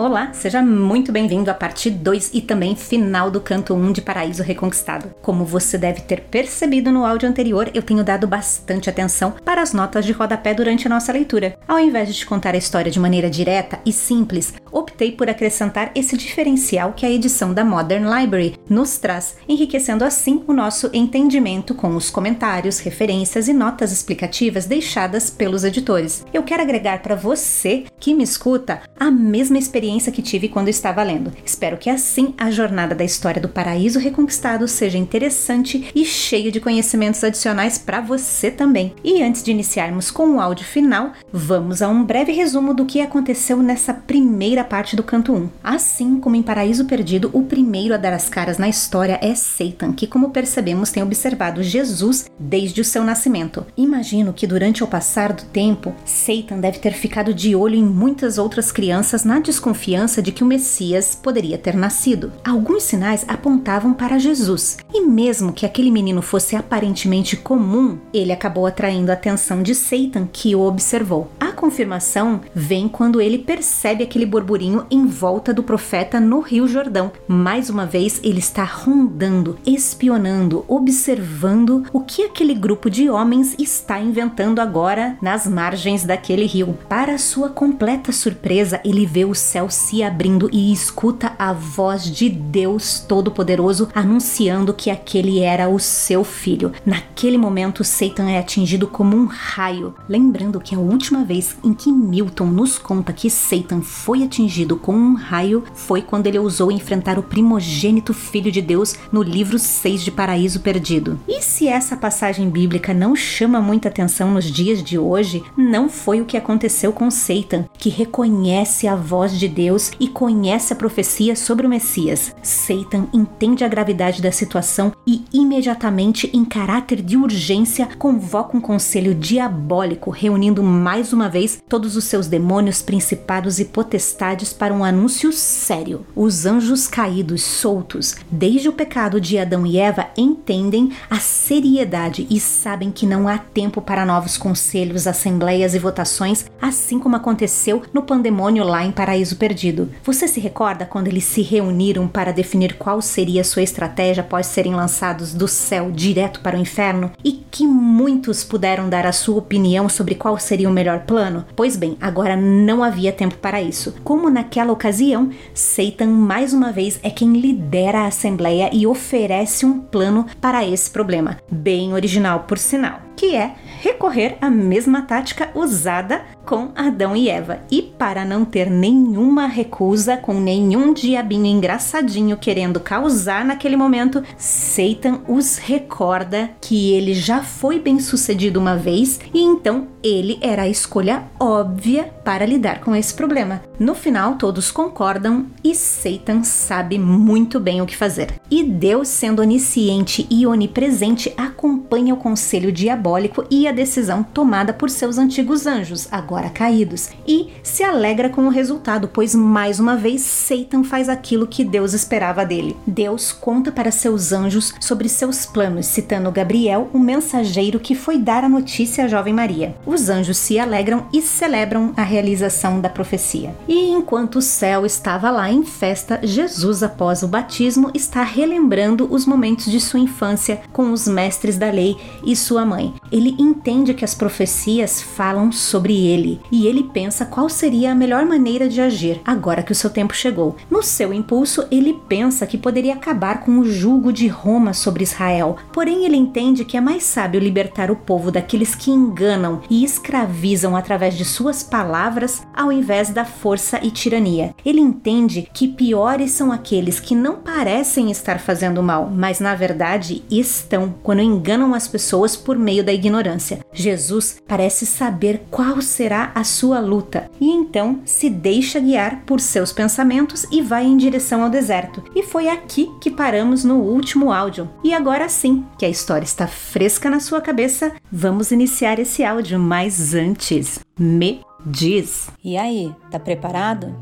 Olá, 0.00 0.32
seja 0.32 0.62
muito 0.62 1.10
bem-vindo 1.10 1.50
à 1.50 1.54
parte 1.54 1.90
2 1.90 2.30
e 2.32 2.40
também 2.40 2.76
final 2.76 3.32
do 3.32 3.40
canto 3.40 3.74
1 3.74 3.90
de 3.90 4.00
Paraíso 4.00 4.44
Reconquistado. 4.44 5.12
Como 5.20 5.44
você 5.44 5.76
deve 5.76 6.02
ter 6.02 6.20
percebido 6.20 6.92
no 6.92 7.04
áudio 7.04 7.28
anterior, 7.28 7.68
eu 7.74 7.82
tenho 7.82 8.04
dado 8.04 8.24
bastante 8.24 8.88
atenção 8.88 9.34
para 9.44 9.60
as 9.60 9.72
notas 9.72 10.06
de 10.06 10.12
rodapé 10.12 10.54
durante 10.54 10.86
a 10.86 10.88
nossa 10.88 11.10
leitura. 11.10 11.58
Ao 11.66 11.80
invés 11.80 12.06
de 12.06 12.14
te 12.14 12.26
contar 12.26 12.54
a 12.54 12.58
história 12.58 12.92
de 12.92 13.00
maneira 13.00 13.28
direta 13.28 13.80
e 13.84 13.92
simples, 13.92 14.54
optei 14.70 15.10
por 15.10 15.28
acrescentar 15.28 15.90
esse 15.96 16.16
diferencial 16.16 16.92
que 16.92 17.04
a 17.04 17.10
edição 17.10 17.52
da 17.52 17.64
Modern 17.64 18.04
Library 18.04 18.54
nos 18.70 18.98
traz, 18.98 19.34
enriquecendo 19.48 20.04
assim 20.04 20.44
o 20.46 20.52
nosso 20.52 20.88
entendimento 20.92 21.74
com 21.74 21.96
os 21.96 22.08
comentários, 22.08 22.78
referências 22.78 23.48
e 23.48 23.52
notas 23.52 23.90
explicativas 23.90 24.64
deixadas 24.64 25.28
pelos 25.28 25.64
editores. 25.64 26.24
Eu 26.32 26.44
quero 26.44 26.62
agregar 26.62 27.02
para 27.02 27.16
você 27.16 27.82
que 27.98 28.14
me 28.14 28.22
escuta 28.22 28.82
a 28.96 29.10
mesma 29.10 29.58
experiência 29.58 29.87
experiência 29.88 30.12
que 30.12 30.20
tive 30.20 30.48
quando 30.48 30.68
estava 30.68 31.02
lendo. 31.02 31.32
Espero 31.44 31.78
que 31.78 31.88
assim 31.88 32.34
a 32.36 32.50
jornada 32.50 32.94
da 32.94 33.04
história 33.04 33.40
do 33.40 33.48
paraíso 33.48 33.98
reconquistado 33.98 34.68
seja 34.68 34.98
interessante 34.98 35.90
e 35.94 36.04
cheia 36.04 36.52
de 36.52 36.60
conhecimentos 36.60 37.24
adicionais 37.24 37.78
para 37.78 38.00
você 38.00 38.50
também. 38.50 38.94
E 39.02 39.22
antes 39.22 39.42
de 39.42 39.50
iniciarmos 39.50 40.10
com 40.10 40.36
o 40.36 40.40
áudio 40.40 40.66
final, 40.66 41.12
vamos 41.32 41.80
a 41.80 41.88
um 41.88 42.04
breve 42.04 42.32
resumo 42.32 42.74
do 42.74 42.84
que 42.84 43.00
aconteceu 43.00 43.62
nessa 43.62 43.94
primeira 43.94 44.62
parte 44.62 44.94
do 44.94 45.02
canto 45.02 45.32
1. 45.32 45.48
Assim 45.64 46.20
como 46.20 46.36
em 46.36 46.42
Paraíso 46.42 46.84
Perdido, 46.84 47.30
o 47.32 47.44
primeiro 47.44 47.94
a 47.94 47.96
dar 47.96 48.12
as 48.12 48.28
caras 48.28 48.58
na 48.58 48.68
história 48.68 49.18
é 49.22 49.34
Satan, 49.34 49.92
que, 49.92 50.06
como 50.06 50.30
percebemos, 50.30 50.90
tem 50.90 51.02
observado 51.02 51.62
Jesus 51.62 52.26
desde 52.38 52.80
o 52.80 52.84
seu 52.84 53.02
nascimento. 53.02 53.66
Imagino 53.76 54.34
que 54.34 54.46
durante 54.46 54.84
o 54.84 54.86
passar 54.86 55.32
do 55.32 55.44
tempo, 55.44 55.94
Satan 56.04 56.58
deve 56.60 56.78
ter 56.78 56.92
ficado 56.92 57.32
de 57.32 57.56
olho 57.56 57.76
em 57.76 57.84
muitas 57.84 58.36
outras 58.36 58.70
crianças 58.70 59.24
na 59.24 59.40
desconfiança 59.40 59.77
confiança 59.78 60.20
de 60.20 60.32
que 60.32 60.42
o 60.42 60.46
Messias 60.46 61.14
poderia 61.14 61.56
ter 61.56 61.76
nascido. 61.76 62.32
Alguns 62.44 62.82
sinais 62.82 63.24
apontavam 63.28 63.94
para 63.94 64.18
Jesus, 64.18 64.78
e 64.92 65.02
mesmo 65.02 65.52
que 65.52 65.64
aquele 65.64 65.88
menino 65.88 66.20
fosse 66.20 66.56
aparentemente 66.56 67.36
comum, 67.36 67.96
ele 68.12 68.32
acabou 68.32 68.66
atraindo 68.66 69.12
a 69.12 69.14
atenção 69.14 69.62
de 69.62 69.76
Satan, 69.76 70.26
que 70.32 70.52
o 70.56 70.62
observou. 70.62 71.30
A 71.38 71.52
confirmação 71.52 72.40
vem 72.52 72.88
quando 72.88 73.20
ele 73.20 73.38
percebe 73.38 74.02
aquele 74.02 74.26
burburinho 74.26 74.84
em 74.90 75.06
volta 75.06 75.54
do 75.54 75.62
profeta 75.62 76.18
no 76.18 76.40
Rio 76.40 76.66
Jordão. 76.66 77.12
Mais 77.28 77.70
uma 77.70 77.86
vez, 77.86 78.20
ele 78.24 78.40
está 78.40 78.64
rondando, 78.64 79.58
espionando, 79.64 80.64
observando 80.66 81.84
o 81.92 82.00
que 82.00 82.24
aquele 82.24 82.54
grupo 82.54 82.90
de 82.90 83.08
homens 83.08 83.54
está 83.58 84.00
inventando 84.00 84.60
agora 84.60 85.16
nas 85.22 85.46
margens 85.46 86.04
daquele 86.04 86.46
rio. 86.46 86.76
Para 86.88 87.16
sua 87.16 87.48
completa 87.48 88.10
surpresa, 88.10 88.80
ele 88.84 89.06
vê 89.06 89.24
o 89.24 89.34
céu 89.34 89.57
céu 89.58 89.68
se 89.68 90.04
abrindo 90.04 90.48
e 90.52 90.72
escuta 90.72 91.32
a 91.36 91.52
voz 91.52 92.04
de 92.04 92.28
Deus 92.28 93.00
Todo-Poderoso 93.00 93.88
anunciando 93.92 94.72
que 94.72 94.88
aquele 94.88 95.40
era 95.40 95.68
o 95.68 95.80
seu 95.80 96.22
filho. 96.22 96.72
Naquele 96.86 97.36
momento, 97.36 97.82
Satan 97.82 98.30
é 98.30 98.38
atingido 98.38 98.86
como 98.86 99.16
um 99.16 99.26
raio. 99.26 99.94
Lembrando 100.08 100.60
que 100.60 100.76
a 100.76 100.78
última 100.78 101.24
vez 101.24 101.56
em 101.64 101.74
que 101.74 101.90
Milton 101.90 102.46
nos 102.46 102.78
conta 102.78 103.12
que 103.12 103.28
Satan 103.28 103.80
foi 103.80 104.22
atingido 104.22 104.76
com 104.76 104.92
um 104.92 105.14
raio 105.14 105.64
foi 105.74 106.02
quando 106.02 106.28
ele 106.28 106.38
ousou 106.38 106.70
enfrentar 106.70 107.18
o 107.18 107.22
primogênito 107.22 108.14
filho 108.14 108.52
de 108.52 108.62
Deus 108.62 108.94
no 109.10 109.22
livro 109.22 109.58
6 109.58 110.04
de 110.04 110.12
Paraíso 110.12 110.60
Perdido. 110.60 111.18
E 111.26 111.42
se 111.42 111.66
essa 111.66 111.96
passagem 111.96 112.48
bíblica 112.48 112.94
não 112.94 113.16
chama 113.16 113.60
muita 113.60 113.88
atenção 113.88 114.30
nos 114.30 114.44
dias 114.44 114.80
de 114.84 114.96
hoje, 114.96 115.42
não 115.56 115.88
foi 115.88 116.20
o 116.20 116.24
que 116.24 116.36
aconteceu 116.36 116.92
com 116.92 117.10
Satan, 117.10 117.64
que 117.76 117.88
reconhece 117.88 118.86
a 118.86 118.94
voz 118.94 119.36
de 119.36 119.47
Deus 119.48 119.90
e 119.98 120.08
conhece 120.08 120.72
a 120.72 120.76
profecia 120.76 121.34
sobre 121.34 121.66
o 121.66 121.70
Messias. 121.70 122.34
Satan 122.42 123.06
entende 123.12 123.64
a 123.64 123.68
gravidade 123.68 124.22
da 124.22 124.30
situação 124.30 124.92
e 125.06 125.24
imediatamente, 125.32 126.30
em 126.32 126.44
caráter 126.44 127.02
de 127.02 127.16
urgência, 127.16 127.88
convoca 127.98 128.56
um 128.56 128.60
conselho 128.60 129.14
diabólico, 129.14 130.10
reunindo 130.10 130.62
mais 130.62 131.12
uma 131.12 131.28
vez 131.28 131.62
todos 131.68 131.96
os 131.96 132.04
seus 132.04 132.26
demônios, 132.26 132.82
principados 132.82 133.58
e 133.58 133.64
potestades 133.64 134.52
para 134.52 134.74
um 134.74 134.84
anúncio 134.84 135.32
sério. 135.32 136.06
Os 136.14 136.46
anjos 136.46 136.86
caídos 136.86 137.42
soltos, 137.42 138.16
desde 138.30 138.68
o 138.68 138.72
pecado 138.72 139.20
de 139.20 139.38
Adão 139.38 139.66
e 139.66 139.78
Eva, 139.78 140.08
entendem 140.16 140.92
a 141.08 141.18
seriedade 141.18 142.26
e 142.28 142.38
sabem 142.38 142.90
que 142.90 143.06
não 143.06 143.26
há 143.26 143.38
tempo 143.38 143.80
para 143.80 144.04
novos 144.04 144.36
conselhos, 144.36 145.06
assembleias 145.06 145.74
e 145.74 145.78
votações, 145.78 146.44
assim 146.60 146.98
como 146.98 147.16
aconteceu 147.16 147.82
no 147.92 148.02
pandemônio 148.02 148.64
lá 148.64 148.84
em 148.84 148.92
Paraíso 148.92 149.36
Perdido. 149.38 149.88
Você 150.02 150.26
se 150.26 150.40
recorda 150.40 150.84
quando 150.84 151.08
eles 151.08 151.24
se 151.24 151.42
reuniram 151.42 152.08
para 152.08 152.32
definir 152.32 152.74
qual 152.74 153.00
seria 153.00 153.44
sua 153.44 153.62
estratégia 153.62 154.22
após 154.22 154.46
serem 154.46 154.74
lançados 154.74 155.32
do 155.32 155.46
céu 155.46 155.90
direto 155.90 156.40
para 156.40 156.56
o 156.56 156.60
inferno? 156.60 157.12
E 157.24 157.44
que 157.50 157.66
muitos 157.66 158.42
puderam 158.42 158.88
dar 158.88 159.06
a 159.06 159.12
sua 159.12 159.38
opinião 159.38 159.88
sobre 159.88 160.14
qual 160.14 160.38
seria 160.38 160.68
o 160.68 160.72
melhor 160.72 161.00
plano? 161.00 161.44
Pois 161.54 161.76
bem, 161.76 161.96
agora 162.00 162.36
não 162.36 162.82
havia 162.82 163.12
tempo 163.12 163.36
para 163.36 163.62
isso. 163.62 163.94
Como 164.02 164.28
naquela 164.28 164.72
ocasião, 164.72 165.30
Satan 165.54 166.08
mais 166.08 166.52
uma 166.52 166.72
vez 166.72 166.98
é 167.02 167.10
quem 167.10 167.34
lidera 167.34 168.00
a 168.00 168.06
assembleia 168.06 168.70
e 168.72 168.86
oferece 168.86 169.64
um 169.64 169.80
plano 169.80 170.26
para 170.40 170.66
esse 170.66 170.90
problema. 170.90 171.38
Bem 171.50 171.94
original, 171.94 172.40
por 172.40 172.58
sinal 172.58 173.07
que 173.18 173.34
é 173.34 173.56
recorrer 173.80 174.38
à 174.40 174.48
mesma 174.48 175.02
tática 175.02 175.50
usada 175.54 176.22
com 176.46 176.70
Adão 176.74 177.14
e 177.14 177.28
Eva. 177.28 177.60
E 177.70 177.82
para 177.82 178.24
não 178.24 178.44
ter 178.44 178.70
nenhuma 178.70 179.46
recusa 179.46 180.16
com 180.16 180.34
nenhum 180.40 180.94
diabinho 180.94 181.46
engraçadinho 181.46 182.36
querendo 182.36 182.80
causar 182.80 183.44
naquele 183.44 183.76
momento, 183.76 184.22
Satan 184.36 185.20
os 185.28 185.58
recorda 185.58 186.50
que 186.60 186.92
ele 186.92 187.12
já 187.12 187.42
foi 187.42 187.78
bem 187.78 187.98
sucedido 187.98 188.58
uma 188.58 188.76
vez 188.76 189.20
e 189.34 189.42
então 189.42 189.88
ele 190.02 190.38
era 190.40 190.62
a 190.62 190.68
escolha 190.68 191.24
óbvia 191.38 192.04
para 192.24 192.46
lidar 192.46 192.80
com 192.80 192.94
esse 192.94 193.12
problema. 193.12 193.62
No 193.78 193.94
final, 193.94 194.36
todos 194.36 194.70
concordam 194.70 195.46
e 195.62 195.74
Satan 195.74 196.44
sabe 196.44 196.98
muito 196.98 197.60
bem 197.60 197.82
o 197.82 197.86
que 197.86 197.96
fazer. 197.96 198.32
E 198.50 198.62
Deus, 198.62 199.08
sendo 199.08 199.42
onisciente 199.42 200.26
e 200.30 200.46
onipresente, 200.46 201.32
acompanha 201.36 202.14
o 202.14 202.18
conselho 202.18 202.72
diabólico 202.72 203.07
e 203.50 203.66
a 203.66 203.72
decisão 203.72 204.22
tomada 204.22 204.72
por 204.72 204.90
seus 204.90 205.18
antigos 205.18 205.66
anjos, 205.66 206.08
agora 206.10 206.50
caídos, 206.50 207.10
e 207.26 207.48
se 207.62 207.82
alegra 207.82 208.28
com 208.28 208.46
o 208.46 208.50
resultado, 208.50 209.08
pois 209.12 209.34
mais 209.34 209.80
uma 209.80 209.96
vez 209.96 210.22
Satan 210.22 210.84
faz 210.84 211.08
aquilo 211.08 211.46
que 211.46 211.64
Deus 211.64 211.92
esperava 211.92 212.44
dele. 212.44 212.76
Deus 212.86 213.32
conta 213.32 213.72
para 213.72 213.90
seus 213.90 214.32
anjos 214.32 214.74
sobre 214.80 215.08
seus 215.08 215.46
planos, 215.46 215.86
citando 215.86 216.32
Gabriel, 216.32 216.90
o 216.92 216.98
mensageiro 216.98 217.80
que 217.80 217.94
foi 217.94 218.18
dar 218.18 218.44
a 218.44 218.48
notícia 218.48 219.04
à 219.04 219.08
jovem 219.08 219.32
Maria 219.32 219.68
os 219.86 220.08
anjos 220.08 220.36
se 220.36 220.58
alegram 220.58 221.06
e 221.12 221.22
celebram 221.22 221.92
a 221.96 222.02
realização 222.02 222.80
da 222.80 222.88
profecia. 222.88 223.54
E 223.66 223.90
enquanto 223.90 224.36
o 224.36 224.42
céu 224.42 224.84
estava 224.84 225.30
lá 225.30 225.50
em 225.50 225.64
festa, 225.64 226.20
Jesus, 226.22 226.82
após 226.82 227.22
o 227.22 227.28
batismo, 227.28 227.90
está 227.94 228.22
relembrando 228.22 229.08
os 229.10 229.26
momentos 229.26 229.70
de 229.70 229.80
sua 229.80 230.00
infância 230.00 230.60
com 230.72 230.92
os 230.92 231.06
mestres 231.06 231.56
da 231.56 231.70
lei 231.70 231.96
e 232.24 232.36
sua 232.36 232.64
mãe. 232.64 232.94
Ele 233.10 233.34
entende 233.38 233.94
que 233.94 234.04
as 234.04 234.14
profecias 234.14 235.00
falam 235.00 235.50
sobre 235.52 236.06
ele 236.06 236.40
e 236.50 236.66
ele 236.66 236.84
pensa 236.84 237.24
qual 237.24 237.48
seria 237.48 237.92
a 237.92 237.94
melhor 237.94 238.24
maneira 238.24 238.68
de 238.68 238.80
agir 238.80 239.20
agora 239.24 239.62
que 239.62 239.72
o 239.72 239.74
seu 239.74 239.90
tempo 239.90 240.14
chegou. 240.14 240.56
No 240.70 240.82
seu 240.82 241.12
impulso, 241.12 241.66
ele 241.70 241.98
pensa 242.08 242.46
que 242.46 242.58
poderia 242.58 242.94
acabar 242.94 243.40
com 243.40 243.58
o 243.58 243.64
jugo 243.64 244.12
de 244.12 244.26
Roma 244.26 244.72
sobre 244.72 245.02
Israel, 245.02 245.56
porém 245.72 246.04
ele 246.04 246.16
entende 246.16 246.64
que 246.64 246.76
é 246.76 246.80
mais 246.80 247.02
sábio 247.04 247.40
libertar 247.40 247.90
o 247.90 247.96
povo 247.96 248.30
daqueles 248.30 248.74
que 248.74 248.90
enganam 248.90 249.60
e 249.70 249.84
escravizam 249.84 250.76
através 250.76 251.16
de 251.16 251.24
suas 251.24 251.62
palavras 251.62 252.42
ao 252.54 252.72
invés 252.72 253.10
da 253.10 253.24
força 253.24 253.80
e 253.82 253.90
tirania. 253.90 254.54
Ele 254.64 254.80
entende 254.80 255.48
que 255.52 255.68
piores 255.68 256.32
são 256.32 256.52
aqueles 256.52 257.00
que 257.00 257.14
não 257.14 257.36
parecem 257.36 258.10
estar 258.10 258.38
fazendo 258.38 258.82
mal, 258.82 259.10
mas 259.10 259.40
na 259.40 259.54
verdade 259.54 260.22
estão 260.30 260.94
quando 261.02 261.22
enganam 261.22 261.74
as 261.74 261.88
pessoas 261.88 262.36
por 262.36 262.56
meio 262.58 262.84
da 262.84 262.92
ignorância. 262.98 263.60
Jesus 263.72 264.42
parece 264.46 264.84
saber 264.84 265.42
qual 265.50 265.80
será 265.80 266.32
a 266.34 266.44
sua 266.44 266.80
luta 266.80 267.30
e 267.40 267.50
então 267.50 268.00
se 268.04 268.28
deixa 268.28 268.80
guiar 268.80 269.22
por 269.24 269.40
seus 269.40 269.72
pensamentos 269.72 270.46
e 270.50 270.60
vai 270.60 270.84
em 270.84 270.96
direção 270.96 271.42
ao 271.42 271.50
deserto. 271.50 272.02
E 272.14 272.22
foi 272.22 272.48
aqui 272.48 272.90
que 273.00 273.10
paramos 273.10 273.64
no 273.64 273.76
último 273.76 274.32
áudio. 274.32 274.68
E 274.84 274.92
agora 274.92 275.28
sim, 275.28 275.64
que 275.78 275.86
a 275.86 275.88
história 275.88 276.24
está 276.24 276.46
fresca 276.46 277.08
na 277.08 277.20
sua 277.20 277.40
cabeça, 277.40 277.92
vamos 278.10 278.50
iniciar 278.50 278.98
esse 278.98 279.24
áudio 279.24 279.58
mas 279.58 280.14
antes, 280.14 280.80
me 280.98 281.40
diz. 281.64 282.30
E 282.42 282.56
aí, 282.56 282.94
tá 283.10 283.18
preparado? 283.18 283.94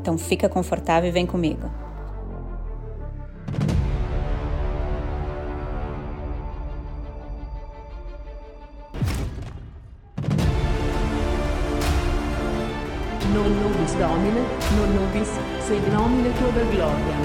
Então 0.00 0.16
fica 0.16 0.48
confortável 0.48 1.08
e 1.08 1.12
vem 1.12 1.26
comigo. 1.26 1.85
Non 13.36 13.60
nobis 13.60 13.92
Domine, 13.96 14.40
non 14.76 14.94
nobis, 14.94 15.28
sed 15.60 15.86
nomine 15.92 16.32
tuo 16.38 16.50
gloriam. 16.70 17.22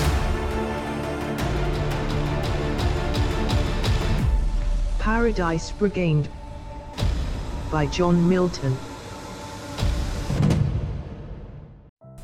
Paradise 4.99 5.73
Regained 5.79 6.27
by 7.71 7.85
John 7.87 8.27
Milton. 8.27 8.90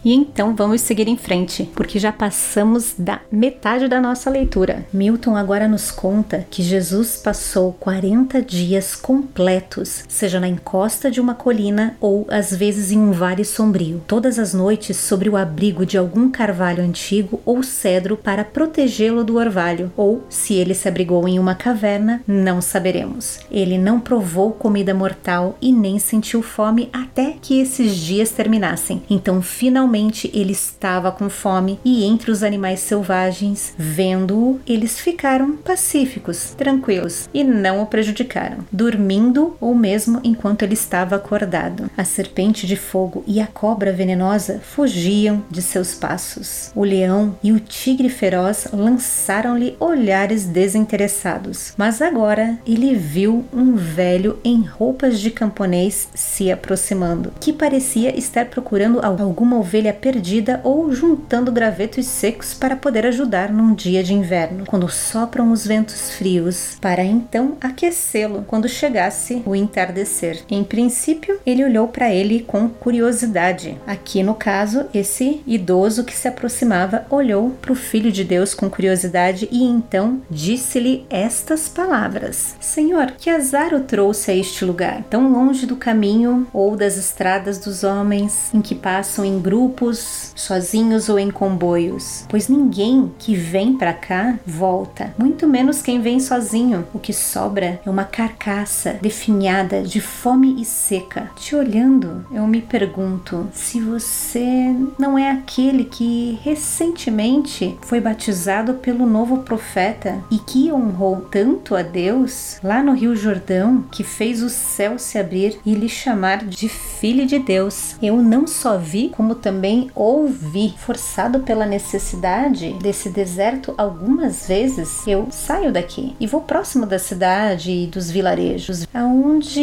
E 0.08 0.14
então 0.14 0.56
vamos 0.56 0.80
seguir 0.80 1.10
em 1.10 1.18
frente, 1.18 1.70
porque 1.76 2.00
já 2.00 2.14
passamos 2.14 2.96
da 2.98 3.20
metade 3.30 3.90
da 3.90 4.00
nossa 4.00 4.30
leitura. 4.30 4.86
Milton 4.94 5.36
agora 5.36 5.68
nos 5.68 5.92
conta 5.92 6.48
que 6.50 6.64
Jesus 6.64 7.18
passou 7.18 7.74
40 7.74 8.42
dias 8.42 8.96
completos, 8.96 10.06
seja 10.08 10.40
na 10.40 10.48
encosta 10.48 11.12
de 11.12 11.20
uma 11.20 11.36
colina 11.36 11.98
ou 12.00 12.26
às 12.30 12.56
vezes 12.56 12.90
em 12.90 12.98
um 12.98 13.12
vale 13.12 13.44
sombrio, 13.44 14.02
todas 14.08 14.40
as 14.40 14.54
noites 14.54 14.96
sobre 14.96 15.28
o 15.28 15.36
abrigo 15.36 15.86
de 15.86 15.98
algum 15.98 16.32
carvalho 16.32 16.82
antigo 16.82 17.42
ou 17.44 17.62
cedro 17.62 18.16
para 18.16 18.46
protegê-lo 18.46 19.26
do 19.26 19.36
orvalho, 19.36 19.92
ou 19.98 20.24
se 20.30 20.54
ele 20.54 20.74
se 20.74 20.88
abrigou 20.88 21.28
em 21.28 21.38
uma 21.38 21.54
caverna, 21.54 22.22
não 22.26 22.62
saberemos. 22.62 23.42
Ele 23.52 23.78
não 23.78 24.00
provou 24.00 24.54
comida 24.54 24.94
mortal 24.94 25.58
e 25.62 25.74
nem 25.74 26.00
sentiu 26.00 26.42
fome 26.42 26.88
até 26.94 27.36
que 27.42 27.60
esses 27.60 27.94
dias 27.98 28.32
terminassem. 28.32 29.04
Então, 29.10 29.42
finalmente 29.42 29.97
Realmente 29.98 30.30
ele 30.32 30.52
estava 30.52 31.12
com 31.12 31.28
fome 31.28 31.80
e 31.84 32.04
entre 32.04 32.30
os 32.30 32.44
animais 32.44 32.82
selvagens, 32.82 33.74
vendo-o, 33.76 34.60
eles 34.68 35.00
ficaram 35.00 35.58
pacíficos, 35.58 36.54
tranquilos 36.56 37.28
e 37.34 37.44
não 37.44 37.82
o 37.82 37.88
prejudicaram, 37.88 38.60
dormindo 38.72 39.58
ou 39.60 39.74
mesmo 39.74 40.22
enquanto 40.24 40.62
ele 40.62 40.76
estava 40.76 41.16
acordado. 41.16 41.90
A 41.98 42.04
serpente 42.04 42.68
de 42.68 42.76
fogo 42.76 43.24
e 43.26 43.42
a 43.42 43.48
cobra 43.48 43.92
venenosa 43.92 44.62
fugiam 44.64 45.44
de 45.50 45.64
seus 45.64 45.96
passos. 45.96 46.72
O 46.76 46.84
leão 46.84 47.36
e 47.42 47.52
o 47.52 47.60
tigre 47.60 48.10
feroz 48.10 48.68
lançaram-lhe 48.72 49.76
olhares 49.80 50.46
desinteressados, 50.46 51.74
mas 51.76 52.04
agora 52.04 52.60
ele 52.68 52.94
viu 52.94 53.44
um 53.52 53.74
velho 53.74 54.38
em 54.44 54.62
roupas 54.62 55.20
de 55.20 55.32
camponês 55.32 56.08
se 56.14 56.52
aproximando, 56.52 57.34
que 57.40 57.52
parecia 57.52 58.16
estar 58.16 58.46
procurando 58.46 59.00
alguma 59.04 59.58
ovelha 59.58 59.87
perdida 59.94 60.62
ou 60.64 60.92
juntando 60.92 61.52
gravetos 61.52 62.06
secos 62.06 62.54
para 62.54 62.76
poder 62.76 63.06
ajudar 63.06 63.52
num 63.52 63.74
dia 63.74 64.04
de 64.04 64.14
inverno, 64.14 64.66
quando 64.66 64.90
sopram 64.90 65.52
os 65.52 65.66
ventos 65.66 66.12
frios, 66.12 66.78
para 66.82 67.04
então 67.04 67.58
aquecê-lo 67.62 68.44
quando 68.48 68.70
chegasse 68.70 69.42
o 69.46 69.56
entardecer. 69.56 70.44
Em 70.50 70.64
princípio, 70.64 71.40
ele 71.46 71.64
olhou 71.64 71.88
para 71.88 72.14
ele 72.14 72.42
com 72.42 72.70
curiosidade. 72.70 73.78
Aqui 73.86 74.24
no 74.24 74.36
caso, 74.36 74.86
esse 74.94 75.42
idoso 75.46 76.04
que 76.04 76.16
se 76.16 76.28
aproximava 76.28 77.06
olhou 77.10 77.52
para 77.62 77.72
o 77.72 77.76
filho 77.76 78.12
de 78.12 78.24
Deus 78.24 78.54
com 78.54 78.70
curiosidade 78.70 79.48
e 79.52 79.64
então 79.64 80.22
disse-lhe 80.30 81.06
estas 81.10 81.68
palavras: 81.68 82.56
Senhor, 82.60 83.12
que 83.18 83.30
azar 83.30 83.74
o 83.74 83.82
trouxe 83.82 84.32
a 84.32 84.36
este 84.36 84.66
lugar, 84.66 85.04
tão 85.10 85.32
longe 85.32 85.66
do 85.66 85.76
caminho 85.76 86.48
ou 86.54 86.76
das 86.76 86.98
estradas 86.98 87.58
dos 87.58 87.84
homens, 87.84 88.54
em 88.54 88.62
que 88.62 88.76
passam 88.76 89.24
em 89.26 89.40
grupos 89.40 89.67
grupos, 89.68 90.32
sozinhos 90.34 91.10
ou 91.10 91.20
em 91.20 91.30
comboios, 91.30 92.26
pois 92.30 92.48
ninguém 92.48 93.12
que 93.20 93.36
vem 93.36 93.74
para 93.74 93.94
cá 93.94 94.40
volta, 94.46 95.14
muito 95.18 95.46
menos 95.46 95.82
quem 95.82 96.00
vem 96.00 96.20
sozinho. 96.22 96.88
O 96.94 97.00
que 97.00 97.12
sobra 97.12 97.82
é 97.86 97.90
uma 97.90 98.06
carcaça 98.06 98.98
definhada 99.02 99.82
de 99.82 100.00
fome 100.00 100.62
e 100.62 100.64
seca. 100.64 101.30
Te 101.36 101.54
olhando, 101.54 102.26
eu 102.32 102.48
me 102.48 102.62
pergunto 102.62 103.50
se 103.52 103.82
você 103.82 104.74
não 104.98 105.20
é 105.20 105.30
aquele 105.30 105.84
que 105.84 106.40
recentemente 106.44 107.78
foi 107.82 108.00
batizado 108.00 108.76
pelo 108.76 109.06
novo 109.06 109.40
profeta 109.40 110.24
e 110.32 110.38
que 110.38 110.72
honrou 110.72 111.28
tanto 111.30 111.76
a 111.76 111.82
Deus 111.82 112.58
lá 112.64 112.82
no 112.82 112.94
Rio 112.94 113.16
Jordão 113.16 113.84
que 113.92 114.04
fez 114.04 114.42
o 114.42 114.50
céu 114.50 114.98
se 114.98 115.18
abrir 115.18 115.60
e 115.66 115.74
lhe 115.74 115.90
chamar 115.90 116.46
de 116.46 116.70
filho 116.70 117.26
de 117.26 117.40
Deus. 117.40 117.96
Eu 118.02 118.22
não 118.24 118.48
só 118.48 118.78
vi, 118.78 119.10
como 119.10 119.36
também 119.36 119.57
também 119.58 119.90
ouvi, 119.96 120.76
forçado 120.78 121.40
pela 121.40 121.66
necessidade 121.66 122.74
desse 122.74 123.10
deserto 123.10 123.74
algumas 123.76 124.48
vezes, 124.48 125.08
eu 125.08 125.30
saio 125.32 125.72
daqui 125.72 126.16
e 126.20 126.28
vou 126.28 126.42
próximo 126.42 126.86
da 126.86 127.00
cidade 127.00 127.72
e 127.72 127.88
dos 127.88 128.12
vilarejos, 128.12 128.88
aonde 128.94 129.60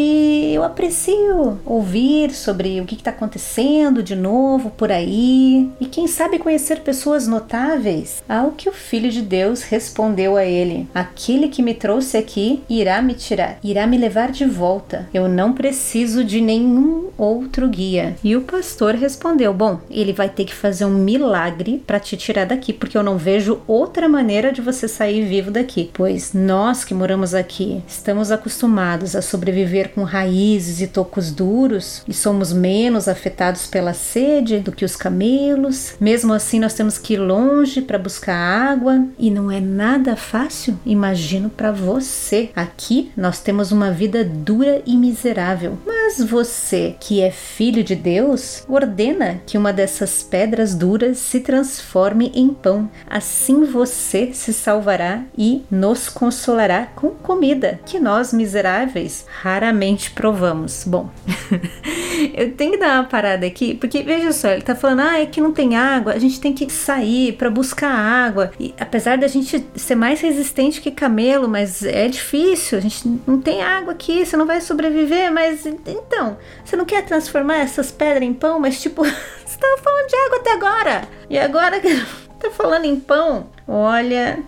eu 0.53 0.65
aprecio 0.65 1.61
ouvir 1.65 2.33
sobre 2.33 2.81
o 2.81 2.85
que 2.85 2.97
está 2.97 3.13
acontecendo 3.13 4.03
de 4.03 4.17
novo 4.17 4.69
por 4.71 4.91
aí 4.91 5.71
e 5.79 5.87
quem 5.87 6.09
sabe 6.09 6.41
conhecer 6.41 6.81
pessoas 6.81 7.29
notáveis. 7.29 8.21
Ao 8.29 8.51
que 8.51 8.69
o 8.69 8.73
Filho 8.73 9.13
de 9.13 9.23
Deus 9.23 9.63
respondeu 9.63 10.37
a 10.37 10.45
ele: 10.45 10.89
Aquele 10.93 11.49
que 11.49 11.63
me 11.63 11.73
trouxe 11.73 12.17
aqui 12.17 12.65
irá 12.69 13.01
me 13.01 13.15
tirar, 13.15 13.59
irá 13.63 13.87
me 13.87 13.97
levar 13.97 14.33
de 14.33 14.45
volta. 14.45 15.09
Eu 15.15 15.29
não 15.29 15.53
preciso 15.53 16.25
de 16.25 16.41
nenhum 16.41 17.11
outro 17.17 17.69
guia. 17.69 18.17
E 18.25 18.35
o 18.35 18.43
pastor 18.43 18.95
respondeu: 19.05 19.53
Bom, 19.53 19.81
ele 19.91 20.13
vai 20.13 20.29
ter 20.29 20.45
que 20.45 20.55
fazer 20.55 20.85
um 20.85 20.95
milagre 20.95 21.83
para 21.87 22.01
te 22.01 22.17
tirar 22.17 22.47
daqui, 22.47 22.73
porque 22.73 22.97
eu 22.97 23.03
não 23.03 23.19
vejo 23.19 23.61
outra 23.67 24.09
maneira 24.09 24.53
de 24.53 24.61
você 24.61 24.89
sair 24.89 25.25
vivo 25.27 25.51
daqui. 25.51 25.91
Pois 25.93 26.33
nós 26.33 26.85
que 26.85 26.95
moramos 26.95 27.35
aqui 27.35 27.83
estamos 27.87 28.31
acostumados 28.31 29.17
a 29.17 29.23
sobreviver 29.23 29.91
com 29.91 30.03
raízes 30.03 30.81
e 30.81 30.87
tocos 30.87 31.31
duros 31.31 32.03
e 32.07 32.15
somos 32.15 32.53
menos 32.53 33.09
afetados 33.09 33.67
pela 33.67 33.95
sede 33.95 34.61
do 34.61 34.73
que 34.73 34.85
os 34.85 34.97
camelos. 34.97 35.95
Mesmo 36.01 36.33
assim, 36.33 36.59
nós 36.59 36.75
temos 36.75 36.99
que 36.99 37.15
ir 37.15 37.19
longe 37.19 37.83
para 37.83 37.99
buscar 37.99 38.37
água 38.37 39.05
e 39.19 39.31
não 39.31 39.51
é 39.51 39.61
nada 39.61 40.17
fácil, 40.17 40.79
imagino 40.85 41.51
para 41.51 41.73
você. 41.73 42.51
Aqui 42.55 43.11
nós 43.17 43.41
temos 43.41 43.73
uma 43.73 43.91
vida 43.91 44.25
dura 44.25 44.83
e 44.87 44.97
miserável. 44.97 45.79
Mas 45.87 46.23
você, 46.25 46.95
que 47.01 47.21
é 47.21 47.31
filho 47.31 47.83
de 47.83 47.95
Deus, 47.95 48.65
ordena 48.69 49.41
que 49.47 49.59
uma 49.59 49.73
dessas 49.75 50.23
pedras 50.23 50.75
duras 50.75 51.19
se 51.19 51.41
transforme 51.41 52.33
em 52.35 52.49
pão. 52.49 52.89
Assim 53.09 53.65
você 53.65 54.33
se 54.33 54.53
salvará 54.53 55.23
e 55.37 55.63
nos 55.71 56.09
consolará 56.09 56.87
com 56.95 57.11
comida 57.11 57.81
que 57.85 57.99
nós 57.99 58.33
miseráveis 58.33 59.27
raramente 59.43 60.11
provamos. 60.11 60.85
Bom, 60.87 61.11
eu 62.35 62.53
tenho 62.53 62.73
que 62.73 62.79
dar 62.79 63.01
uma 63.01 63.09
parada 63.09 63.47
aqui, 63.47 63.75
porque 63.75 64.03
veja 64.03 64.33
só, 64.33 64.51
ele 64.51 64.63
tá 64.63 64.75
falando, 64.75 65.01
ah, 65.01 65.21
é 65.21 65.27
que 65.27 65.41
não 65.41 65.53
tem 65.53 65.77
água, 65.77 66.13
a 66.13 66.19
gente 66.19 66.41
tem 66.41 66.53
que 66.53 66.73
sair 66.73 67.33
para 67.33 67.51
buscar 67.51 67.91
água. 67.91 68.53
E 68.59 68.75
apesar 68.79 69.19
da 69.19 69.27
gente 69.29 69.65
ser 69.75 69.95
mais 69.95 70.21
resistente 70.21 70.81
que 70.81 70.91
camelo, 70.91 71.49
mas 71.49 71.83
é 71.83 72.09
difícil, 72.09 72.79
a 72.79 72.81
gente 72.81 73.21
não 73.27 73.41
tem 73.41 73.63
água 73.63 73.93
aqui, 73.93 74.25
você 74.25 74.37
não 74.37 74.47
vai 74.47 74.61
sobreviver, 74.61 75.33
mas 75.33 75.67
então, 75.67 76.37
você 76.65 76.77
não 76.77 76.85
quer 76.85 77.05
transformar 77.05 77.59
essas 77.59 77.91
pedras 77.91 78.23
em 78.23 78.33
pão, 78.33 78.61
mas 78.61 78.81
tipo 78.81 79.03
tava 79.65 79.83
falando 79.83 80.07
de 80.09 80.17
água 80.17 80.37
até 80.39 80.53
agora. 80.53 81.09
E 81.31 81.39
agora 81.39 81.81
que 81.81 81.89
tá 82.39 82.51
falando 82.51 82.85
em 82.85 82.99
pão? 82.99 83.49
Olha, 83.67 84.39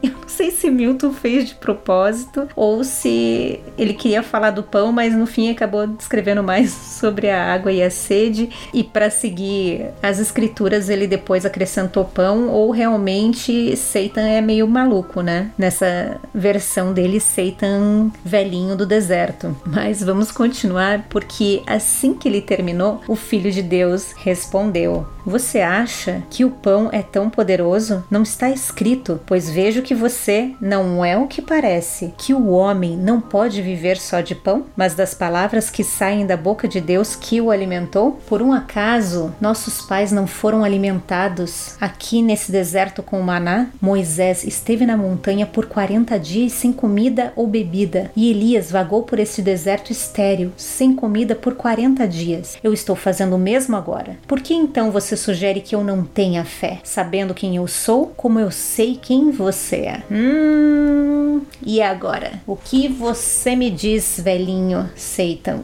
eu 0.10 0.12
não 0.12 0.28
sei 0.28 0.50
se 0.50 0.70
Milton 0.70 1.12
fez 1.12 1.48
de 1.48 1.54
propósito 1.54 2.48
ou 2.56 2.82
se 2.84 3.60
ele 3.76 3.94
queria 3.94 4.22
falar 4.22 4.50
do 4.50 4.62
pão, 4.62 4.92
mas 4.92 5.14
no 5.14 5.26
fim 5.26 5.50
acabou 5.50 5.86
descrevendo 5.86 6.42
mais 6.42 6.70
sobre 7.00 7.30
a 7.30 7.52
água 7.52 7.72
e 7.72 7.82
a 7.82 7.90
sede. 7.90 8.50
E 8.72 8.82
para 8.82 9.10
seguir 9.10 9.86
as 10.02 10.18
escrituras, 10.18 10.88
ele 10.88 11.06
depois 11.06 11.44
acrescentou 11.44 12.04
pão, 12.04 12.48
ou 12.48 12.70
realmente 12.70 13.76
Satan 13.76 14.26
é 14.26 14.40
meio 14.40 14.66
maluco, 14.66 15.20
né? 15.20 15.50
Nessa 15.58 16.20
versão 16.34 16.92
dele, 16.92 17.20
Satan 17.20 18.10
velhinho 18.24 18.76
do 18.76 18.86
deserto. 18.86 19.56
Mas 19.66 20.02
vamos 20.02 20.30
continuar, 20.30 21.06
porque 21.08 21.62
assim 21.66 22.14
que 22.14 22.28
ele 22.28 22.40
terminou, 22.40 23.00
o 23.06 23.16
filho 23.16 23.50
de 23.50 23.62
Deus 23.62 24.12
respondeu: 24.16 25.06
Você 25.24 25.60
acha 25.60 26.22
que 26.30 26.44
o 26.44 26.50
pão 26.50 26.88
é 26.92 27.02
tão 27.02 27.28
poderoso? 27.28 28.04
Não 28.10 28.22
está 28.22 28.50
escrito, 28.50 29.20
pois 29.26 29.50
vejo 29.50 29.82
que 29.82 29.89
que 29.90 29.94
você 29.96 30.52
não 30.60 31.04
é 31.04 31.18
o 31.18 31.26
que 31.26 31.42
parece, 31.42 32.14
que 32.16 32.32
o 32.32 32.50
homem 32.50 32.96
não 32.96 33.20
pode 33.20 33.60
viver 33.60 33.96
só 33.96 34.20
de 34.20 34.36
pão, 34.36 34.66
mas 34.76 34.94
das 34.94 35.14
palavras 35.14 35.68
que 35.68 35.82
saem 35.82 36.24
da 36.24 36.36
boca 36.36 36.68
de 36.68 36.80
Deus 36.80 37.16
que 37.16 37.40
o 37.40 37.50
alimentou? 37.50 38.12
Por 38.28 38.40
um 38.40 38.52
acaso 38.52 39.34
nossos 39.40 39.80
pais 39.80 40.12
não 40.12 40.28
foram 40.28 40.62
alimentados 40.62 41.74
aqui 41.80 42.22
nesse 42.22 42.52
deserto 42.52 43.02
com 43.02 43.20
maná? 43.20 43.66
Moisés 43.82 44.44
esteve 44.44 44.86
na 44.86 44.96
montanha 44.96 45.44
por 45.44 45.66
40 45.66 46.16
dias 46.20 46.52
sem 46.52 46.72
comida 46.72 47.32
ou 47.34 47.48
bebida, 47.48 48.12
e 48.14 48.30
Elias 48.30 48.70
vagou 48.70 49.02
por 49.02 49.18
esse 49.18 49.42
deserto 49.42 49.90
estéril, 49.90 50.52
sem 50.56 50.94
comida 50.94 51.34
por 51.34 51.56
40 51.56 52.06
dias. 52.06 52.56
Eu 52.62 52.72
estou 52.72 52.94
fazendo 52.94 53.34
o 53.34 53.40
mesmo 53.40 53.74
agora. 53.74 54.16
Por 54.28 54.40
que 54.40 54.54
então 54.54 54.92
você 54.92 55.16
sugere 55.16 55.60
que 55.60 55.74
eu 55.74 55.82
não 55.82 56.04
tenha 56.04 56.44
fé, 56.44 56.78
sabendo 56.84 57.34
quem 57.34 57.56
eu 57.56 57.66
sou, 57.66 58.12
como 58.16 58.38
eu 58.38 58.52
sei 58.52 58.94
quem 58.94 59.32
você? 59.32 59.79
Hum? 60.10 61.20
Hum, 61.30 61.42
e 61.64 61.80
agora? 61.80 62.40
O 62.46 62.56
que 62.56 62.88
você 62.88 63.54
me 63.54 63.70
diz, 63.70 64.20
velhinho 64.22 64.90
Satan? 64.94 65.60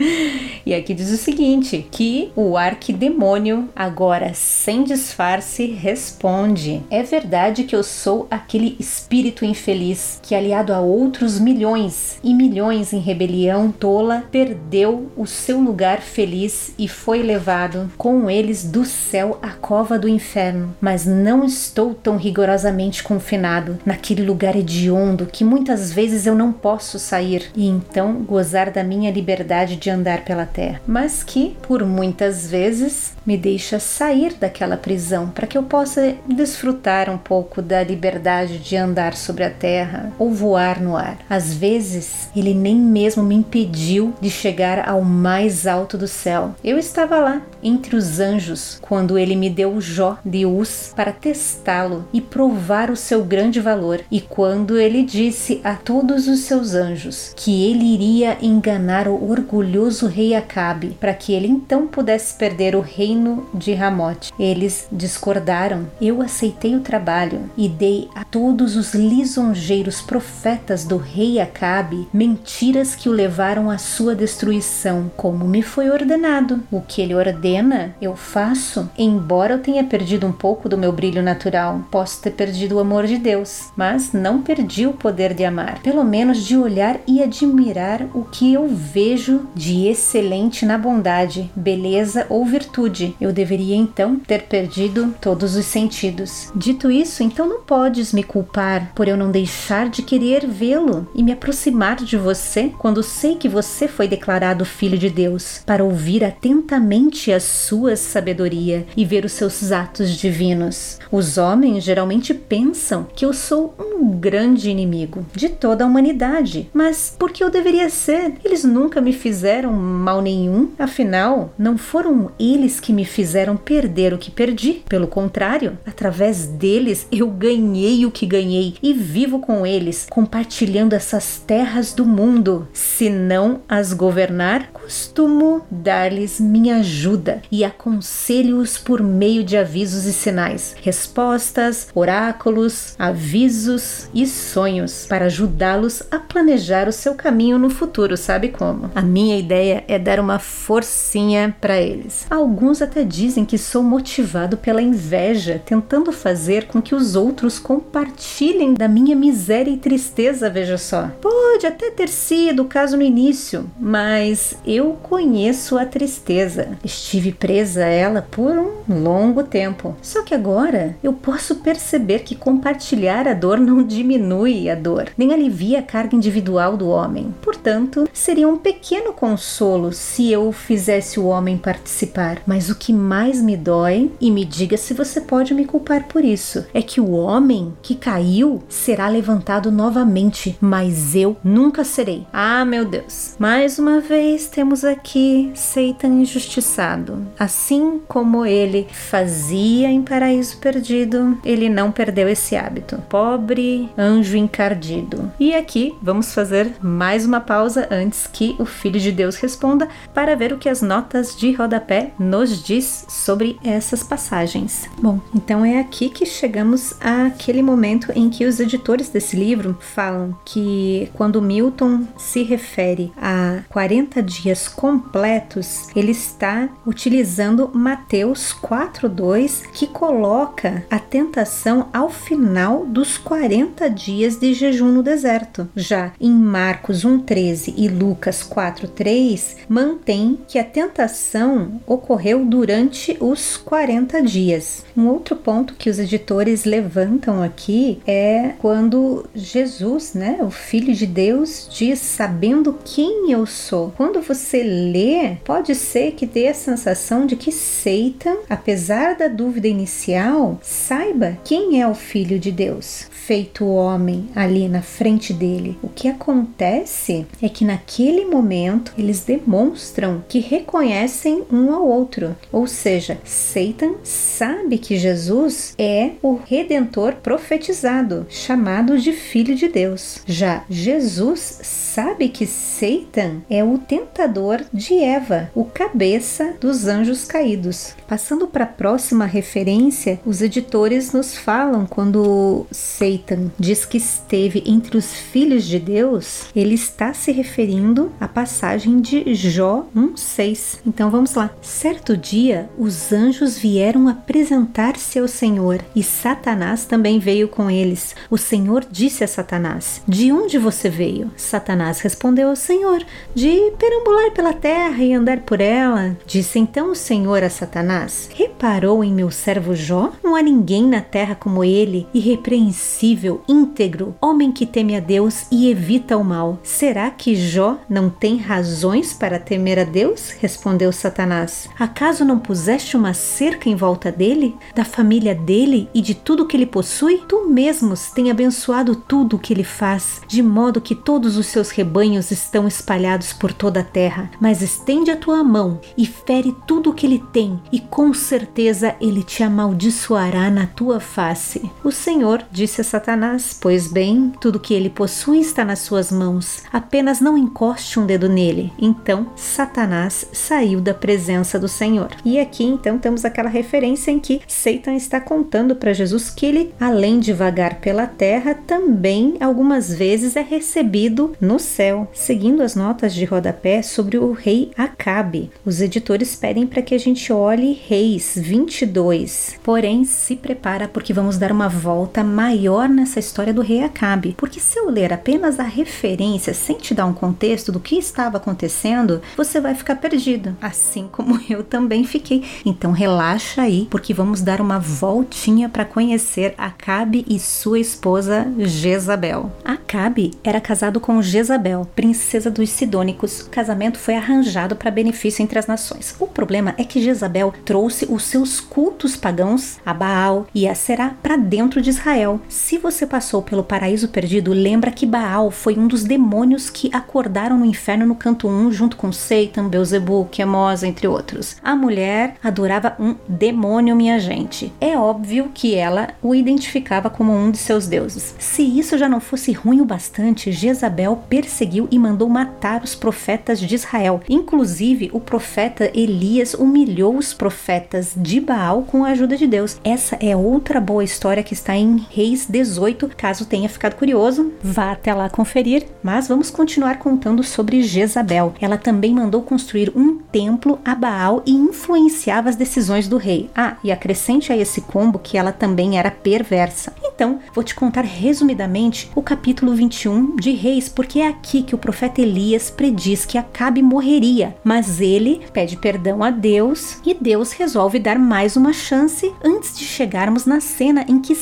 e 0.64 0.74
aqui 0.74 0.94
diz 0.94 1.10
o 1.10 1.16
seguinte: 1.16 1.86
que 1.90 2.30
o 2.34 2.56
arquidemônio, 2.56 3.68
agora 3.74 4.32
sem 4.34 4.84
disfarce, 4.84 5.66
responde: 5.66 6.82
É 6.90 7.02
verdade 7.02 7.64
que 7.64 7.74
eu 7.74 7.82
sou 7.82 8.26
aquele 8.30 8.76
espírito 8.78 9.44
infeliz 9.44 10.20
que, 10.22 10.34
aliado 10.34 10.72
a 10.72 10.80
outros 10.80 11.38
milhões 11.38 12.18
e 12.22 12.34
milhões 12.34 12.92
em 12.92 12.98
rebelião 12.98 13.70
tola, 13.70 14.24
perdeu 14.30 15.10
o 15.16 15.26
seu 15.26 15.60
lugar 15.60 16.00
feliz 16.00 16.72
e 16.78 16.88
foi 16.88 17.22
levado 17.22 17.90
com 17.96 18.28
eles 18.28 18.64
do 18.64 18.84
céu 18.84 19.38
à 19.42 19.50
cova 19.50 19.98
do 19.98 20.08
inferno. 20.08 20.74
Mas 20.80 21.06
não 21.06 21.44
estou 21.44 21.94
tão 21.94 22.16
rigorosamente 22.16 23.02
confinado 23.02 23.45
naquele 23.84 24.22
lugar 24.22 24.56
hediondo 24.56 25.26
que 25.26 25.44
muitas 25.44 25.92
vezes 25.92 26.26
eu 26.26 26.34
não 26.34 26.52
posso 26.52 26.98
sair 26.98 27.50
e 27.54 27.66
então 27.66 28.14
gozar 28.22 28.70
da 28.70 28.82
minha 28.82 29.10
liberdade 29.10 29.76
de 29.76 29.90
andar 29.90 30.24
pela 30.24 30.46
terra, 30.46 30.80
mas 30.86 31.22
que 31.22 31.56
por 31.62 31.84
muitas 31.84 32.50
vezes 32.50 33.14
me 33.24 33.36
deixa 33.36 33.78
sair 33.78 34.34
daquela 34.34 34.76
prisão 34.76 35.28
para 35.28 35.46
que 35.46 35.58
eu 35.58 35.62
possa 35.62 36.14
desfrutar 36.26 37.10
um 37.10 37.18
pouco 37.18 37.60
da 37.60 37.82
liberdade 37.82 38.58
de 38.58 38.76
andar 38.76 39.14
sobre 39.14 39.44
a 39.44 39.50
terra 39.50 40.12
ou 40.18 40.30
voar 40.30 40.80
no 40.80 40.96
ar. 40.96 41.18
Às 41.28 41.52
vezes, 41.52 42.28
ele 42.34 42.54
nem 42.54 42.76
mesmo 42.76 43.22
me 43.22 43.34
impediu 43.34 44.14
de 44.20 44.30
chegar 44.30 44.88
ao 44.88 45.02
mais 45.02 45.66
alto 45.66 45.98
do 45.98 46.08
céu. 46.08 46.54
Eu 46.62 46.78
estava 46.78 47.18
lá, 47.18 47.42
entre 47.62 47.96
os 47.96 48.20
anjos, 48.20 48.78
quando 48.80 49.18
ele 49.18 49.34
me 49.34 49.50
deu 49.50 49.74
o 49.74 49.80
Jó 49.80 50.18
de 50.24 50.46
Uz 50.46 50.92
para 50.94 51.12
testá-lo 51.12 52.06
e 52.12 52.20
provar 52.20 52.90
o 52.90 52.96
seu 52.96 53.24
grande 53.24 53.35
valor, 53.60 54.00
e 54.10 54.20
quando 54.20 54.78
ele 54.78 55.02
disse 55.02 55.60
a 55.62 55.74
todos 55.74 56.28
os 56.28 56.40
seus 56.40 56.74
anjos 56.74 57.32
que 57.36 57.64
ele 57.70 57.84
iria 57.84 58.38
enganar 58.40 59.08
o 59.08 59.30
orgulhoso 59.30 60.06
rei 60.06 60.34
Acabe, 60.34 60.96
para 61.00 61.14
que 61.14 61.32
ele 61.32 61.46
então 61.46 61.86
pudesse 61.86 62.34
perder 62.34 62.74
o 62.74 62.80
reino 62.80 63.46
de 63.52 63.74
Ramote. 63.74 64.32
Eles 64.38 64.88
discordaram. 64.90 65.86
Eu 66.00 66.22
aceitei 66.22 66.74
o 66.74 66.80
trabalho 66.80 67.50
e 67.56 67.68
dei 67.68 68.08
a 68.14 68.24
todos 68.24 68.76
os 68.76 68.94
lisonjeiros 68.94 70.00
profetas 70.00 70.84
do 70.84 70.96
rei 70.96 71.38
Acabe 71.38 72.08
mentiras 72.12 72.94
que 72.94 73.08
o 73.08 73.12
levaram 73.12 73.70
à 73.70 73.78
sua 73.78 74.14
destruição, 74.14 75.10
como 75.16 75.46
me 75.46 75.62
foi 75.62 75.90
ordenado. 75.90 76.62
O 76.70 76.80
que 76.80 77.02
ele 77.02 77.14
ordena, 77.14 77.94
eu 78.00 78.16
faço, 78.16 78.88
embora 78.96 79.54
eu 79.54 79.58
tenha 79.58 79.84
perdido 79.84 80.26
um 80.26 80.32
pouco 80.32 80.68
do 80.68 80.78
meu 80.78 80.92
brilho 80.92 81.22
natural. 81.22 81.82
Posso 81.90 82.20
ter 82.22 82.30
perdido 82.30 82.76
o 82.76 82.80
amor 82.80 83.06
de 83.06 83.18
Deus, 83.26 83.72
mas 83.76 84.12
não 84.12 84.40
perdi 84.40 84.86
o 84.86 84.92
poder 84.92 85.34
de 85.34 85.44
amar, 85.44 85.82
pelo 85.82 86.04
menos 86.04 86.46
de 86.46 86.56
olhar 86.56 87.00
e 87.08 87.20
admirar 87.20 88.06
o 88.14 88.22
que 88.22 88.54
eu 88.54 88.68
vejo 88.68 89.48
de 89.52 89.88
excelente 89.88 90.64
na 90.64 90.78
bondade, 90.78 91.50
beleza 91.56 92.24
ou 92.28 92.44
virtude. 92.44 93.16
Eu 93.20 93.32
deveria 93.32 93.74
então 93.74 94.14
ter 94.14 94.42
perdido 94.44 95.12
todos 95.20 95.56
os 95.56 95.66
sentidos. 95.66 96.52
Dito 96.54 96.88
isso, 96.88 97.24
então 97.24 97.48
não 97.48 97.62
podes 97.62 98.12
me 98.12 98.22
culpar 98.22 98.92
por 98.94 99.08
eu 99.08 99.16
não 99.16 99.32
deixar 99.32 99.88
de 99.88 100.02
querer 100.02 100.46
vê-lo 100.46 101.08
e 101.12 101.20
me 101.20 101.32
aproximar 101.32 101.96
de 101.96 102.16
você 102.16 102.72
quando 102.78 103.02
sei 103.02 103.34
que 103.34 103.48
você 103.48 103.88
foi 103.88 104.06
declarado 104.06 104.64
filho 104.64 104.96
de 104.96 105.10
Deus, 105.10 105.62
para 105.66 105.82
ouvir 105.82 106.22
atentamente 106.22 107.32
a 107.32 107.40
sua 107.40 107.96
sabedoria 107.96 108.86
e 108.96 109.04
ver 109.04 109.24
os 109.24 109.32
seus 109.32 109.72
atos 109.72 110.16
divinos. 110.16 111.00
Os 111.10 111.38
homens 111.38 111.82
geralmente 111.82 112.32
pensam 112.32 113.04
que 113.16 113.24
eu 113.24 113.32
sou 113.32 113.74
um 113.78 114.10
grande 114.10 114.70
inimigo 114.70 115.24
de 115.34 115.48
toda 115.48 115.82
a 115.82 115.86
humanidade, 115.86 116.68
mas 116.72 117.16
por 117.18 117.32
que 117.32 117.42
eu 117.42 117.50
deveria 117.50 117.88
ser? 117.88 118.34
Eles 118.44 118.62
nunca 118.62 119.00
me 119.00 119.12
fizeram 119.12 119.72
mal 119.72 120.20
nenhum, 120.20 120.70
afinal, 120.78 121.52
não 121.58 121.78
foram 121.78 122.30
eles 122.38 122.78
que 122.78 122.92
me 122.92 123.06
fizeram 123.06 123.56
perder 123.56 124.12
o 124.12 124.18
que 124.18 124.30
perdi. 124.30 124.82
Pelo 124.86 125.06
contrário, 125.06 125.78
através 125.86 126.46
deles 126.46 127.08
eu 127.10 127.26
ganhei 127.28 128.04
o 128.04 128.10
que 128.10 128.26
ganhei 128.26 128.74
e 128.82 128.92
vivo 128.92 129.38
com 129.38 129.66
eles, 129.66 130.06
compartilhando 130.10 130.92
essas 130.92 131.38
terras 131.38 131.94
do 131.94 132.04
mundo. 132.04 132.68
Se 132.74 133.08
não 133.08 133.62
as 133.66 133.94
governar, 133.94 134.70
costumo 134.72 135.62
dar-lhes 135.70 136.38
minha 136.38 136.76
ajuda 136.76 137.40
e 137.50 137.64
aconselho-os 137.64 138.76
por 138.76 139.02
meio 139.02 139.42
de 139.42 139.56
avisos 139.56 140.04
e 140.04 140.12
sinais, 140.12 140.76
respostas, 140.82 141.88
oráculos, 141.94 142.94
avisos 143.06 144.08
e 144.14 144.26
sonhos 144.26 145.06
para 145.08 145.26
ajudá-los 145.26 146.02
a 146.10 146.18
planejar 146.18 146.88
o 146.88 146.92
seu 146.92 147.14
caminho 147.14 147.58
no 147.58 147.70
futuro, 147.70 148.16
sabe 148.16 148.48
como? 148.48 148.90
A 148.94 149.02
minha 149.02 149.38
ideia 149.38 149.84
é 149.88 149.98
dar 149.98 150.18
uma 150.20 150.38
forcinha 150.38 151.54
para 151.60 151.80
eles. 151.80 152.26
Alguns 152.30 152.82
até 152.82 153.04
dizem 153.04 153.44
que 153.44 153.58
sou 153.58 153.82
motivado 153.82 154.56
pela 154.56 154.82
inveja, 154.82 155.62
tentando 155.64 156.12
fazer 156.12 156.66
com 156.66 156.80
que 156.80 156.94
os 156.94 157.14
outros 157.14 157.58
compartilhem 157.58 158.74
da 158.74 158.88
minha 158.88 159.14
miséria 159.14 159.70
e 159.70 159.76
tristeza, 159.76 160.50
veja 160.50 160.78
só. 160.78 161.10
Pode 161.20 161.66
até 161.66 161.90
ter 161.90 162.08
sido 162.08 162.62
o 162.62 162.68
caso 162.68 162.96
no 162.96 163.02
início, 163.02 163.70
mas 163.78 164.56
eu 164.66 164.98
conheço 165.02 165.78
a 165.78 165.84
tristeza. 165.84 166.76
Estive 166.84 167.32
presa 167.32 167.84
a 167.84 167.88
ela 167.88 168.26
por 168.30 168.52
um 168.58 169.02
longo 169.02 169.42
tempo. 169.42 169.94
Só 170.02 170.22
que 170.22 170.34
agora 170.34 170.96
eu 171.02 171.12
posso 171.12 171.56
perceber 171.56 172.20
que 172.20 172.34
compartilhar 172.34 172.85
a 172.94 173.34
dor 173.34 173.58
não 173.58 173.82
diminui 173.82 174.70
a 174.70 174.74
dor, 174.74 175.08
nem 175.18 175.32
alivia 175.32 175.80
a 175.80 175.82
carga 175.82 176.14
individual 176.14 176.76
do 176.76 176.88
homem. 176.88 177.34
Portanto, 177.42 178.08
seria 178.12 178.48
um 178.48 178.56
pequeno 178.56 179.12
consolo 179.12 179.92
se 179.92 180.30
eu 180.30 180.52
fizesse 180.52 181.18
o 181.18 181.26
homem 181.26 181.58
participar. 181.58 182.42
Mas 182.46 182.70
o 182.70 182.76
que 182.76 182.92
mais 182.92 183.42
me 183.42 183.56
dói, 183.56 184.10
e 184.20 184.30
me 184.30 184.44
diga 184.44 184.76
se 184.76 184.94
você 184.94 185.20
pode 185.20 185.52
me 185.52 185.64
culpar 185.64 186.04
por 186.04 186.24
isso, 186.24 186.64
é 186.72 186.80
que 186.80 187.00
o 187.00 187.10
homem 187.12 187.72
que 187.82 187.94
caiu 187.94 188.62
será 188.68 189.08
levantado 189.08 189.72
novamente, 189.72 190.56
mas 190.60 191.14
eu 191.14 191.36
nunca 191.42 191.82
serei. 191.82 192.26
Ah, 192.32 192.64
meu 192.64 192.84
Deus. 192.84 193.34
Mais 193.38 193.78
uma 193.78 194.00
vez 194.00 194.48
temos 194.48 194.84
aqui 194.84 195.50
Satan 195.54 196.20
injustiçado. 196.20 197.26
Assim 197.38 198.00
como 198.06 198.46
ele 198.46 198.86
fazia 198.90 199.88
em 199.88 200.02
Paraíso 200.02 200.58
Perdido, 200.58 201.38
ele 201.44 201.68
não 201.68 201.90
perdeu 201.90 202.28
esse 202.28 202.54
hábito. 202.54 202.75
Pobre 203.08 203.88
anjo 203.96 204.36
encardido. 204.36 205.30
E 205.38 205.54
aqui 205.54 205.94
vamos 206.02 206.34
fazer 206.34 206.72
mais 206.80 207.24
uma 207.24 207.40
pausa 207.40 207.88
antes 207.90 208.26
que 208.26 208.56
o 208.58 208.66
Filho 208.66 209.00
de 209.00 209.12
Deus 209.12 209.36
responda 209.36 209.88
para 210.12 210.36
ver 210.36 210.52
o 210.52 210.58
que 210.58 210.68
as 210.68 210.82
notas 210.82 211.36
de 211.36 211.52
rodapé 211.52 212.12
nos 212.18 212.62
diz 212.62 213.04
sobre 213.08 213.58
essas 213.64 214.02
passagens. 214.02 214.88
Bom, 215.00 215.20
então 215.34 215.64
é 215.64 215.78
aqui 215.78 216.08
que 216.08 216.26
chegamos 216.26 216.94
àquele 217.00 217.62
momento 217.62 218.12
em 218.14 218.28
que 218.28 218.44
os 218.44 218.60
editores 218.60 219.08
desse 219.08 219.36
livro 219.36 219.76
falam 219.80 220.36
que 220.44 221.10
quando 221.14 221.42
Milton 221.42 222.04
se 222.16 222.42
refere 222.42 223.12
a 223.16 223.60
40 223.68 224.22
dias 224.22 224.68
completos, 224.68 225.88
ele 225.94 226.12
está 226.12 226.68
utilizando 226.86 227.70
Mateus 227.72 228.52
4:2, 228.52 229.62
que 229.72 229.86
coloca 229.86 230.84
a 230.90 230.98
tentação 230.98 231.88
ao 231.92 232.10
final 232.10 232.65
dos 232.74 233.16
40 233.18 233.88
dias 233.88 234.36
de 234.36 234.52
jejum 234.52 234.92
no 234.92 235.02
deserto. 235.02 235.68
Já 235.76 236.12
em 236.20 236.32
Marcos 236.32 237.04
1:13 237.04 237.74
e 237.76 237.88
Lucas 237.88 238.42
4:3, 238.42 239.56
mantém 239.68 240.38
que 240.48 240.58
a 240.58 240.64
tentação 240.64 241.80
ocorreu 241.86 242.44
durante 242.44 243.16
os 243.20 243.56
40 243.56 244.22
dias. 244.22 244.84
Um 244.96 245.06
outro 245.08 245.36
ponto 245.36 245.74
que 245.74 245.90
os 245.90 245.98
editores 245.98 246.64
levantam 246.64 247.42
aqui 247.42 248.00
é 248.06 248.52
quando 248.58 249.26
Jesus, 249.34 250.14
né, 250.14 250.38
o 250.40 250.50
filho 250.50 250.94
de 250.94 251.06
Deus, 251.06 251.68
diz 251.70 251.98
sabendo 251.98 252.78
quem 252.84 253.30
eu 253.30 253.46
sou. 253.46 253.92
Quando 253.96 254.20
você 254.20 254.62
lê, 254.62 255.36
pode 255.44 255.74
ser 255.74 256.12
que 256.12 256.26
dê 256.26 256.48
a 256.48 256.54
sensação 256.54 257.26
de 257.26 257.36
que 257.36 257.52
Satan, 257.52 258.36
apesar 258.48 259.16
da 259.16 259.28
dúvida 259.28 259.68
inicial, 259.68 260.58
saiba 260.62 261.38
quem 261.44 261.80
é 261.80 261.86
o 261.86 261.94
filho 261.94 262.38
de 262.38 262.50
Deus, 262.56 263.06
feito 263.10 263.66
homem 263.66 264.30
ali 264.34 264.66
na 264.68 264.80
frente 264.80 265.32
dele. 265.32 265.78
O 265.82 265.88
que 265.88 266.08
acontece 266.08 267.26
é 267.42 267.48
que 267.48 267.64
naquele 267.64 268.24
momento 268.24 268.92
eles 268.96 269.20
demonstram 269.24 270.24
que 270.26 270.38
reconhecem 270.38 271.44
um 271.52 271.72
ao 271.72 271.86
outro, 271.86 272.34
ou 272.50 272.66
seja, 272.66 273.18
Satan 273.24 273.96
sabe 274.02 274.78
que 274.78 274.96
Jesus 274.96 275.74
é 275.76 276.12
o 276.22 276.38
redentor 276.44 277.16
profetizado, 277.16 278.26
chamado 278.30 278.98
de 278.98 279.12
filho 279.12 279.54
de 279.54 279.68
Deus. 279.68 280.20
Já 280.26 280.64
Jesus 280.70 281.60
sabe 281.62 282.28
que 282.28 282.46
Satan 282.46 283.42
é 283.50 283.62
o 283.62 283.76
tentador 283.76 284.64
de 284.72 284.94
Eva, 284.94 285.50
o 285.54 285.64
cabeça 285.64 286.54
dos 286.60 286.86
anjos 286.86 287.24
caídos. 287.24 287.94
Passando 288.08 288.46
para 288.46 288.64
a 288.64 288.68
próxima 288.68 289.26
referência, 289.26 290.18
os 290.24 290.40
editores 290.40 291.12
nos 291.12 291.36
falam 291.36 291.84
quando 291.86 292.45
Satan 292.70 293.50
diz 293.58 293.84
que 293.84 293.98
esteve 293.98 294.62
entre 294.66 294.96
os 294.96 295.12
filhos 295.12 295.64
de 295.64 295.78
Deus, 295.78 296.46
ele 296.54 296.74
está 296.74 297.12
se 297.12 297.32
referindo 297.32 298.12
à 298.20 298.28
passagem 298.28 299.00
de 299.00 299.34
Jó 299.34 299.86
1:6. 299.94 300.80
Então 300.86 301.10
vamos 301.10 301.34
lá. 301.34 301.50
Certo 301.60 302.16
dia, 302.16 302.68
os 302.78 303.12
anjos 303.12 303.58
vieram 303.58 304.08
apresentar-se 304.08 305.18
ao 305.18 305.28
Senhor 305.28 305.80
e 305.94 306.02
Satanás 306.02 306.84
também 306.84 307.18
veio 307.18 307.48
com 307.48 307.70
eles. 307.70 308.14
O 308.30 308.38
Senhor 308.38 308.84
disse 308.90 309.24
a 309.24 309.28
Satanás: 309.28 310.02
De 310.06 310.32
onde 310.32 310.58
você 310.58 310.88
veio? 310.88 311.30
Satanás 311.36 312.00
respondeu 312.00 312.48
ao 312.48 312.56
Senhor: 312.56 313.04
De 313.34 313.72
perambular 313.78 314.30
pela 314.32 314.52
terra 314.52 315.02
e 315.02 315.12
andar 315.12 315.40
por 315.40 315.60
ela. 315.60 316.16
Disse 316.26 316.58
então 316.58 316.90
o 316.90 316.96
Senhor 316.96 317.42
a 317.42 317.50
Satanás: 317.50 318.28
Reparou 318.34 319.02
em 319.02 319.12
meu 319.12 319.30
servo 319.30 319.74
Jó? 319.74 320.12
Não 320.22 320.34
há 320.34 320.42
ninguém 320.42 320.86
na 320.86 321.00
terra 321.00 321.34
como 321.34 321.64
ele, 321.64 322.06
irrepreensível, 322.36 323.40
íntegro, 323.48 324.14
homem 324.20 324.52
que 324.52 324.66
teme 324.66 324.94
a 324.94 325.00
Deus 325.00 325.46
e 325.50 325.70
evita 325.70 326.16
o 326.16 326.24
mal. 326.24 326.58
Será 326.62 327.10
que 327.10 327.34
Jó 327.34 327.78
não 327.88 328.10
tem 328.10 328.36
razões 328.36 329.12
para 329.12 329.38
temer 329.38 329.78
a 329.78 329.84
Deus? 329.84 330.30
Respondeu 330.30 330.92
Satanás. 330.92 331.68
Acaso 331.78 332.24
não 332.24 332.38
puseste 332.38 332.96
uma 332.96 333.14
cerca 333.14 333.68
em 333.68 333.74
volta 333.74 334.12
dele, 334.12 334.54
da 334.74 334.84
família 334.84 335.34
dele 335.34 335.88
e 335.94 336.02
de 336.02 336.14
tudo 336.14 336.46
que 336.46 336.56
ele 336.56 336.66
possui? 336.66 337.22
Tu 337.26 337.48
mesmos 337.48 338.10
tem 338.10 338.30
abençoado 338.30 338.94
tudo 338.94 339.36
o 339.36 339.38
que 339.38 339.52
ele 339.52 339.64
faz, 339.64 340.20
de 340.28 340.42
modo 340.42 340.80
que 340.80 340.94
todos 340.94 341.36
os 341.36 341.46
seus 341.46 341.70
rebanhos 341.70 342.30
estão 342.30 342.68
espalhados 342.68 343.32
por 343.32 343.52
toda 343.52 343.80
a 343.80 343.84
terra. 343.84 344.30
Mas 344.40 344.60
estende 344.60 345.10
a 345.10 345.16
tua 345.16 345.42
mão 345.42 345.80
e 345.96 346.06
fere 346.06 346.54
tudo 346.66 346.90
o 346.90 346.94
que 346.94 347.06
ele 347.06 347.22
tem, 347.32 347.60
e 347.72 347.80
com 347.80 348.12
certeza 348.12 348.94
ele 349.00 349.22
te 349.22 349.42
amaldiçoará 349.42 350.50
na 350.50 350.66
tua 350.66 351.00
face. 351.00 351.70
O 351.82 351.90
Senhor 351.90 352.25
disse 352.50 352.80
a 352.80 352.84
Satanás: 352.84 353.56
Pois 353.60 353.86
bem, 353.90 354.32
tudo 354.40 354.60
que 354.60 354.74
ele 354.74 354.90
possui 354.90 355.40
está 355.40 355.64
nas 355.64 355.80
suas 355.80 356.10
mãos, 356.10 356.62
apenas 356.72 357.20
não 357.20 357.38
encoste 357.38 358.00
um 358.00 358.06
dedo 358.06 358.28
nele. 358.28 358.72
Então 358.78 359.30
Satanás 359.36 360.26
saiu 360.32 360.80
da 360.80 360.92
presença 360.92 361.58
do 361.58 361.68
Senhor. 361.68 362.08
E 362.24 362.40
aqui 362.40 362.64
então 362.64 362.98
temos 362.98 363.24
aquela 363.24 363.48
referência 363.48 364.10
em 364.10 364.18
que 364.18 364.40
Satan 364.48 364.94
está 364.94 365.20
contando 365.20 365.76
para 365.76 365.92
Jesus 365.92 366.30
que 366.30 366.46
ele, 366.46 366.74
além 366.80 367.20
de 367.20 367.32
vagar 367.32 367.80
pela 367.80 368.06
terra, 368.06 368.54
também 368.54 369.36
algumas 369.40 369.94
vezes 369.94 370.36
é 370.36 370.42
recebido 370.42 371.34
no 371.40 371.58
céu. 371.58 372.10
Seguindo 372.12 372.62
as 372.62 372.74
notas 372.74 373.14
de 373.14 373.24
rodapé 373.24 373.82
sobre 373.82 374.18
o 374.18 374.32
rei 374.32 374.70
Acabe, 374.76 375.50
os 375.64 375.80
editores 375.80 376.34
pedem 376.34 376.66
para 376.66 376.82
que 376.82 376.94
a 376.94 376.98
gente 376.98 377.32
olhe 377.32 377.78
Reis 377.86 378.32
22. 378.36 379.56
Porém, 379.62 380.04
se 380.04 380.34
prepara 380.34 380.88
porque 380.88 381.12
vamos 381.12 381.38
dar 381.38 381.52
uma 381.52 381.68
volta 381.68 382.15
maior 382.24 382.88
nessa 382.88 383.18
história 383.18 383.52
do 383.52 383.62
rei 383.62 383.82
Acabe. 383.82 384.34
Porque 384.36 384.60
se 384.60 384.78
eu 384.78 384.90
ler 384.90 385.12
apenas 385.12 385.58
a 385.58 385.64
referência 385.64 386.54
sem 386.54 386.76
te 386.76 386.94
dar 386.94 387.06
um 387.06 387.12
contexto 387.12 387.72
do 387.72 387.80
que 387.80 387.96
estava 387.96 388.36
acontecendo, 388.36 389.20
você 389.36 389.60
vai 389.60 389.74
ficar 389.74 389.96
perdido, 389.96 390.56
assim 390.60 391.08
como 391.10 391.40
eu 391.48 391.62
também 391.62 392.04
fiquei. 392.04 392.44
Então 392.64 392.92
relaxa 392.92 393.62
aí, 393.62 393.86
porque 393.90 394.14
vamos 394.14 394.40
dar 394.40 394.60
uma 394.60 394.78
voltinha 394.78 395.68
para 395.68 395.84
conhecer 395.84 396.54
Acabe 396.56 397.24
e 397.28 397.38
sua 397.38 397.78
esposa 397.78 398.46
Jezabel. 398.58 399.52
Acabe 399.64 400.32
era 400.42 400.60
casado 400.60 401.00
com 401.00 401.22
Jezabel, 401.22 401.86
princesa 401.94 402.50
dos 402.50 402.70
Sidônicos. 402.70 403.40
O 403.40 403.50
casamento 403.50 403.98
foi 403.98 404.14
arranjado 404.14 404.76
para 404.76 404.90
benefício 404.90 405.42
entre 405.42 405.58
as 405.58 405.66
nações. 405.66 406.14
O 406.18 406.26
problema 406.26 406.74
é 406.78 406.84
que 406.84 407.02
Jezabel 407.02 407.52
trouxe 407.64 408.06
os 408.08 408.24
seus 408.24 408.60
cultos 408.60 409.16
pagãos 409.16 409.78
a 409.84 409.94
Baal 409.94 410.46
e 410.54 410.68
a 410.68 410.74
Será 410.74 411.10
para 411.22 411.36
dentro 411.36 411.80
de 411.80 411.90
Israel. 411.96 412.40
Se 412.48 412.78
você 412.78 413.06
passou 413.06 413.42
pelo 413.42 413.64
paraíso 413.64 414.08
perdido, 414.08 414.52
lembra 414.52 414.90
que 414.90 415.06
Baal 415.06 415.50
foi 415.50 415.76
um 415.78 415.88
dos 415.88 416.04
demônios 416.04 416.68
que 416.68 416.90
acordaram 416.92 417.58
no 417.58 417.64
inferno 417.64 418.06
no 418.06 418.14
canto 418.14 418.48
1 418.48 418.70
junto 418.70 418.96
com 418.96 419.10
Satan, 419.10 419.68
Beuzebu, 419.68 420.28
Quemos, 420.30 420.82
entre 420.82 421.08
outros. 421.08 421.56
A 421.62 421.74
mulher 421.74 422.36
adorava 422.44 422.94
um 423.00 423.16
demônio, 423.26 423.96
minha 423.96 424.20
gente. 424.20 424.72
É 424.80 424.96
óbvio 424.96 425.50
que 425.54 425.74
ela 425.74 426.08
o 426.22 426.34
identificava 426.34 427.08
como 427.08 427.32
um 427.32 427.50
de 427.50 427.58
seus 427.58 427.86
deuses. 427.86 428.34
Se 428.38 428.62
isso 428.62 428.98
já 428.98 429.08
não 429.08 429.20
fosse 429.20 429.52
ruim 429.52 429.80
o 429.80 429.84
bastante, 429.84 430.52
Jezabel 430.52 431.24
perseguiu 431.28 431.88
e 431.90 431.98
mandou 431.98 432.28
matar 432.28 432.82
os 432.82 432.94
profetas 432.94 433.58
de 433.58 433.74
Israel. 433.74 434.20
Inclusive, 434.28 435.10
o 435.12 435.20
profeta 435.20 435.90
Elias 435.94 436.54
humilhou 436.54 437.16
os 437.16 437.32
profetas 437.32 438.12
de 438.16 438.40
Baal 438.40 438.82
com 438.82 439.04
a 439.04 439.10
ajuda 439.10 439.36
de 439.36 439.46
Deus. 439.46 439.80
Essa 439.82 440.16
é 440.20 440.36
outra 440.36 440.80
boa 440.80 441.02
história 441.02 441.42
que 441.42 441.54
está 441.54 441.74
em 441.74 441.85
Reis 442.10 442.46
18. 442.48 443.12
Caso 443.16 443.46
tenha 443.46 443.68
ficado 443.68 443.94
curioso, 443.94 444.52
vá 444.62 444.90
até 444.90 445.14
lá 445.14 445.30
conferir. 445.30 445.86
Mas 446.02 446.26
vamos 446.26 446.50
continuar 446.50 446.98
contando 446.98 447.44
sobre 447.44 447.82
Jezabel. 447.82 448.54
Ela 448.60 448.76
também 448.76 449.14
mandou 449.14 449.42
construir 449.42 449.92
um 449.94 450.18
templo 450.18 450.80
a 450.84 450.94
Baal 450.94 451.42
e 451.46 451.52
influenciava 451.52 452.48
as 452.48 452.56
decisões 452.56 453.06
do 453.06 453.16
rei. 453.16 453.48
Ah, 453.54 453.76
e 453.84 453.92
acrescente 453.92 454.52
a 454.52 454.56
esse 454.56 454.80
combo 454.80 455.18
que 455.18 455.38
ela 455.38 455.52
também 455.52 455.98
era 455.98 456.10
perversa. 456.10 456.92
Então, 457.04 457.38
vou 457.54 457.62
te 457.64 457.74
contar 457.74 458.04
resumidamente 458.04 459.10
o 459.14 459.22
capítulo 459.22 459.74
21 459.74 460.36
de 460.36 460.50
Reis, 460.52 460.88
porque 460.88 461.20
é 461.20 461.28
aqui 461.28 461.62
que 461.62 461.74
o 461.74 461.78
profeta 461.78 462.20
Elias 462.20 462.70
prediz 462.70 463.24
que 463.24 463.38
Acabe 463.38 463.82
morreria, 463.82 464.56
mas 464.64 465.00
ele 465.00 465.40
pede 465.52 465.76
perdão 465.76 466.22
a 466.22 466.30
Deus 466.30 466.98
e 467.04 467.14
Deus 467.14 467.52
resolve 467.52 467.98
dar 467.98 468.18
mais 468.18 468.56
uma 468.56 468.72
chance 468.72 469.32
antes 469.44 469.78
de 469.78 469.84
chegarmos 469.84 470.46
na 470.46 470.60
cena 470.60 471.04
em 471.08 471.20
que 471.20 471.34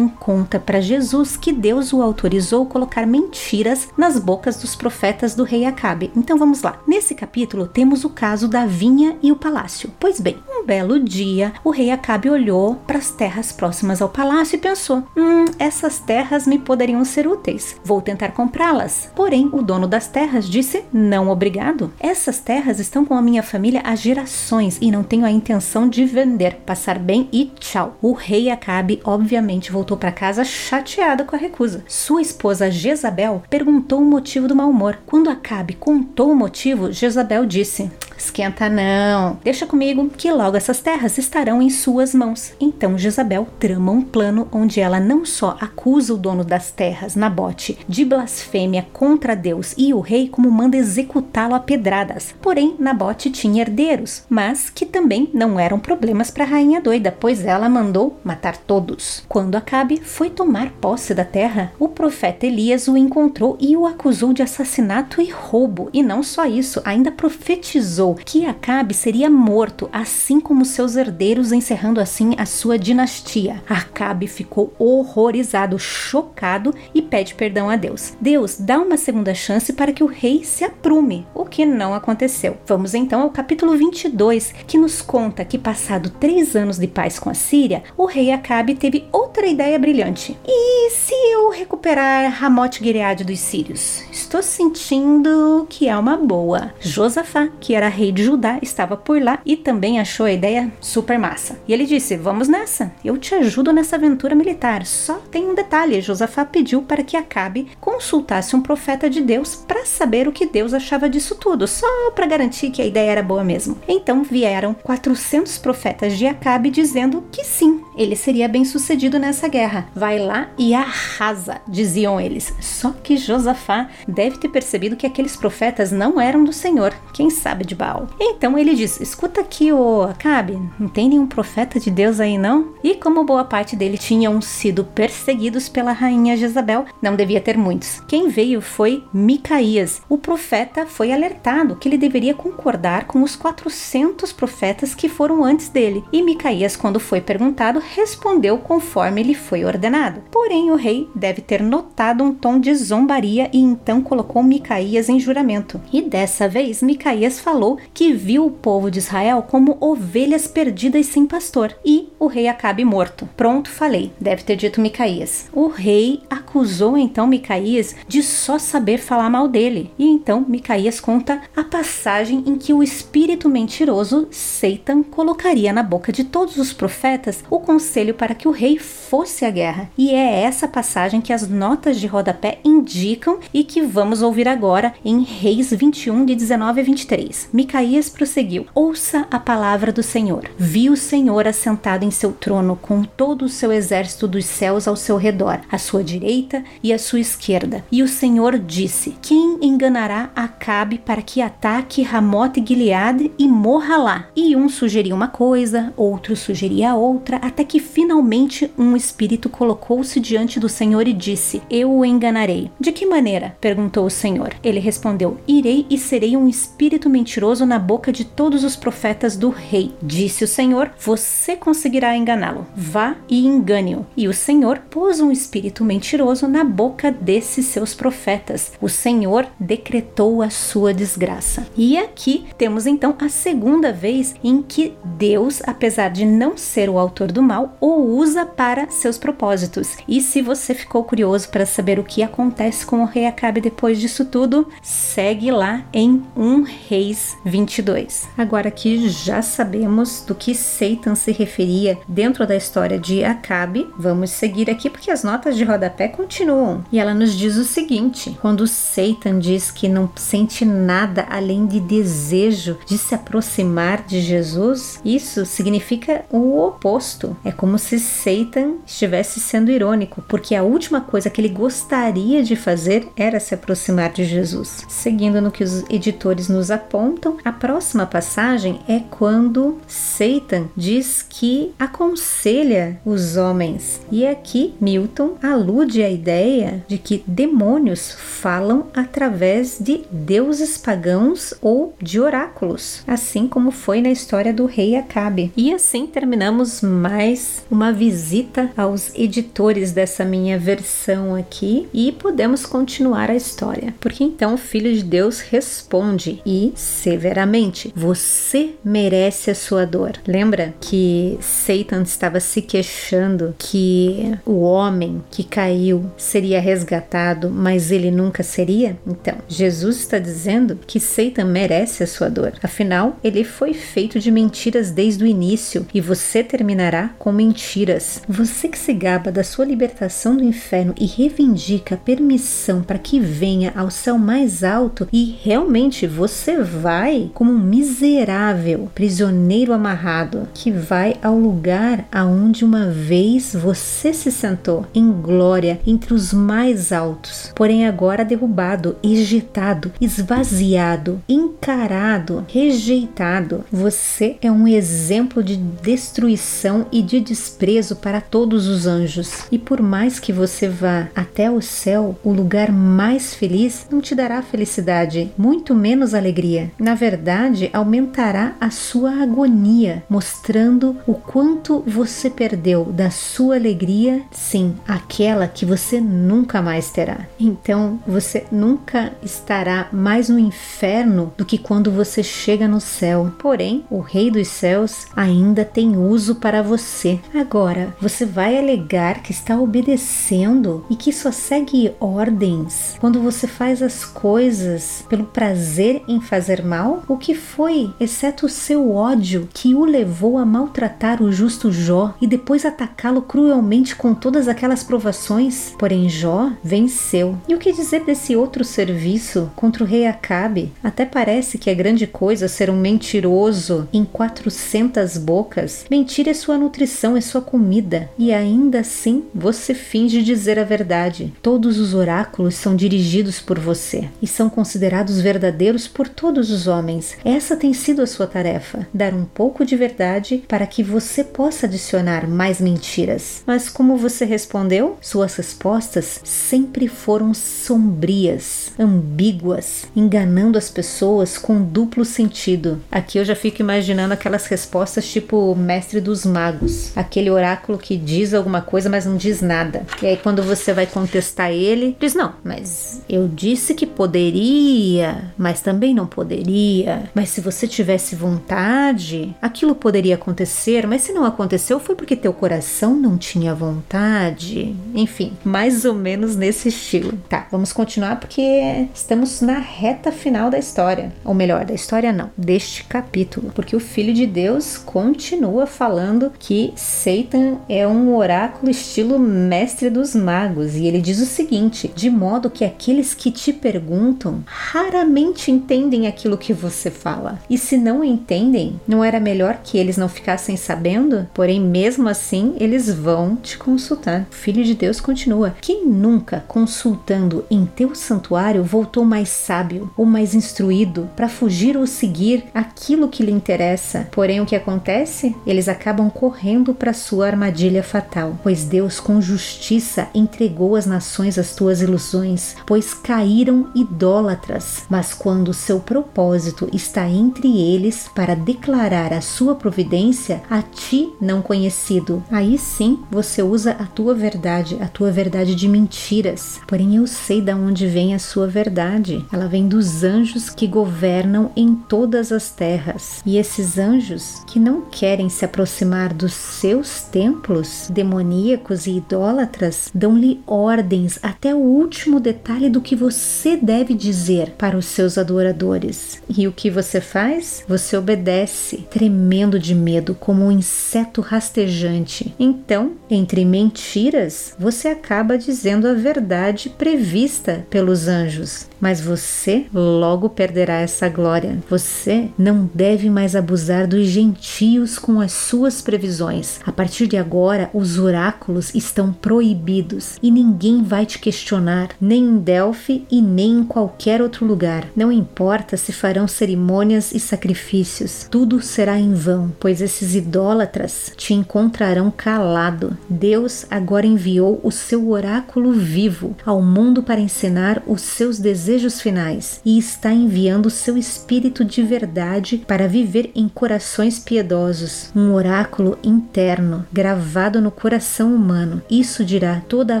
Conta 0.20 0.60
para 0.60 0.80
Jesus 0.80 1.36
que 1.36 1.52
Deus 1.52 1.92
o 1.92 2.02
autorizou 2.02 2.66
colocar 2.66 3.06
mentiras 3.06 3.88
nas 3.96 4.18
bocas 4.18 4.60
dos 4.60 4.76
profetas 4.76 5.34
do 5.34 5.44
rei 5.44 5.64
Acabe. 5.64 6.10
Então 6.16 6.38
vamos 6.38 6.62
lá. 6.62 6.80
Nesse 6.86 7.14
capítulo 7.14 7.66
temos 7.66 8.04
o 8.04 8.10
caso 8.10 8.46
da 8.46 8.66
vinha 8.66 9.16
e 9.22 9.32
o 9.32 9.36
palácio. 9.36 9.90
Pois 9.98 10.20
bem, 10.20 10.38
um 10.48 10.64
belo 10.64 11.00
dia, 11.00 11.52
o 11.64 11.70
rei 11.70 11.90
Acabe 11.90 12.30
olhou 12.30 12.76
para 12.86 12.98
as 12.98 13.10
terras 13.10 13.50
próximas 13.50 14.00
ao 14.00 14.08
palácio 14.08 14.56
e 14.56 14.60
pensou: 14.60 15.02
Hum, 15.16 15.46
essas 15.58 15.98
terras 15.98 16.46
me 16.46 16.58
poderiam 16.58 17.04
ser 17.04 17.26
úteis. 17.26 17.76
Vou 17.84 18.00
tentar 18.00 18.32
comprá-las. 18.32 19.10
Porém, 19.16 19.48
o 19.52 19.62
dono 19.62 19.88
das 19.88 20.06
terras 20.06 20.48
disse: 20.48 20.84
Não, 20.92 21.28
obrigado. 21.28 21.92
Essas 21.98 22.38
terras 22.38 22.78
estão 22.78 23.04
com 23.04 23.14
a 23.14 23.22
minha 23.22 23.42
família 23.42 23.82
há 23.84 23.94
gerações 23.94 24.78
e 24.80 24.90
não 24.90 25.02
tenho 25.02 25.24
a 25.24 25.30
intenção 25.30 25.88
de 25.88 26.04
vender. 26.04 26.56
Passar 26.66 26.98
bem 26.98 27.28
e 27.32 27.50
tchau. 27.58 27.96
O 28.00 28.12
rei 28.12 28.50
Acabe, 28.50 29.00
obviamente, 29.04 29.72
voltou 29.72 29.79
para 29.96 30.12
casa 30.12 30.44
chateado 30.44 31.24
com 31.24 31.36
a 31.36 31.38
recusa. 31.38 31.84
Sua 31.86 32.22
esposa 32.22 32.70
Jezabel 32.70 33.42
perguntou 33.48 34.00
o 34.00 34.04
motivo 34.04 34.48
do 34.48 34.56
mau 34.56 34.70
humor. 34.70 34.98
Quando 35.06 35.30
Acabe 35.30 35.74
contou 35.74 36.30
o 36.30 36.36
motivo, 36.36 36.92
Jezabel 36.92 37.46
disse: 37.46 37.90
Esquenta 38.20 38.68
não, 38.68 39.38
deixa 39.42 39.64
comigo 39.66 40.10
que 40.10 40.30
logo 40.30 40.54
essas 40.54 40.80
terras 40.80 41.16
estarão 41.16 41.62
em 41.62 41.70
suas 41.70 42.14
mãos. 42.14 42.52
Então 42.60 42.98
Jezabel 42.98 43.48
trama 43.58 43.92
um 43.92 44.02
plano 44.02 44.46
onde 44.52 44.78
ela 44.78 45.00
não 45.00 45.24
só 45.24 45.56
acusa 45.58 46.12
o 46.12 46.18
dono 46.18 46.44
das 46.44 46.70
terras, 46.70 47.16
Nabote, 47.16 47.78
de 47.88 48.04
blasfêmia 48.04 48.86
contra 48.92 49.34
Deus 49.34 49.74
e 49.76 49.94
o 49.94 50.00
rei, 50.00 50.28
como 50.28 50.50
manda 50.50 50.76
executá-lo 50.76 51.54
a 51.54 51.60
pedradas. 51.60 52.34
Porém, 52.42 52.76
Nabote 52.78 53.30
tinha 53.30 53.62
herdeiros, 53.62 54.22
mas 54.28 54.68
que 54.68 54.84
também 54.84 55.30
não 55.32 55.58
eram 55.58 55.80
problemas 55.80 56.30
para 56.30 56.44
a 56.44 56.48
rainha 56.48 56.80
doida, 56.80 57.16
pois 57.18 57.46
ela 57.46 57.70
mandou 57.70 58.20
matar 58.22 58.58
todos. 58.58 59.24
Quando 59.30 59.56
Acabe 59.56 59.98
foi 59.98 60.28
tomar 60.28 60.72
posse 60.72 61.14
da 61.14 61.24
terra, 61.24 61.72
o 61.78 61.88
profeta 61.88 62.46
Elias 62.46 62.86
o 62.86 62.98
encontrou 62.98 63.56
e 63.58 63.74
o 63.78 63.86
acusou 63.86 64.34
de 64.34 64.42
assassinato 64.42 65.22
e 65.22 65.30
roubo. 65.30 65.88
E 65.90 66.02
não 66.02 66.22
só 66.22 66.44
isso, 66.44 66.82
ainda 66.84 67.10
profetizou 67.10 68.09
que 68.14 68.46
Acabe 68.46 68.94
seria 68.94 69.30
morto, 69.30 69.88
assim 69.92 70.40
como 70.40 70.64
seus 70.64 70.96
herdeiros, 70.96 71.52
encerrando 71.52 72.00
assim 72.00 72.34
a 72.38 72.46
sua 72.46 72.78
dinastia. 72.78 73.62
Acabe 73.68 74.26
ficou 74.26 74.72
horrorizado, 74.78 75.78
chocado 75.78 76.74
e 76.94 77.02
pede 77.02 77.34
perdão 77.34 77.68
a 77.68 77.76
Deus. 77.76 78.14
Deus 78.20 78.56
dá 78.58 78.78
uma 78.78 78.96
segunda 78.96 79.34
chance 79.34 79.72
para 79.72 79.92
que 79.92 80.02
o 80.02 80.06
rei 80.06 80.44
se 80.44 80.64
aprume, 80.64 81.26
o 81.34 81.44
que 81.44 81.66
não 81.66 81.94
aconteceu. 81.94 82.56
Vamos 82.66 82.94
então 82.94 83.22
ao 83.22 83.30
capítulo 83.30 83.76
22, 83.76 84.52
que 84.66 84.78
nos 84.78 85.02
conta 85.02 85.44
que, 85.44 85.58
passado 85.58 86.10
três 86.10 86.56
anos 86.56 86.78
de 86.78 86.86
paz 86.86 87.18
com 87.18 87.30
a 87.30 87.34
Síria, 87.34 87.82
o 87.96 88.06
rei 88.06 88.30
Acabe 88.30 88.74
teve 88.74 89.04
outra 89.12 89.46
ideia 89.46 89.78
brilhante. 89.78 90.38
E 90.46 90.90
se 90.90 91.14
eu 91.14 91.50
recuperar 91.50 92.30
Ramote 92.32 92.82
Gilead 92.82 93.24
dos 93.24 93.38
sírios? 93.38 94.02
Estou 94.10 94.42
sentindo 94.42 95.66
que 95.68 95.88
é 95.88 95.96
uma 95.96 96.16
boa. 96.16 96.72
Josafá, 96.80 97.48
que 97.60 97.74
era 97.74 97.88
rei 97.88 97.99
de 98.10 98.24
Judá, 98.24 98.58
estava 98.62 98.96
por 98.96 99.22
lá 99.22 99.40
e 99.44 99.56
também 99.56 100.00
achou 100.00 100.24
a 100.24 100.32
ideia 100.32 100.72
super 100.80 101.18
massa. 101.18 101.58
E 101.68 101.72
ele 101.74 101.84
disse: 101.84 102.16
Vamos 102.16 102.48
nessa, 102.48 102.92
eu 103.04 103.18
te 103.18 103.34
ajudo 103.34 103.72
nessa 103.72 103.96
aventura 103.96 104.34
militar. 104.34 104.86
Só 104.86 105.16
tem 105.30 105.46
um 105.46 105.54
detalhe: 105.54 106.00
Josafá 106.00 106.44
pediu 106.44 106.80
para 106.80 107.02
que 107.02 107.16
Acabe 107.16 107.68
consultasse 107.80 108.56
um 108.56 108.62
profeta 108.62 109.10
de 109.10 109.20
Deus 109.20 109.54
para 109.54 109.84
saber 109.84 110.26
o 110.26 110.32
que 110.32 110.46
Deus 110.46 110.72
achava 110.72 111.10
disso 111.10 111.34
tudo, 111.34 111.68
só 111.68 111.86
para 112.14 112.26
garantir 112.26 112.70
que 112.70 112.80
a 112.80 112.86
ideia 112.86 113.10
era 113.10 113.22
boa 113.22 113.44
mesmo. 113.44 113.76
Então 113.86 114.22
vieram 114.22 114.72
400 114.72 115.58
profetas 115.58 116.16
de 116.16 116.26
Acabe 116.26 116.70
dizendo 116.70 117.24
que 117.30 117.44
sim, 117.44 117.82
ele 117.96 118.16
seria 118.16 118.48
bem 118.48 118.64
sucedido 118.64 119.18
nessa 119.18 119.48
guerra. 119.48 119.88
Vai 119.94 120.18
lá 120.18 120.48
e 120.56 120.72
arrasa, 120.72 121.60
diziam 121.68 122.20
eles. 122.20 122.54
Só 122.60 122.90
que 122.90 123.16
Josafá 123.16 123.88
deve 124.06 124.38
ter 124.38 124.48
percebido 124.48 124.96
que 124.96 125.06
aqueles 125.06 125.36
profetas 125.36 125.92
não 125.92 126.20
eram 126.20 126.44
do 126.44 126.52
Senhor, 126.52 126.94
quem 127.12 127.28
sabe 127.28 127.64
de 127.64 127.74
Baal. 127.74 127.89
Então 128.18 128.58
ele 128.58 128.74
diz: 128.74 129.00
Escuta 129.00 129.40
aqui, 129.40 129.72
ô 129.72 130.02
Acabe, 130.02 130.58
não 130.78 130.88
tem 130.88 131.08
nenhum 131.08 131.26
profeta 131.26 131.78
de 131.80 131.90
Deus 131.90 132.20
aí 132.20 132.38
não? 132.38 132.74
E 132.82 132.94
como 132.94 133.24
boa 133.24 133.44
parte 133.44 133.76
dele 133.76 133.98
tinham 133.98 134.40
sido 134.40 134.84
perseguidos 134.84 135.68
pela 135.68 135.92
rainha 135.92 136.36
Jezabel, 136.36 136.84
não 137.00 137.16
devia 137.16 137.40
ter 137.40 137.56
muitos. 137.56 138.00
Quem 138.08 138.28
veio 138.28 138.60
foi 138.60 139.04
Micaías. 139.12 140.02
O 140.08 140.18
profeta 140.18 140.86
foi 140.86 141.12
alertado 141.12 141.76
que 141.76 141.88
ele 141.88 141.98
deveria 141.98 142.34
concordar 142.34 143.06
com 143.06 143.22
os 143.22 143.36
400 143.36 144.32
profetas 144.32 144.94
que 144.94 145.08
foram 145.08 145.44
antes 145.44 145.68
dele. 145.68 146.04
E 146.12 146.22
Micaías, 146.22 146.76
quando 146.76 147.00
foi 147.00 147.20
perguntado, 147.20 147.82
respondeu 147.94 148.58
conforme 148.58 149.22
lhe 149.22 149.34
foi 149.34 149.64
ordenado. 149.64 150.22
Porém, 150.30 150.70
o 150.70 150.76
rei 150.76 151.08
deve 151.14 151.40
ter 151.40 151.62
notado 151.62 152.22
um 152.24 152.34
tom 152.34 152.58
de 152.58 152.74
zombaria 152.74 153.48
e 153.52 153.58
então 153.58 154.02
colocou 154.02 154.42
Micaías 154.42 155.08
em 155.08 155.20
juramento. 155.20 155.80
E 155.92 156.02
dessa 156.02 156.48
vez, 156.48 156.82
Micaías 156.82 157.40
falou 157.40 157.69
que 157.92 158.12
viu 158.12 158.46
o 158.46 158.50
povo 158.50 158.90
de 158.90 158.98
Israel 158.98 159.42
como 159.42 159.76
ovelhas 159.80 160.46
perdidas 160.46 161.06
sem 161.06 161.26
pastor 161.26 161.74
e 161.84 162.08
o 162.18 162.26
rei 162.26 162.48
acabe 162.48 162.84
morto. 162.84 163.28
Pronto, 163.36 163.70
falei, 163.70 164.12
deve 164.20 164.42
ter 164.42 164.56
dito 164.56 164.80
Micaías. 164.80 165.48
O 165.52 165.68
rei 165.68 166.22
acusou 166.28 166.96
então 166.96 167.26
Micaías 167.26 167.96
de 168.06 168.22
só 168.22 168.58
saber 168.58 168.98
falar 168.98 169.30
mal 169.30 169.48
dele. 169.48 169.90
E 169.98 170.06
então 170.06 170.44
Micaías 170.48 171.00
conta 171.00 171.40
a 171.56 171.64
passagem 171.64 172.44
em 172.46 172.56
que 172.56 172.72
o 172.72 172.82
espírito 172.82 173.48
mentiroso 173.48 174.28
Satan 174.30 175.02
colocaria 175.02 175.72
na 175.72 175.82
boca 175.82 176.12
de 176.12 176.24
todos 176.24 176.56
os 176.56 176.72
profetas 176.72 177.44
o 177.50 177.60
conselho 177.60 178.14
para 178.14 178.34
que 178.34 178.48
o 178.48 178.52
rei 178.52 178.78
fosse 178.78 179.44
à 179.44 179.50
guerra. 179.50 179.90
E 179.96 180.10
é 180.10 180.42
essa 180.42 180.68
passagem 180.68 181.20
que 181.20 181.32
as 181.32 181.48
notas 181.48 181.98
de 181.98 182.06
rodapé 182.06 182.58
indicam 182.64 183.38
e 183.52 183.64
que 183.64 183.82
vamos 183.82 184.22
ouvir 184.22 184.48
agora 184.48 184.94
em 185.04 185.22
Reis 185.22 185.70
21, 185.70 186.24
de 186.24 186.34
19 186.34 186.80
a 186.80 186.84
23. 186.84 187.48
Micaías 187.60 188.08
prosseguiu: 188.08 188.64
Ouça 188.74 189.28
a 189.30 189.38
palavra 189.38 189.92
do 189.92 190.02
Senhor. 190.02 190.44
Vi 190.56 190.88
o 190.88 190.96
Senhor 190.96 191.46
assentado 191.46 192.06
em 192.06 192.10
seu 192.10 192.32
trono, 192.32 192.74
com 192.74 193.02
todo 193.02 193.44
o 193.44 193.50
seu 193.50 193.70
exército 193.70 194.26
dos 194.26 194.46
céus 194.46 194.88
ao 194.88 194.96
seu 194.96 195.18
redor, 195.18 195.60
à 195.70 195.76
sua 195.76 196.02
direita 196.02 196.64
e 196.82 196.90
à 196.90 196.98
sua 196.98 197.20
esquerda. 197.20 197.84
E 197.92 198.02
o 198.02 198.08
Senhor 198.08 198.58
disse: 198.58 199.14
Quem 199.20 199.58
enganará 199.60 200.30
Acabe 200.34 200.96
para 200.96 201.20
que 201.20 201.42
ataque 201.42 202.00
Ramote 202.00 202.64
Gileade 202.66 203.30
e 203.38 203.46
morra 203.46 203.98
lá? 203.98 204.28
E 204.34 204.56
um 204.56 204.66
sugeria 204.66 205.14
uma 205.14 205.28
coisa, 205.28 205.92
outro 205.98 206.34
sugeria 206.34 206.94
outra, 206.94 207.36
até 207.42 207.62
que 207.62 207.78
finalmente 207.78 208.70
um 208.78 208.96
espírito 208.96 209.50
colocou-se 209.50 210.18
diante 210.18 210.58
do 210.58 210.68
Senhor 210.68 211.06
e 211.06 211.12
disse: 211.12 211.60
Eu 211.68 211.92
o 211.92 212.06
enganarei. 212.06 212.70
De 212.80 212.90
que 212.90 213.04
maneira? 213.04 213.54
perguntou 213.60 214.06
o 214.06 214.10
Senhor. 214.10 214.54
Ele 214.64 214.80
respondeu: 214.80 215.36
Irei 215.46 215.84
e 215.90 215.98
serei 215.98 216.38
um 216.38 216.48
espírito 216.48 217.10
mentiroso 217.10 217.49
na 217.58 217.78
boca 217.78 218.12
de 218.12 218.24
todos 218.24 218.62
os 218.62 218.76
profetas 218.76 219.36
do 219.36 219.48
rei. 219.48 219.92
Disse 220.00 220.44
o 220.44 220.48
Senhor: 220.48 220.92
Você 221.00 221.56
conseguirá 221.56 222.16
enganá-lo. 222.16 222.66
Vá 222.76 223.16
e 223.28 223.44
engane-o. 223.44 224.06
E 224.16 224.28
o 224.28 224.32
Senhor 224.32 224.78
pôs 224.90 225.18
um 225.20 225.32
espírito 225.32 225.84
mentiroso 225.84 226.46
na 226.46 226.62
boca 226.62 227.10
desses 227.10 227.66
seus 227.66 227.94
profetas. 227.94 228.72
O 228.80 228.88
Senhor 228.88 229.46
decretou 229.58 230.42
a 230.42 230.50
sua 230.50 230.94
desgraça. 230.94 231.66
E 231.76 231.98
aqui 231.98 232.46
temos 232.56 232.86
então 232.86 233.16
a 233.18 233.28
segunda 233.28 233.92
vez 233.92 234.34
em 234.44 234.62
que 234.62 234.94
Deus, 235.02 235.60
apesar 235.66 236.10
de 236.10 236.24
não 236.24 236.56
ser 236.56 236.88
o 236.88 236.98
autor 236.98 237.32
do 237.32 237.42
mal, 237.42 237.76
o 237.80 237.94
usa 237.94 238.44
para 238.46 238.88
seus 238.90 239.18
propósitos. 239.18 239.96
E 240.06 240.20
se 240.20 240.42
você 240.42 240.74
ficou 240.74 241.04
curioso 241.04 241.48
para 241.48 241.66
saber 241.66 241.98
o 241.98 242.04
que 242.04 242.22
acontece 242.22 242.84
com 242.84 243.02
o 243.02 243.06
rei 243.06 243.26
Acabe 243.26 243.60
depois 243.60 243.98
disso 243.98 244.24
tudo, 244.24 244.68
segue 244.82 245.50
lá 245.50 245.84
em 245.92 246.22
1 246.36 246.64
Reis 246.88 247.36
22. 247.44 248.28
Agora 248.36 248.70
que 248.70 249.08
já 249.08 249.42
sabemos 249.42 250.24
do 250.26 250.34
que 250.34 250.54
Satan 250.54 251.14
se 251.14 251.32
referia 251.32 251.98
dentro 252.06 252.46
da 252.46 252.56
história 252.56 252.98
de 252.98 253.24
Acabe, 253.24 253.88
vamos 253.96 254.30
seguir 254.30 254.70
aqui 254.70 254.90
porque 254.90 255.10
as 255.10 255.24
notas 255.24 255.56
de 255.56 255.64
rodapé 255.64 256.08
continuam. 256.08 256.84
E 256.92 256.98
ela 256.98 257.14
nos 257.14 257.34
diz 257.34 257.56
o 257.56 257.64
seguinte: 257.64 258.36
quando 258.40 258.66
Satan 258.66 259.38
diz 259.38 259.70
que 259.70 259.88
não 259.88 260.10
sente 260.16 260.64
nada 260.64 261.26
além 261.30 261.66
de 261.66 261.80
desejo 261.80 262.78
de 262.86 262.98
se 262.98 263.14
aproximar 263.14 264.04
de 264.06 264.20
Jesus, 264.20 265.00
isso 265.04 265.44
significa 265.46 266.24
o 266.30 266.58
oposto. 266.58 267.36
É 267.44 267.52
como 267.52 267.78
se 267.78 267.98
Satan 267.98 268.74
estivesse 268.86 269.40
sendo 269.40 269.70
irônico, 269.70 270.22
porque 270.28 270.54
a 270.54 270.62
última 270.62 271.00
coisa 271.00 271.30
que 271.30 271.40
ele 271.40 271.48
gostaria 271.48 272.42
de 272.42 272.56
fazer 272.56 273.08
era 273.16 273.40
se 273.40 273.54
aproximar 273.54 274.12
de 274.12 274.24
Jesus. 274.24 274.84
Seguindo 274.88 275.40
no 275.40 275.50
que 275.50 275.64
os 275.64 275.84
editores 275.88 276.48
nos 276.48 276.70
apontam, 276.70 277.29
a 277.44 277.52
próxima 277.52 278.06
passagem 278.06 278.80
é 278.88 279.00
quando 279.10 279.78
Satan 279.86 280.68
diz 280.76 281.24
que 281.28 281.72
aconselha 281.78 283.00
os 283.04 283.36
homens. 283.36 284.00
E 284.10 284.26
aqui 284.26 284.74
Milton 284.80 285.36
alude 285.42 286.02
à 286.02 286.10
ideia 286.10 286.84
de 286.86 286.98
que 286.98 287.22
demônios 287.26 288.12
falam 288.12 288.86
através 288.94 289.78
de 289.80 290.02
deuses 290.10 290.76
pagãos 290.78 291.54
ou 291.60 291.94
de 292.00 292.20
oráculos, 292.20 293.02
assim 293.06 293.46
como 293.46 293.70
foi 293.70 294.00
na 294.00 294.10
história 294.10 294.52
do 294.52 294.66
rei 294.66 294.96
Acabe. 294.96 295.52
E 295.56 295.72
assim 295.72 296.06
terminamos 296.06 296.80
mais 296.82 297.64
uma 297.70 297.92
visita 297.92 298.70
aos 298.76 299.14
editores 299.14 299.92
dessa 299.92 300.24
minha 300.24 300.58
versão 300.58 301.34
aqui 301.34 301.88
e 301.92 302.12
podemos 302.12 302.66
continuar 302.66 303.30
a 303.30 303.36
história. 303.36 303.94
Porque 304.00 304.24
então 304.24 304.54
o 304.54 304.58
filho 304.58 304.92
de 304.92 305.02
Deus 305.02 305.40
responde 305.40 306.40
e 306.44 306.72
severamente: 307.20 307.92
Você 307.94 308.70
merece 308.82 309.50
a 309.50 309.54
sua 309.54 309.84
dor. 309.84 310.12
Lembra 310.26 310.74
que 310.80 311.38
Satan 311.40 312.02
estava 312.02 312.40
se 312.40 312.62
queixando 312.62 313.54
que 313.58 314.32
o 314.46 314.60
homem 314.60 315.22
que 315.30 315.44
caiu 315.44 316.10
seria 316.16 316.60
resgatado, 316.60 317.50
mas 317.50 317.90
ele 317.90 318.10
nunca 318.10 318.42
seria? 318.42 318.98
Então, 319.06 319.34
Jesus 319.46 319.98
está 319.98 320.18
dizendo 320.18 320.78
que 320.86 320.98
Satan 320.98 321.44
merece 321.44 322.02
a 322.02 322.06
sua 322.06 322.30
dor. 322.30 322.54
Afinal, 322.62 323.18
ele 323.22 323.44
foi 323.44 323.74
feito 323.74 324.18
de 324.18 324.30
mentiras 324.30 324.90
desde 324.90 325.22
o 325.22 325.26
início 325.26 325.86
e 325.92 326.00
você 326.00 326.42
terminará 326.42 327.10
com 327.18 327.30
mentiras. 327.30 328.22
Você 328.26 328.68
que 328.68 328.78
se 328.78 328.94
gaba 328.94 329.30
da 329.30 329.44
sua 329.44 329.66
libertação 329.66 330.36
do 330.36 330.44
inferno 330.44 330.94
e 330.98 331.04
reivindica 331.04 331.96
permissão 331.98 332.82
para 332.82 332.98
que 332.98 333.20
venha 333.20 333.72
ao 333.76 333.90
céu 333.90 334.16
mais 334.16 334.64
alto 334.64 335.06
e 335.12 335.36
realmente 335.42 336.06
você 336.06 336.62
vai 336.62 337.09
como 337.34 337.50
um 337.52 337.58
miserável 337.58 338.88
prisioneiro 338.94 339.72
amarrado 339.72 340.48
que 340.54 340.70
vai 340.70 341.16
ao 341.22 341.36
lugar 341.36 342.06
aonde 342.12 342.64
uma 342.64 342.86
vez 342.86 343.54
você 343.54 344.12
se 344.12 344.30
sentou 344.30 344.86
em 344.94 345.10
glória 345.10 345.80
entre 345.86 346.14
os 346.14 346.32
mais 346.32 346.92
altos, 346.92 347.52
porém 347.54 347.86
agora 347.86 348.24
derrubado, 348.24 348.96
ejetado, 349.02 349.92
esvaziado, 350.00 351.20
encarado, 351.28 352.44
rejeitado. 352.48 353.64
Você 353.72 354.36
é 354.40 354.50
um 354.50 354.68
exemplo 354.68 355.42
de 355.42 355.56
destruição 355.56 356.86
e 356.92 357.02
de 357.02 357.20
desprezo 357.20 357.96
para 357.96 358.20
todos 358.20 358.68
os 358.68 358.86
anjos. 358.86 359.46
E 359.50 359.58
por 359.58 359.82
mais 359.82 360.20
que 360.20 360.32
você 360.32 360.68
vá 360.68 361.08
até 361.14 361.50
o 361.50 361.60
céu, 361.60 362.16
o 362.22 362.32
lugar 362.32 362.70
mais 362.70 363.34
feliz 363.34 363.86
não 363.90 364.00
te 364.00 364.14
dará 364.14 364.42
felicidade, 364.42 365.30
muito 365.36 365.74
menos 365.74 366.14
alegria. 366.14 366.70
Na 366.78 366.94
verdade, 367.00 367.70
aumentará 367.72 368.54
a 368.60 368.68
sua 368.68 369.22
agonia, 369.22 370.04
mostrando 370.06 370.98
o 371.06 371.14
quanto 371.14 371.82
você 371.86 372.28
perdeu 372.28 372.84
da 372.84 373.08
sua 373.08 373.56
alegria, 373.56 374.20
sim, 374.30 374.76
aquela 374.86 375.48
que 375.48 375.64
você 375.64 375.98
nunca 375.98 376.60
mais 376.60 376.90
terá. 376.90 377.26
Então, 377.38 377.98
você 378.06 378.44
nunca 378.52 379.12
estará 379.22 379.88
mais 379.90 380.28
no 380.28 380.38
inferno 380.38 381.32
do 381.38 381.44
que 381.46 381.56
quando 381.56 381.90
você 381.90 382.22
chega 382.22 382.68
no 382.68 382.82
céu. 382.82 383.32
Porém, 383.38 383.82
o 383.90 384.00
Rei 384.00 384.30
dos 384.30 384.48
Céus 384.48 385.06
ainda 385.16 385.64
tem 385.64 385.96
uso 385.96 386.34
para 386.34 386.62
você. 386.62 387.18
Agora, 387.34 387.96
você 387.98 388.26
vai 388.26 388.58
alegar 388.58 389.22
que 389.22 389.32
está 389.32 389.58
obedecendo 389.58 390.84
e 390.90 390.96
que 390.96 391.14
só 391.14 391.32
segue 391.32 391.94
ordens 391.98 392.96
quando 393.00 393.22
você 393.22 393.46
faz 393.46 393.82
as 393.82 394.04
coisas 394.04 395.02
pelo 395.08 395.24
prazer 395.24 396.02
em 396.06 396.20
fazer 396.20 396.62
mal? 396.62 396.89
O 397.08 397.16
que 397.16 397.34
foi, 397.34 397.90
exceto 397.98 398.46
o 398.46 398.48
seu 398.48 398.92
ódio, 398.92 399.48
que 399.52 399.74
o 399.74 399.84
levou 399.84 400.38
a 400.38 400.44
maltratar 400.44 401.22
o 401.22 401.32
justo 401.32 401.70
Jó 401.70 402.14
e 402.20 402.26
depois 402.26 402.64
atacá-lo 402.64 403.22
cruelmente 403.22 403.96
com 403.96 404.14
todas 404.14 404.48
aquelas 404.48 404.82
provações? 404.82 405.74
Porém, 405.78 406.08
Jó 406.08 406.52
venceu. 406.62 407.36
E 407.48 407.54
o 407.54 407.58
que 407.58 407.72
dizer 407.72 408.04
desse 408.04 408.34
outro 408.36 408.64
serviço 408.64 409.50
contra 409.56 409.84
o 409.84 409.86
rei 409.86 410.06
Acabe? 410.06 410.72
Até 410.82 411.04
parece 411.04 411.58
que 411.58 411.70
é 411.70 411.74
grande 411.74 412.06
coisa 412.06 412.48
ser 412.48 412.70
um 412.70 412.76
mentiroso 412.76 413.88
em 413.92 414.04
400 414.04 415.16
bocas. 415.18 415.84
Mentira 415.90 416.30
é 416.30 416.34
sua 416.34 416.58
nutrição 416.58 417.16
é 417.16 417.20
sua 417.20 417.40
comida 417.40 418.08
e 418.18 418.32
ainda 418.32 418.80
assim 418.80 419.24
você 419.34 419.74
finge 419.74 420.22
dizer 420.22 420.58
a 420.58 420.64
verdade. 420.64 421.32
Todos 421.42 421.78
os 421.78 421.94
oráculos 421.94 422.54
são 422.54 422.74
dirigidos 422.74 423.40
por 423.40 423.58
você 423.58 424.08
e 424.20 424.26
são 424.26 424.48
considerados 424.48 425.20
verdadeiros 425.20 425.86
por 425.86 426.08
todos 426.08 426.50
os 426.50 426.66
homens. 426.66 426.79
Essa 427.24 427.56
tem 427.56 427.72
sido 427.72 428.02
a 428.02 428.06
sua 428.06 428.26
tarefa: 428.26 428.86
dar 428.92 429.14
um 429.14 429.24
pouco 429.24 429.64
de 429.64 429.76
verdade 429.76 430.42
para 430.48 430.66
que 430.66 430.82
você 430.82 431.22
possa 431.22 431.66
adicionar 431.66 432.28
mais 432.28 432.60
mentiras. 432.60 433.42
Mas 433.46 433.68
como 433.68 433.96
você 433.96 434.24
respondeu? 434.24 434.96
Suas 435.00 435.34
respostas 435.36 436.20
sempre 436.24 436.88
foram 436.88 437.32
sombrias, 437.34 438.72
ambíguas, 438.78 439.86
enganando 439.94 440.58
as 440.58 440.70
pessoas 440.70 441.38
com 441.38 441.62
duplo 441.62 442.04
sentido. 442.04 442.80
Aqui 442.90 443.18
eu 443.18 443.24
já 443.24 443.34
fico 443.34 443.62
imaginando 443.62 444.14
aquelas 444.14 444.46
respostas 444.46 445.10
tipo 445.10 445.54
mestre 445.54 446.00
dos 446.00 446.24
magos, 446.24 446.96
aquele 446.96 447.30
oráculo 447.30 447.78
que 447.78 447.96
diz 447.96 448.34
alguma 448.34 448.60
coisa, 448.60 448.88
mas 448.88 449.06
não 449.06 449.16
diz 449.16 449.40
nada. 449.40 449.84
E 450.02 450.06
aí 450.06 450.16
quando 450.16 450.42
você 450.42 450.72
vai 450.72 450.86
contestar 450.86 451.50
ele, 451.50 451.96
diz: 452.00 452.14
"Não, 452.14 452.34
mas 452.44 453.02
eu 453.08 453.28
disse 453.28 453.74
que 453.74 453.86
poderia, 453.86 455.32
mas 455.36 455.60
também 455.60 455.94
não 455.94 456.06
poderia. 456.06 456.69
Mas 457.14 457.30
se 457.30 457.40
você 457.40 457.66
tivesse 457.66 458.14
vontade, 458.14 459.34
aquilo 459.40 459.74
poderia 459.74 460.14
acontecer, 460.14 460.86
mas 460.86 461.02
se 461.02 461.12
não 461.12 461.24
aconteceu 461.24 461.78
foi 461.80 461.94
porque 461.94 462.16
teu 462.16 462.32
coração 462.32 462.94
não 462.94 463.16
tinha 463.16 463.54
vontade." 463.54 464.74
Enfim, 464.94 465.32
mais 465.44 465.84
ou 465.84 465.94
menos 465.94 466.36
nesse 466.36 466.68
estilo. 466.68 467.12
Tá, 467.28 467.46
vamos 467.50 467.72
continuar 467.72 468.18
porque 468.18 468.86
estamos 468.94 469.40
na 469.40 469.58
reta 469.58 470.10
final 470.10 470.50
da 470.50 470.58
história, 470.58 471.12
ou 471.24 471.34
melhor, 471.34 471.64
da 471.64 471.74
história 471.74 472.12
não, 472.12 472.30
deste 472.36 472.84
capítulo, 472.84 473.52
porque 473.54 473.76
o 473.76 473.80
filho 473.80 474.12
de 474.12 474.26
Deus 474.26 474.76
continua 474.76 475.66
falando 475.66 476.32
que 476.38 476.72
Satan 476.76 477.58
é 477.68 477.86
um 477.86 478.14
oráculo 478.14 478.70
estilo 478.70 479.18
mestre 479.18 479.90
dos 479.90 480.14
magos. 480.14 480.74
E 480.76 480.86
ele 480.86 481.00
diz 481.00 481.20
o 481.20 481.26
seguinte: 481.26 481.90
de 481.94 482.10
modo 482.10 482.50
que 482.50 482.64
aqueles 482.64 483.14
que 483.14 483.30
te 483.30 483.52
perguntam 483.52 484.42
raramente 484.46 485.50
entendem 485.50 486.06
aquilo 486.06 486.38
que 486.38 486.49
você 486.52 486.90
fala. 486.90 487.38
E 487.48 487.56
se 487.56 487.76
não 487.76 488.02
entendem, 488.02 488.80
não 488.86 489.04
era 489.04 489.20
melhor 489.20 489.60
que 489.62 489.78
eles 489.78 489.96
não 489.96 490.08
ficassem 490.08 490.56
sabendo? 490.56 491.28
Porém, 491.32 491.60
mesmo 491.60 492.08
assim, 492.08 492.54
eles 492.58 492.92
vão 492.92 493.36
te 493.36 493.58
consultar. 493.58 494.26
O 494.30 494.34
filho 494.34 494.64
de 494.64 494.74
Deus 494.74 495.00
continua: 495.00 495.54
quem 495.60 495.86
nunca 495.86 496.44
consultando 496.48 497.44
em 497.50 497.64
teu 497.66 497.94
santuário 497.94 498.64
voltou 498.64 499.04
mais 499.04 499.28
sábio 499.28 499.90
ou 499.96 500.04
mais 500.04 500.34
instruído 500.34 501.08
para 501.14 501.28
fugir 501.28 501.76
ou 501.76 501.86
seguir 501.86 502.44
aquilo 502.54 503.08
que 503.08 503.22
lhe 503.22 503.32
interessa? 503.32 504.08
Porém, 504.10 504.40
o 504.40 504.46
que 504.46 504.56
acontece? 504.56 505.34
Eles 505.46 505.68
acabam 505.68 506.10
correndo 506.10 506.74
para 506.74 506.92
sua 506.92 507.26
armadilha 507.26 507.82
fatal, 507.82 508.38
pois 508.42 508.64
Deus 508.64 508.98
com 508.98 509.20
justiça 509.20 510.08
entregou 510.14 510.76
as 510.76 510.86
nações 510.86 511.38
às 511.38 511.54
tuas 511.54 511.82
ilusões, 511.82 512.56
pois 512.66 512.94
caíram 512.94 513.68
idólatras. 513.74 514.84
Mas 514.88 515.14
quando 515.14 515.52
seu 515.52 515.80
propósito 515.80 516.39
está 516.72 517.08
entre 517.08 517.60
eles 517.60 518.08
para 518.14 518.34
declarar 518.34 519.12
a 519.12 519.20
sua 519.20 519.54
providência 519.54 520.42
a 520.48 520.62
ti 520.62 521.12
não 521.20 521.42
conhecido, 521.42 522.22
aí 522.30 522.58
sim 522.58 522.98
você 523.10 523.42
usa 523.42 523.72
a 523.72 523.86
tua 523.86 524.14
verdade, 524.14 524.78
a 524.80 524.86
tua 524.86 525.10
verdade 525.10 525.54
de 525.54 525.68
mentiras. 525.68 526.60
Porém, 526.66 526.96
eu 526.96 527.06
sei 527.06 527.40
de 527.40 527.52
onde 527.52 527.86
vem 527.86 528.14
a 528.14 528.18
sua 528.18 528.46
verdade. 528.46 529.24
Ela 529.32 529.46
vem 529.46 529.66
dos 529.68 530.04
anjos 530.04 530.48
que 530.48 530.66
governam 530.66 531.50
em 531.56 531.74
todas 531.74 532.32
as 532.32 532.50
terras. 532.50 533.22
E 533.24 533.36
esses 533.36 533.78
anjos 533.78 534.42
que 534.46 534.58
não 534.58 534.82
querem 534.82 535.28
se 535.28 535.44
aproximar 535.44 536.12
dos 536.12 536.32
seus 536.32 537.02
templos 537.02 537.88
demoníacos 537.90 538.86
e 538.86 538.96
idólatras 538.96 539.90
dão-lhe 539.94 540.40
ordens 540.46 541.18
até 541.22 541.54
o 541.54 541.58
último 541.58 542.20
detalhe 542.20 542.68
do 542.68 542.80
que 542.80 542.96
você 542.96 543.56
deve 543.56 543.94
dizer 543.94 544.54
para 544.56 544.76
os 544.76 544.86
seus 544.86 545.18
adoradores. 545.18 546.22
E 546.36 546.46
o 546.46 546.52
que 546.52 546.70
você 546.70 547.00
faz? 547.00 547.64
Você 547.66 547.96
obedece, 547.96 548.86
tremendo 548.90 549.58
de 549.58 549.74
medo, 549.74 550.14
como 550.14 550.44
um 550.44 550.52
inseto 550.52 551.20
rastejante. 551.20 552.34
Então, 552.38 552.92
entre 553.10 553.44
mentiras, 553.44 554.54
você 554.58 554.88
acaba 554.88 555.36
dizendo 555.36 555.88
a 555.88 555.94
verdade 555.94 556.68
prevista 556.70 557.66
pelos 557.68 558.06
anjos. 558.06 558.68
Mas 558.80 559.00
você 559.00 559.66
logo 559.74 560.28
perderá 560.28 560.80
essa 560.80 561.08
glória. 561.08 561.58
Você 561.68 562.28
não 562.38 562.70
deve 562.72 563.10
mais 563.10 563.34
abusar 563.34 563.86
dos 563.86 564.06
gentios 564.06 564.98
com 564.98 565.20
as 565.20 565.32
suas 565.32 565.82
previsões. 565.82 566.60
A 566.64 566.72
partir 566.72 567.06
de 567.06 567.16
agora, 567.16 567.68
os 567.74 567.98
oráculos 567.98 568.74
estão 568.74 569.12
proibidos 569.12 570.16
e 570.22 570.30
ninguém 570.30 570.82
vai 570.82 571.04
te 571.04 571.18
questionar, 571.18 571.90
nem 572.00 572.22
em 572.22 572.38
Delphi 572.38 573.04
e 573.10 573.20
nem 573.20 573.58
em 573.58 573.64
qualquer 573.64 574.22
outro 574.22 574.46
lugar. 574.46 574.86
Não 574.94 575.10
importa 575.10 575.76
se 575.76 575.92
farão 575.92 576.19
cerimônias 576.28 577.12
e 577.12 577.20
sacrifícios, 577.20 578.26
tudo 578.30 578.60
será 578.60 578.98
em 578.98 579.12
vão, 579.14 579.52
pois 579.58 579.80
esses 579.80 580.14
idólatras 580.14 581.12
te 581.16 581.34
encontrarão 581.34 582.10
calado. 582.10 582.96
Deus 583.08 583.66
agora 583.70 584.06
enviou 584.06 584.60
o 584.62 584.70
seu 584.70 585.10
oráculo 585.10 585.72
vivo 585.72 586.36
ao 586.44 586.62
mundo 586.62 587.02
para 587.02 587.20
ensinar 587.20 587.82
os 587.86 588.02
seus 588.02 588.38
desejos 588.38 589.00
finais 589.00 589.60
e 589.64 589.78
está 589.78 590.12
enviando 590.12 590.66
o 590.66 590.70
seu 590.70 590.96
espírito 590.96 591.64
de 591.64 591.82
verdade 591.82 592.62
para 592.66 592.88
viver 592.88 593.30
em 593.34 593.48
corações 593.48 594.18
piedosos, 594.18 595.10
um 595.14 595.32
oráculo 595.32 595.98
interno 596.02 596.86
gravado 596.92 597.60
no 597.60 597.70
coração 597.70 598.34
humano. 598.34 598.82
Isso 598.90 599.24
dirá 599.24 599.62
toda 599.68 599.96
a 599.96 600.00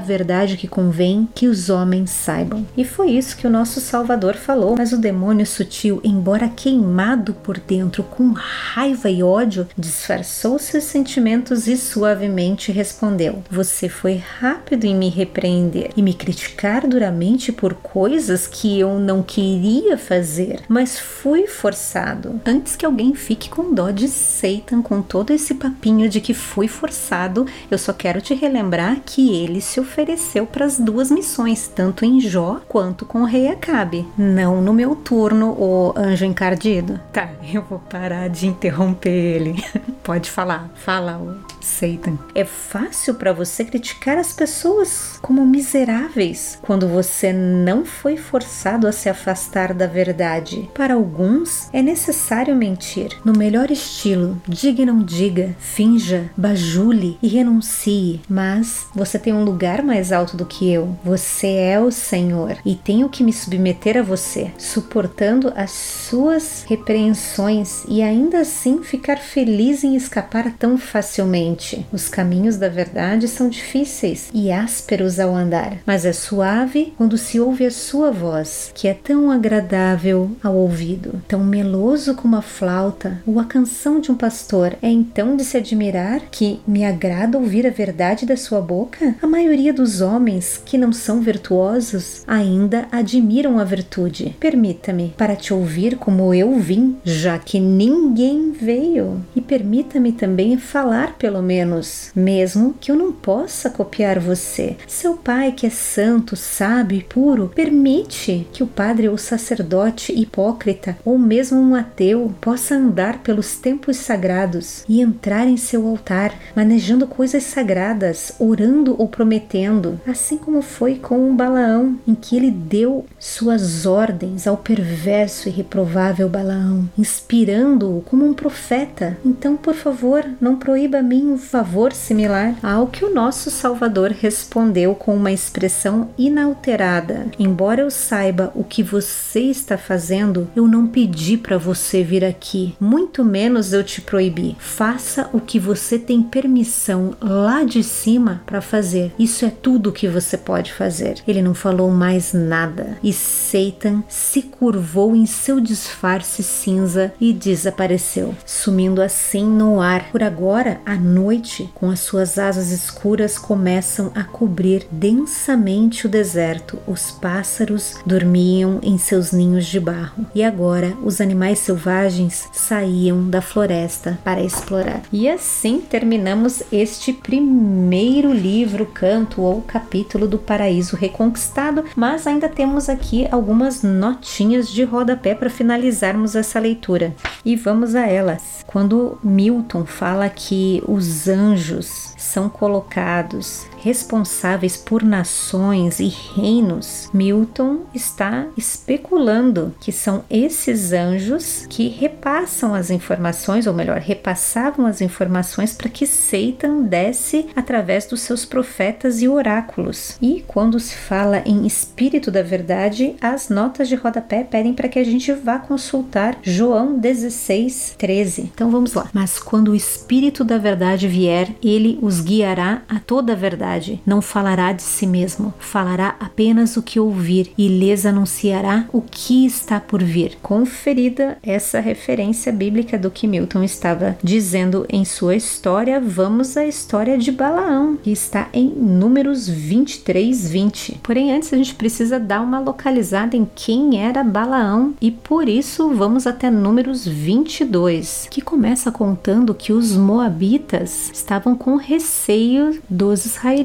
verdade 0.00 0.56
que 0.56 0.68
convém 0.68 1.28
que 1.34 1.46
os 1.46 1.70
homens 1.70 2.10
saibam. 2.10 2.66
E 2.76 2.84
foi 2.84 3.10
isso 3.10 3.36
que 3.36 3.46
o 3.46 3.50
nosso 3.50 3.80
Salvador 3.80 4.34
falou. 4.34 4.76
Mas 4.76 4.92
o 4.92 4.98
demônio 4.98 5.46
sutil, 5.46 6.00
embora 6.10 6.48
queimado 6.48 7.34
por 7.34 7.58
dentro 7.58 8.02
com 8.02 8.32
raiva 8.32 9.08
e 9.08 9.22
ódio, 9.22 9.66
disfarçou 9.76 10.58
seus 10.58 10.84
sentimentos 10.84 11.66
e 11.66 11.76
suavemente 11.76 12.72
respondeu: 12.72 13.42
Você 13.50 13.88
foi 13.88 14.16
rápido 14.16 14.84
em 14.84 14.94
me 14.94 15.08
repreender 15.08 15.90
e 15.96 16.02
me 16.02 16.14
criticar 16.14 16.86
duramente 16.86 17.52
por 17.52 17.74
coisas 17.74 18.46
que 18.46 18.78
eu 18.78 18.98
não 18.98 19.22
queria 19.22 19.96
fazer, 19.96 20.60
mas 20.68 20.98
fui 20.98 21.46
forçado. 21.46 22.40
Antes 22.44 22.76
que 22.76 22.86
alguém 22.86 23.14
fique 23.14 23.48
com 23.48 23.72
dó 23.74 23.90
de 23.90 24.08
Satan 24.08 24.82
com 24.82 25.02
todo 25.02 25.30
esse 25.30 25.54
papinho 25.54 26.08
de 26.08 26.20
que 26.20 26.34
fui 26.34 26.68
forçado, 26.68 27.46
eu 27.70 27.78
só 27.78 27.92
quero 27.92 28.20
te 28.20 28.34
relembrar 28.34 29.00
que 29.04 29.34
ele 29.34 29.60
se 29.60 29.80
ofereceu 29.80 30.46
para 30.46 30.64
as 30.64 30.78
duas 30.78 31.10
missões, 31.10 31.68
tanto 31.68 32.04
em 32.04 32.20
Jó 32.20 32.60
quanto 32.68 33.04
com 33.04 33.22
o 33.22 33.26
rei 33.26 33.48
Acabe. 33.48 34.06
Não 34.16 34.60
no 34.60 34.72
meu 34.72 34.94
turno, 34.94 35.50
o 35.50 35.92
anjo 36.00 36.24
encardido. 36.24 36.98
Tá, 37.12 37.30
eu 37.52 37.62
vou 37.62 37.78
parar 37.78 38.28
de 38.28 38.46
interromper 38.46 39.10
ele. 39.10 39.64
Pode 40.02 40.30
falar, 40.30 40.70
fala, 40.74 41.20
Satan. 41.60 42.18
É 42.34 42.44
fácil 42.44 43.14
para 43.14 43.32
você 43.32 43.64
criticar 43.64 44.18
as 44.18 44.32
pessoas 44.32 45.18
como 45.20 45.44
miseráveis 45.44 46.58
quando 46.62 46.88
você 46.88 47.32
não 47.32 47.84
foi 47.84 48.16
forçado 48.16 48.86
a 48.86 48.92
se 48.92 49.08
afastar 49.08 49.74
da 49.74 49.86
verdade. 49.86 50.70
Para 50.74 50.94
alguns, 50.94 51.68
é 51.72 51.82
necessário 51.82 52.54
mentir 52.56 53.18
no 53.24 53.36
melhor 53.36 53.70
estilo. 53.70 54.40
Diga 54.46 54.82
e 54.82 54.86
não 54.86 55.02
diga, 55.02 55.54
finja, 55.58 56.30
bajule 56.36 57.18
e 57.22 57.28
renuncie. 57.28 58.20
Mas 58.28 58.86
você 58.94 59.18
tem 59.18 59.32
um 59.32 59.44
lugar 59.44 59.82
mais 59.82 60.12
alto 60.12 60.36
do 60.36 60.46
que 60.46 60.70
eu. 60.70 60.96
Você 61.04 61.48
é 61.48 61.80
o 61.80 61.90
Senhor 61.90 62.56
e 62.64 62.74
tenho 62.74 63.08
que 63.08 63.22
me 63.22 63.32
submeter 63.32 63.96
a 63.96 64.02
você, 64.02 64.50
suportando 64.58 65.52
as 65.56 65.70
suas 65.70 66.64
repreensões 66.68 67.84
e 67.88 68.02
ainda 68.02 68.40
assim 68.40 68.82
ficar 68.82 69.18
feliz 69.18 69.84
em 69.84 69.96
escapar 69.96 70.52
tão 70.58 70.76
facilmente. 70.78 71.49
Os 71.92 72.08
caminhos 72.08 72.56
da 72.56 72.68
verdade 72.68 73.26
são 73.28 73.48
difíceis 73.48 74.30
e 74.32 74.50
ásperos 74.50 75.18
ao 75.18 75.34
andar, 75.34 75.78
mas 75.86 76.04
é 76.04 76.12
suave 76.12 76.92
quando 76.96 77.18
se 77.18 77.40
ouve 77.40 77.66
a 77.66 77.70
sua 77.70 78.10
voz, 78.10 78.70
que 78.74 78.86
é 78.88 78.94
tão 78.94 79.30
agradável 79.30 80.30
ao 80.42 80.54
ouvido, 80.54 81.22
tão 81.26 81.42
meloso 81.42 82.14
como 82.14 82.36
a 82.36 82.42
flauta 82.42 83.22
ou 83.26 83.40
a 83.40 83.44
canção 83.44 84.00
de 84.00 84.10
um 84.10 84.14
pastor. 84.14 84.76
É 84.82 84.88
então 84.88 85.36
de 85.36 85.44
se 85.44 85.56
admirar 85.56 86.22
que 86.30 86.60
me 86.66 86.84
agrada 86.84 87.38
ouvir 87.38 87.66
a 87.66 87.70
verdade 87.70 88.26
da 88.26 88.36
sua 88.36 88.60
boca? 88.60 89.14
A 89.22 89.26
maioria 89.26 89.72
dos 89.72 90.00
homens 90.00 90.60
que 90.64 90.78
não 90.78 90.92
são 90.92 91.20
virtuosos 91.20 92.22
ainda 92.26 92.86
admiram 92.92 93.58
a 93.58 93.64
virtude. 93.64 94.36
Permita-me 94.38 95.14
para 95.16 95.36
te 95.36 95.52
ouvir 95.52 95.96
como 95.96 96.32
eu 96.34 96.58
vim, 96.58 96.96
já 97.04 97.38
que 97.38 97.58
ninguém 97.58 98.52
veio, 98.52 99.24
e 99.34 99.40
permita 99.40 99.80
permita-me 99.80 100.12
também 100.12 100.56
falar 100.58 101.16
pelo 101.16 101.39
menos, 101.42 102.10
mesmo 102.14 102.74
que 102.80 102.90
eu 102.90 102.96
não 102.96 103.12
possa 103.12 103.70
copiar 103.70 104.18
você. 104.18 104.76
Seu 104.86 105.14
pai, 105.14 105.52
que 105.52 105.66
é 105.66 105.70
santo, 105.70 106.36
sábio 106.36 106.98
e 106.98 107.02
puro, 107.02 107.52
permite 107.54 108.46
que 108.52 108.62
o 108.62 108.66
padre 108.66 109.08
ou 109.08 109.18
sacerdote 109.18 110.12
hipócrita 110.12 110.96
ou 111.04 111.18
mesmo 111.18 111.58
um 111.58 111.74
ateu 111.74 112.32
possa 112.40 112.74
andar 112.74 113.22
pelos 113.22 113.56
templos 113.56 113.96
sagrados 113.96 114.84
e 114.88 115.00
entrar 115.00 115.46
em 115.46 115.56
seu 115.56 115.86
altar, 115.86 116.34
manejando 116.54 117.06
coisas 117.06 117.44
sagradas, 117.44 118.32
orando 118.38 118.94
ou 118.98 119.08
prometendo, 119.08 120.00
assim 120.06 120.36
como 120.36 120.62
foi 120.62 120.96
com 120.96 121.30
o 121.30 121.34
Balaão, 121.34 121.98
em 122.06 122.14
que 122.14 122.36
ele 122.36 122.50
deu 122.50 123.06
suas 123.18 123.86
ordens 123.86 124.46
ao 124.46 124.56
perverso 124.56 125.48
e 125.48 125.52
reprovável 125.52 126.28
Balaão, 126.28 126.88
inspirando-o 126.96 128.02
como 128.02 128.24
um 128.24 128.34
profeta. 128.34 129.18
Então, 129.24 129.56
por 129.56 129.74
favor, 129.74 130.24
não 130.40 130.56
proíba 130.56 130.98
a 130.98 131.02
mim 131.02 131.29
um 131.30 131.38
favor 131.38 131.92
similar 131.92 132.56
ao 132.62 132.88
que 132.88 133.04
o 133.04 133.14
nosso 133.14 133.50
Salvador 133.50 134.10
respondeu 134.10 134.94
com 134.94 135.14
uma 135.14 135.30
expressão 135.30 136.10
inalterada. 136.18 137.26
Embora 137.38 137.82
eu 137.82 137.90
saiba 137.90 138.50
o 138.54 138.64
que 138.64 138.82
você 138.82 139.40
está 139.40 139.78
fazendo, 139.78 140.48
eu 140.56 140.66
não 140.66 140.86
pedi 140.86 141.36
para 141.36 141.56
você 141.56 142.02
vir 142.02 142.24
aqui, 142.24 142.74
muito 142.80 143.24
menos 143.24 143.72
eu 143.72 143.84
te 143.84 144.00
proibi. 144.00 144.56
Faça 144.58 145.30
o 145.32 145.40
que 145.40 145.58
você 145.58 145.98
tem 145.98 146.22
permissão 146.22 147.14
lá 147.20 147.62
de 147.62 147.84
cima 147.84 148.42
para 148.44 148.60
fazer. 148.60 149.12
Isso 149.18 149.44
é 149.44 149.50
tudo 149.50 149.92
que 149.92 150.08
você 150.08 150.36
pode 150.36 150.72
fazer. 150.72 151.22
Ele 151.26 151.42
não 151.42 151.54
falou 151.54 151.90
mais 151.90 152.32
nada 152.32 152.98
e 153.02 153.12
Satan 153.12 154.02
se 154.08 154.42
curvou 154.42 155.14
em 155.14 155.26
seu 155.26 155.60
disfarce 155.60 156.42
cinza 156.42 157.12
e 157.20 157.32
desapareceu, 157.32 158.34
sumindo 158.44 159.00
assim 159.00 159.44
no 159.44 159.80
ar. 159.80 160.10
Por 160.10 160.22
agora, 160.22 160.80
a 160.84 160.96
noite, 161.20 161.70
com 161.74 161.90
as 161.90 162.00
suas 162.00 162.38
asas 162.38 162.70
escuras, 162.70 163.36
começam 163.36 164.10
a 164.14 164.24
cobrir 164.24 164.86
densamente 164.90 166.06
o 166.06 166.08
deserto. 166.08 166.78
Os 166.86 167.10
pássaros 167.10 167.96
dormiam 168.06 168.78
em 168.82 168.96
seus 168.96 169.30
ninhos 169.30 169.66
de 169.66 169.78
barro 169.78 170.24
e 170.34 170.42
agora 170.42 170.96
os 171.04 171.20
animais 171.20 171.58
selvagens 171.58 172.48
saíam 172.52 173.28
da 173.28 173.42
floresta 173.42 174.18
para 174.24 174.42
explorar. 174.42 175.02
E 175.12 175.28
assim 175.28 175.80
terminamos 175.80 176.62
este 176.72 177.12
primeiro 177.12 178.32
livro, 178.32 178.86
canto 178.86 179.42
ou 179.42 179.60
capítulo 179.60 180.26
do 180.26 180.38
Paraíso 180.38 180.96
Reconquistado, 180.96 181.84
mas 181.94 182.26
ainda 182.26 182.48
temos 182.48 182.88
aqui 182.88 183.28
algumas 183.30 183.82
notinhas 183.82 184.70
de 184.70 184.84
rodapé 184.84 185.34
para 185.34 185.50
finalizarmos 185.50 186.34
essa 186.34 186.58
leitura. 186.58 187.14
E 187.44 187.56
vamos 187.56 187.94
a 187.94 188.06
elas. 188.06 188.64
Quando 188.66 189.18
Milton 189.22 189.84
fala 189.84 190.30
que 190.30 190.82
os 190.86 191.09
anjos 191.28 192.14
são 192.16 192.48
colocados 192.48 193.66
responsáveis 193.82 194.76
por 194.76 195.02
nações 195.02 196.00
e 196.00 196.08
reinos, 196.08 197.08
Milton 197.12 197.80
está 197.94 198.46
especulando 198.56 199.74
que 199.80 199.92
são 199.92 200.24
esses 200.30 200.92
anjos 200.92 201.66
que 201.68 201.88
repassam 201.88 202.74
as 202.74 202.90
informações, 202.90 203.66
ou 203.66 203.74
melhor, 203.74 203.98
repassavam 203.98 204.86
as 204.86 205.00
informações 205.00 205.72
para 205.72 205.88
que 205.88 206.06
Satan 206.06 206.82
desse 206.82 207.46
através 207.56 208.06
dos 208.06 208.20
seus 208.20 208.44
profetas 208.44 209.22
e 209.22 209.28
oráculos. 209.28 210.16
E 210.20 210.44
quando 210.46 210.78
se 210.78 210.94
fala 210.94 211.42
em 211.46 211.66
espírito 211.66 212.30
da 212.30 212.42
verdade, 212.42 213.16
as 213.20 213.48
notas 213.48 213.88
de 213.88 213.94
rodapé 213.94 214.44
pedem 214.44 214.74
para 214.74 214.88
que 214.88 214.98
a 214.98 215.04
gente 215.04 215.32
vá 215.32 215.58
consultar 215.58 216.38
João 216.42 216.98
16, 216.98 217.94
13. 217.96 218.50
Então 218.54 218.70
vamos 218.70 218.94
lá. 218.94 219.08
Mas 219.12 219.38
quando 219.38 219.68
o 219.68 219.76
espírito 219.76 220.44
da 220.44 220.58
verdade 220.58 221.08
vier, 221.08 221.48
ele 221.62 221.98
os 222.02 222.20
guiará 222.20 222.82
a 222.88 222.98
toda 222.98 223.32
a 223.32 223.36
verdade. 223.36 223.69
Não 224.04 224.20
falará 224.20 224.72
de 224.72 224.82
si 224.82 225.06
mesmo, 225.06 225.54
falará 225.58 226.16
apenas 226.18 226.76
o 226.76 226.82
que 226.82 226.98
ouvir 226.98 227.52
e 227.56 227.68
lhes 227.68 228.04
anunciará 228.04 228.86
o 228.92 229.00
que 229.00 229.46
está 229.46 229.78
por 229.78 230.02
vir. 230.02 230.38
Conferida 230.42 231.38
essa 231.42 231.78
referência 231.80 232.52
bíblica 232.52 232.98
do 232.98 233.10
que 233.10 233.26
Milton 233.26 233.62
estava 233.62 234.16
dizendo 234.22 234.84
em 234.88 235.04
sua 235.04 235.36
história, 235.36 236.00
vamos 236.00 236.56
à 236.56 236.64
história 236.64 237.16
de 237.16 237.30
Balaão, 237.30 237.96
que 237.96 238.10
está 238.10 238.48
em 238.52 238.68
Números 238.68 239.48
23, 239.48 240.50
20. 240.50 241.00
Porém, 241.02 241.32
antes 241.32 241.52
a 241.52 241.56
gente 241.56 241.74
precisa 241.74 242.18
dar 242.18 242.40
uma 242.40 242.58
localizada 242.58 243.36
em 243.36 243.48
quem 243.54 244.02
era 244.02 244.24
Balaão 244.24 244.94
e 245.00 245.10
por 245.10 245.48
isso 245.48 245.90
vamos 245.90 246.26
até 246.26 246.50
Números 246.50 247.06
22, 247.06 248.26
que 248.30 248.40
começa 248.40 248.90
contando 248.90 249.54
que 249.54 249.72
os 249.72 249.96
moabitas 249.96 251.10
estavam 251.12 251.54
com 251.54 251.76
receio 251.76 252.80
dos 252.88 253.26
israelitas. 253.26 253.59